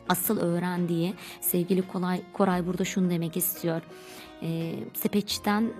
[0.08, 3.82] asıl öğrendiği sevgili Koray, Koray burada şunu demek istiyor.
[4.42, 5.72] E, sepetçiden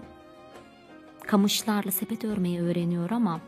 [1.27, 3.41] kamışlarla sepet örmeyi öğreniyor ama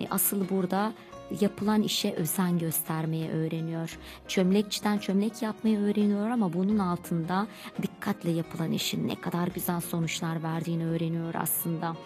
[0.00, 0.92] e, asıl burada
[1.40, 3.98] yapılan işe özen göstermeyi öğreniyor.
[4.28, 7.46] Çömlekçiden çömlek yapmayı öğreniyor ama bunun altında
[7.82, 11.96] dikkatle yapılan işin ne kadar güzel sonuçlar verdiğini öğreniyor aslında.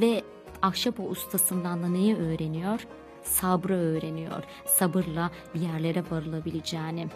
[0.00, 0.22] Ve
[0.62, 2.86] ahşap o ustasından da neyi öğreniyor?
[3.22, 4.42] Sabrı öğreniyor.
[4.66, 7.08] Sabırla bir yerlere varılabileceğini.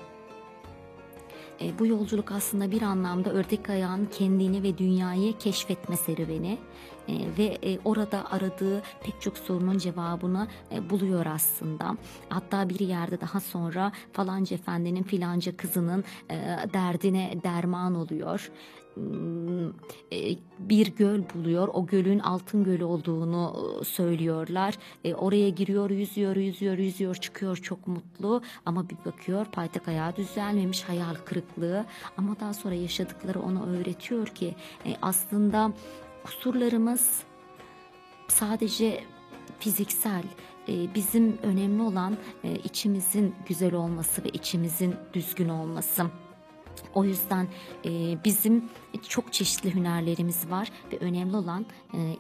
[1.60, 6.58] E, bu yolculuk aslında bir anlamda ördek ayağın kendini ve dünyayı keşfetme serüveni
[7.08, 11.96] ve e, orada aradığı pek çok sorunun cevabını e, buluyor aslında.
[12.28, 16.36] Hatta bir yerde daha sonra falanca efendinin filanca kızının e,
[16.74, 18.50] derdine derman oluyor
[18.94, 19.72] hmm,
[20.58, 21.68] bir göl buluyor.
[21.72, 23.54] O gölün altın gölü olduğunu
[23.84, 24.74] söylüyorlar.
[25.16, 28.42] Oraya giriyor, yüzüyor, yüzüyor, yüzüyor, çıkıyor çok mutlu.
[28.66, 31.84] Ama bir bakıyor paytak ayağı düzelmemiş, hayal kırıklığı.
[32.16, 34.54] Ama daha sonra yaşadıkları ona öğretiyor ki
[35.02, 35.72] aslında
[36.28, 37.22] kusurlarımız
[38.28, 39.04] sadece
[39.60, 40.22] fiziksel
[40.68, 46.06] e, bizim önemli olan e, içimizin güzel olması ve içimizin düzgün olması.
[46.94, 47.48] O yüzden
[47.84, 47.90] e,
[48.24, 48.64] bizim
[49.08, 51.66] çok çeşitli hünerlerimiz var ve önemli olan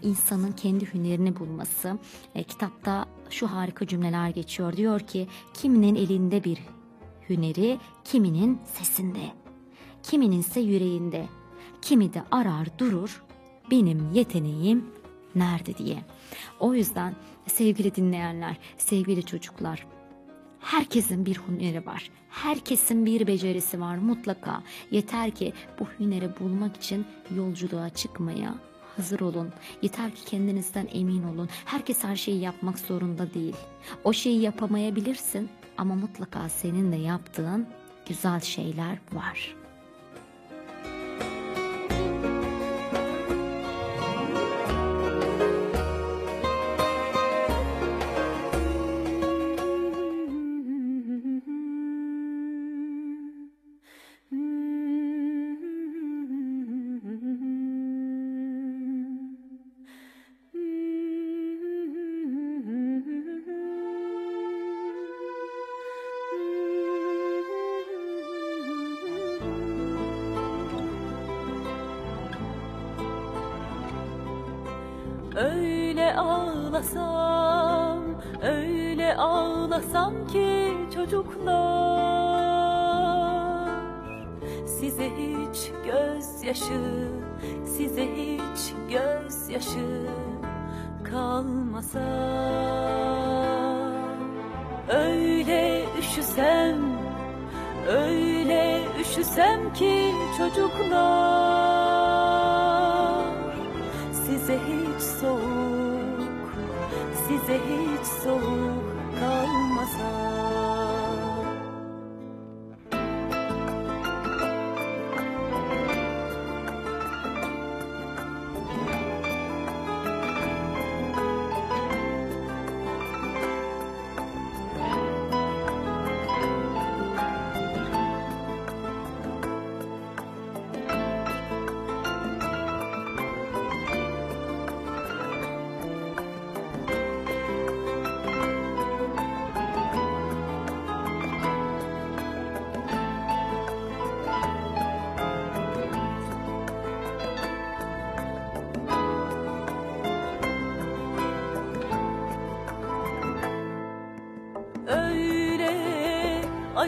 [0.02, 1.98] insanın kendi hünerini bulması.
[2.48, 4.76] kitapta şu harika cümleler geçiyor.
[4.76, 6.58] Diyor ki kiminin elinde bir
[7.28, 9.32] hüneri, kiminin sesinde,
[10.02, 11.26] kiminin ise yüreğinde,
[11.82, 13.27] kimi de arar durur
[13.70, 14.84] benim yeteneğim
[15.34, 15.98] nerede diye.
[16.60, 17.14] O yüzden
[17.46, 19.86] sevgili dinleyenler, sevgili çocuklar,
[20.60, 22.10] herkesin bir hüneri var.
[22.30, 24.62] Herkesin bir becerisi var mutlaka.
[24.90, 28.54] Yeter ki bu hüneri bulmak için yolculuğa çıkmaya
[28.96, 29.52] hazır olun.
[29.82, 31.48] Yeter ki kendinizden emin olun.
[31.64, 33.56] Herkes her şeyi yapmak zorunda değil.
[34.04, 37.66] O şeyi yapamayabilirsin ama mutlaka senin de yaptığın
[38.08, 39.57] güzel şeyler var.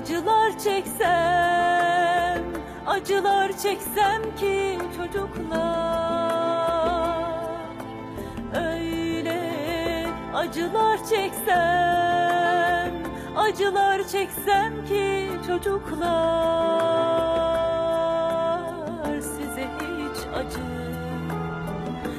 [0.00, 2.44] Acılar çeksem,
[2.86, 5.60] acılar çeksem ki çocuklar.
[8.54, 12.92] Öyle acılar çeksem,
[13.36, 16.00] acılar çeksem ki çocuklar.
[19.20, 20.66] Size hiç acı,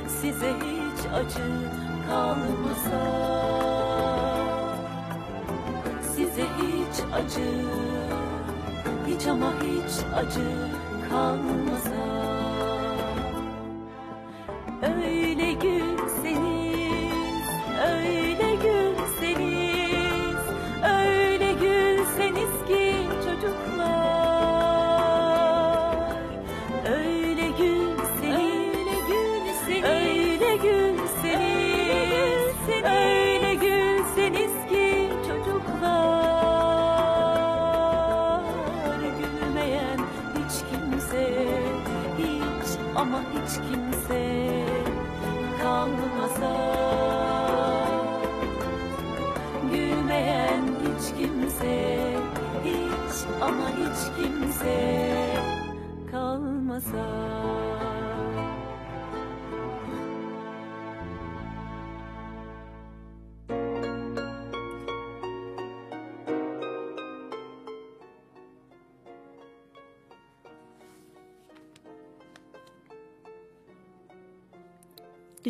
[0.08, 1.48] size hiç acı
[2.10, 3.32] kalmasa
[6.32, 7.50] size hiç acı
[9.08, 10.48] Hiç ama hiç acı
[11.10, 12.11] kalmasa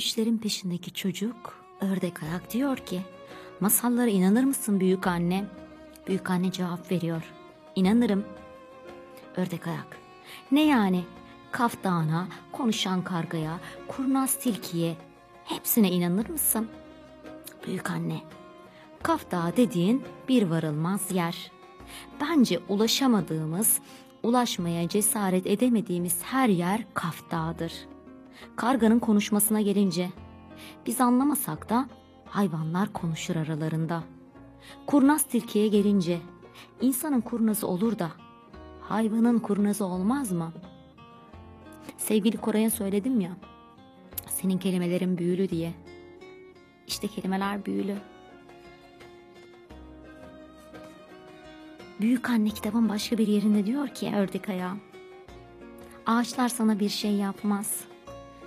[0.01, 3.01] Düşlerin peşindeki çocuk ördek ayak diyor ki
[3.59, 5.45] masallara inanır mısın büyük anne?
[6.07, 7.23] Büyük anne cevap veriyor.
[7.75, 8.25] İnanırım.
[9.37, 9.97] Ördek ayak.
[10.51, 11.03] Ne yani?
[11.51, 14.95] Kaftana, konuşan kargaya, kurnaz tilkiye
[15.45, 16.67] hepsine inanır mısın?
[17.67, 18.21] Büyük anne.
[19.03, 21.51] Kaf Dağı dediğin bir varılmaz yer.
[22.21, 23.79] Bence ulaşamadığımız,
[24.23, 27.90] ulaşmaya cesaret edemediğimiz her yer Kaf Dağı'dır.
[28.55, 30.09] Karganın konuşmasına gelince,
[30.85, 31.89] biz anlamasak da
[32.25, 34.03] hayvanlar konuşur aralarında.
[34.87, 36.19] Kurnaz tilkiye gelince,
[36.81, 38.11] insanın kurnazı olur da
[38.81, 40.51] hayvanın kurnazı olmaz mı?
[41.97, 43.31] Sevgili Koray'a söyledim ya,
[44.27, 45.73] senin kelimelerin büyülü diye.
[46.87, 47.95] İşte kelimeler büyülü.
[52.01, 54.75] Büyük anne kitabın başka bir yerinde diyor ki ördek ayağı.
[56.05, 57.90] Ağaçlar sana bir şey yapmaz.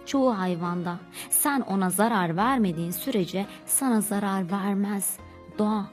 [0.06, 0.98] Çoğu hayvanda
[1.30, 5.16] sen ona zarar vermediğin sürece sana zarar vermez.
[5.58, 5.86] Doğa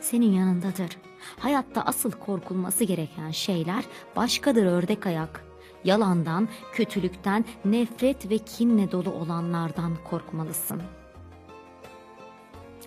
[0.00, 0.96] senin yanındadır.
[1.38, 3.84] Hayatta asıl korkulması gereken şeyler
[4.16, 5.44] başkadır ördek ayak.
[5.84, 11.04] Yalandan, kötülükten, nefret ve kinle dolu olanlardan korkmalısın.''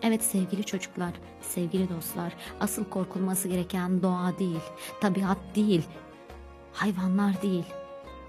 [0.04, 4.62] Evet sevgili çocuklar, sevgili dostlar, asıl korkulması gereken doğa değil,
[5.02, 5.84] tabiat değil,
[6.74, 7.66] hayvanlar değil.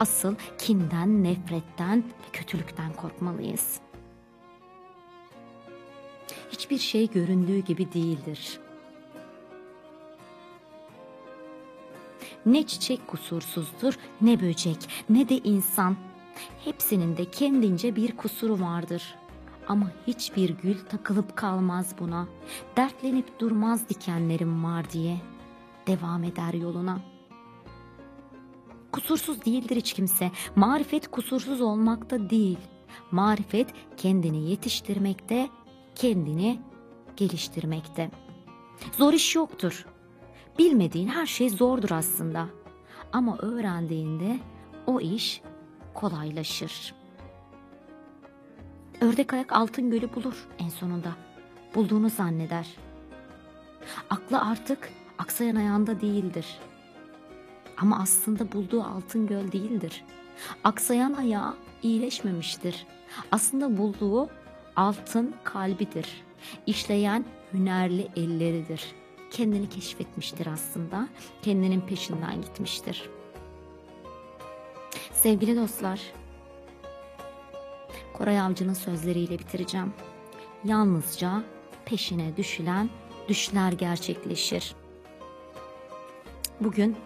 [0.00, 3.80] Asıl kinden, nefretten ve kötülükten korkmalıyız.
[6.50, 8.60] Hiçbir şey göründüğü gibi değildir.
[12.46, 15.96] Ne çiçek kusursuzdur, ne böcek, ne de insan.
[16.64, 19.28] Hepsinin de kendince bir kusuru vardır.''
[19.68, 22.28] Ama hiçbir gül takılıp kalmaz buna.
[22.76, 25.20] Dertlenip durmaz dikenlerim var diye.
[25.86, 27.00] Devam eder yoluna.
[28.98, 30.30] Kusursuz değildir hiç kimse.
[30.56, 32.58] Marifet kusursuz olmakta değil.
[33.10, 35.48] Marifet kendini yetiştirmekte,
[35.94, 36.60] kendini
[37.16, 38.10] geliştirmekte.
[38.96, 39.86] Zor iş yoktur.
[40.58, 42.46] Bilmediğin her şey zordur aslında.
[43.12, 44.38] Ama öğrendiğinde
[44.86, 45.42] o iş
[45.94, 46.94] kolaylaşır.
[49.00, 51.12] Ördek ayak altın gölü bulur en sonunda.
[51.74, 52.66] Bulduğunu zanneder.
[54.10, 56.58] Aklı artık aksayan ayağında değildir.
[57.80, 60.04] Ama aslında bulduğu altın göl değildir.
[60.64, 62.86] Aksayan ayağı iyileşmemiştir.
[63.32, 64.28] Aslında bulduğu
[64.76, 66.22] altın kalbidir.
[66.66, 68.94] İşleyen hünerli elleridir.
[69.30, 71.08] Kendini keşfetmiştir aslında.
[71.42, 73.10] Kendinin peşinden gitmiştir.
[75.12, 76.00] Sevgili dostlar,
[78.12, 79.92] Koray Avcı'nın sözleriyle bitireceğim.
[80.64, 81.42] Yalnızca
[81.84, 82.90] peşine düşülen
[83.28, 84.74] düşler gerçekleşir.
[86.60, 86.96] Bugün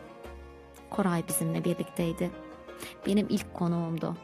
[0.92, 2.30] Koray bizimle birlikteydi.
[3.06, 4.16] Benim ilk konuğumdu.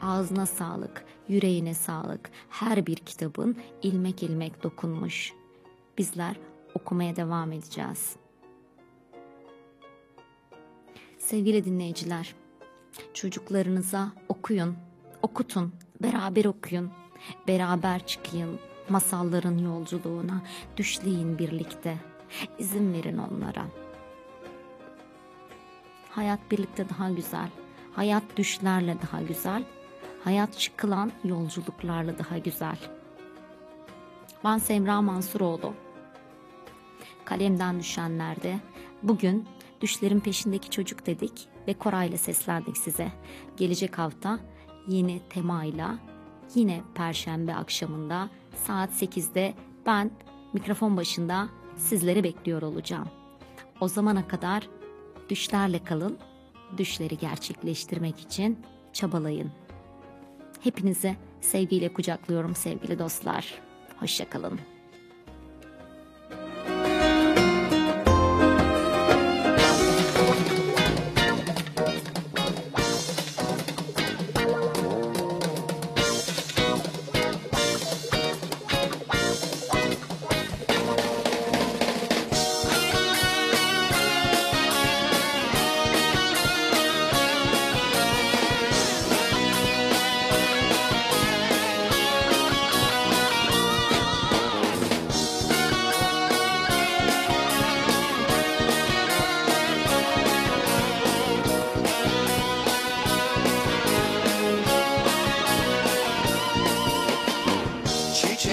[0.00, 2.30] Ağzına sağlık, yüreğine sağlık.
[2.50, 5.32] Her bir kitabın ilmek ilmek dokunmuş.
[5.98, 6.36] Bizler
[6.74, 8.16] okumaya devam edeceğiz.
[11.18, 12.34] Sevgili dinleyiciler,
[13.14, 14.76] çocuklarınıza okuyun,
[15.22, 15.72] okutun,
[16.02, 16.90] beraber okuyun,
[17.48, 18.58] beraber çıkayım
[18.88, 20.42] masalların yolculuğuna,
[20.76, 21.98] düşleyin birlikte.
[22.58, 23.66] İzin verin onlara.
[26.18, 27.48] Hayat birlikte daha güzel.
[27.92, 29.64] Hayat düşlerle daha güzel.
[30.24, 32.78] Hayat çıkılan yolculuklarla daha güzel.
[34.44, 35.74] Ben Semra Mansuroğlu.
[37.24, 38.58] Kalemden düşenlerde
[39.02, 39.46] bugün
[39.80, 43.12] düşlerin peşindeki çocuk dedik ve Koray'la seslendik size.
[43.56, 44.38] Gelecek hafta
[44.88, 45.98] yeni temayla
[46.54, 49.54] yine perşembe akşamında saat 8'de
[49.86, 50.10] ben
[50.52, 53.08] mikrofon başında sizleri bekliyor olacağım.
[53.80, 54.68] O zamana kadar
[55.28, 56.18] düşlerle kalın,
[56.76, 58.58] düşleri gerçekleştirmek için
[58.92, 59.50] çabalayın.
[60.60, 63.62] Hepinizi sevgiyle kucaklıyorum sevgili dostlar.
[64.00, 64.60] Hoşçakalın.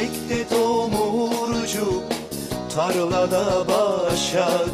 [0.06, 2.04] Çiçekte tomurcuk
[2.76, 4.70] tarlada başak.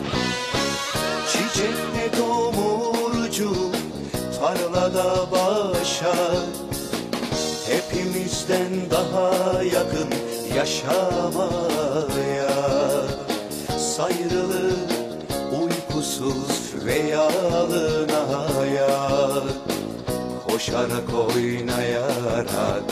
[1.32, 3.76] Çiçekte tomurcuk
[4.40, 6.48] tarlada başak.
[7.68, 10.10] Hepimizden daha yakın
[10.56, 12.02] yaşamaya
[13.80, 14.72] Sayrılı
[15.62, 18.10] uykusuz ve yalın
[18.58, 19.44] hayat
[20.48, 22.84] Koşarak oynayarak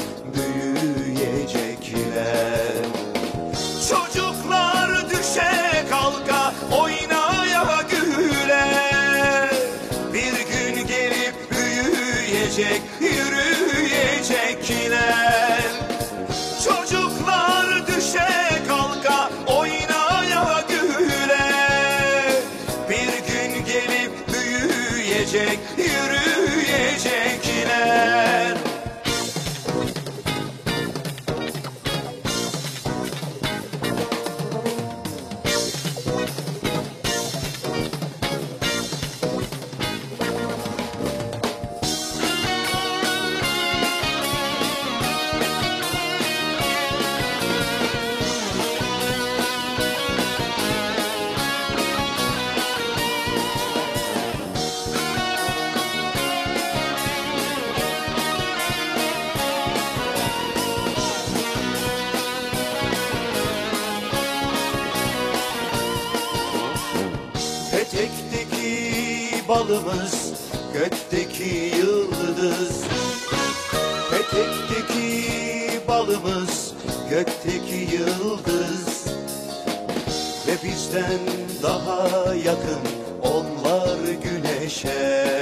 [81.10, 82.80] bizden daha yakın
[83.24, 85.36] onlar güneşe.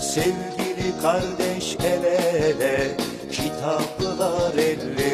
[0.00, 2.96] Sevgili kardeş el ele
[3.32, 5.11] Kitaplar ellerinde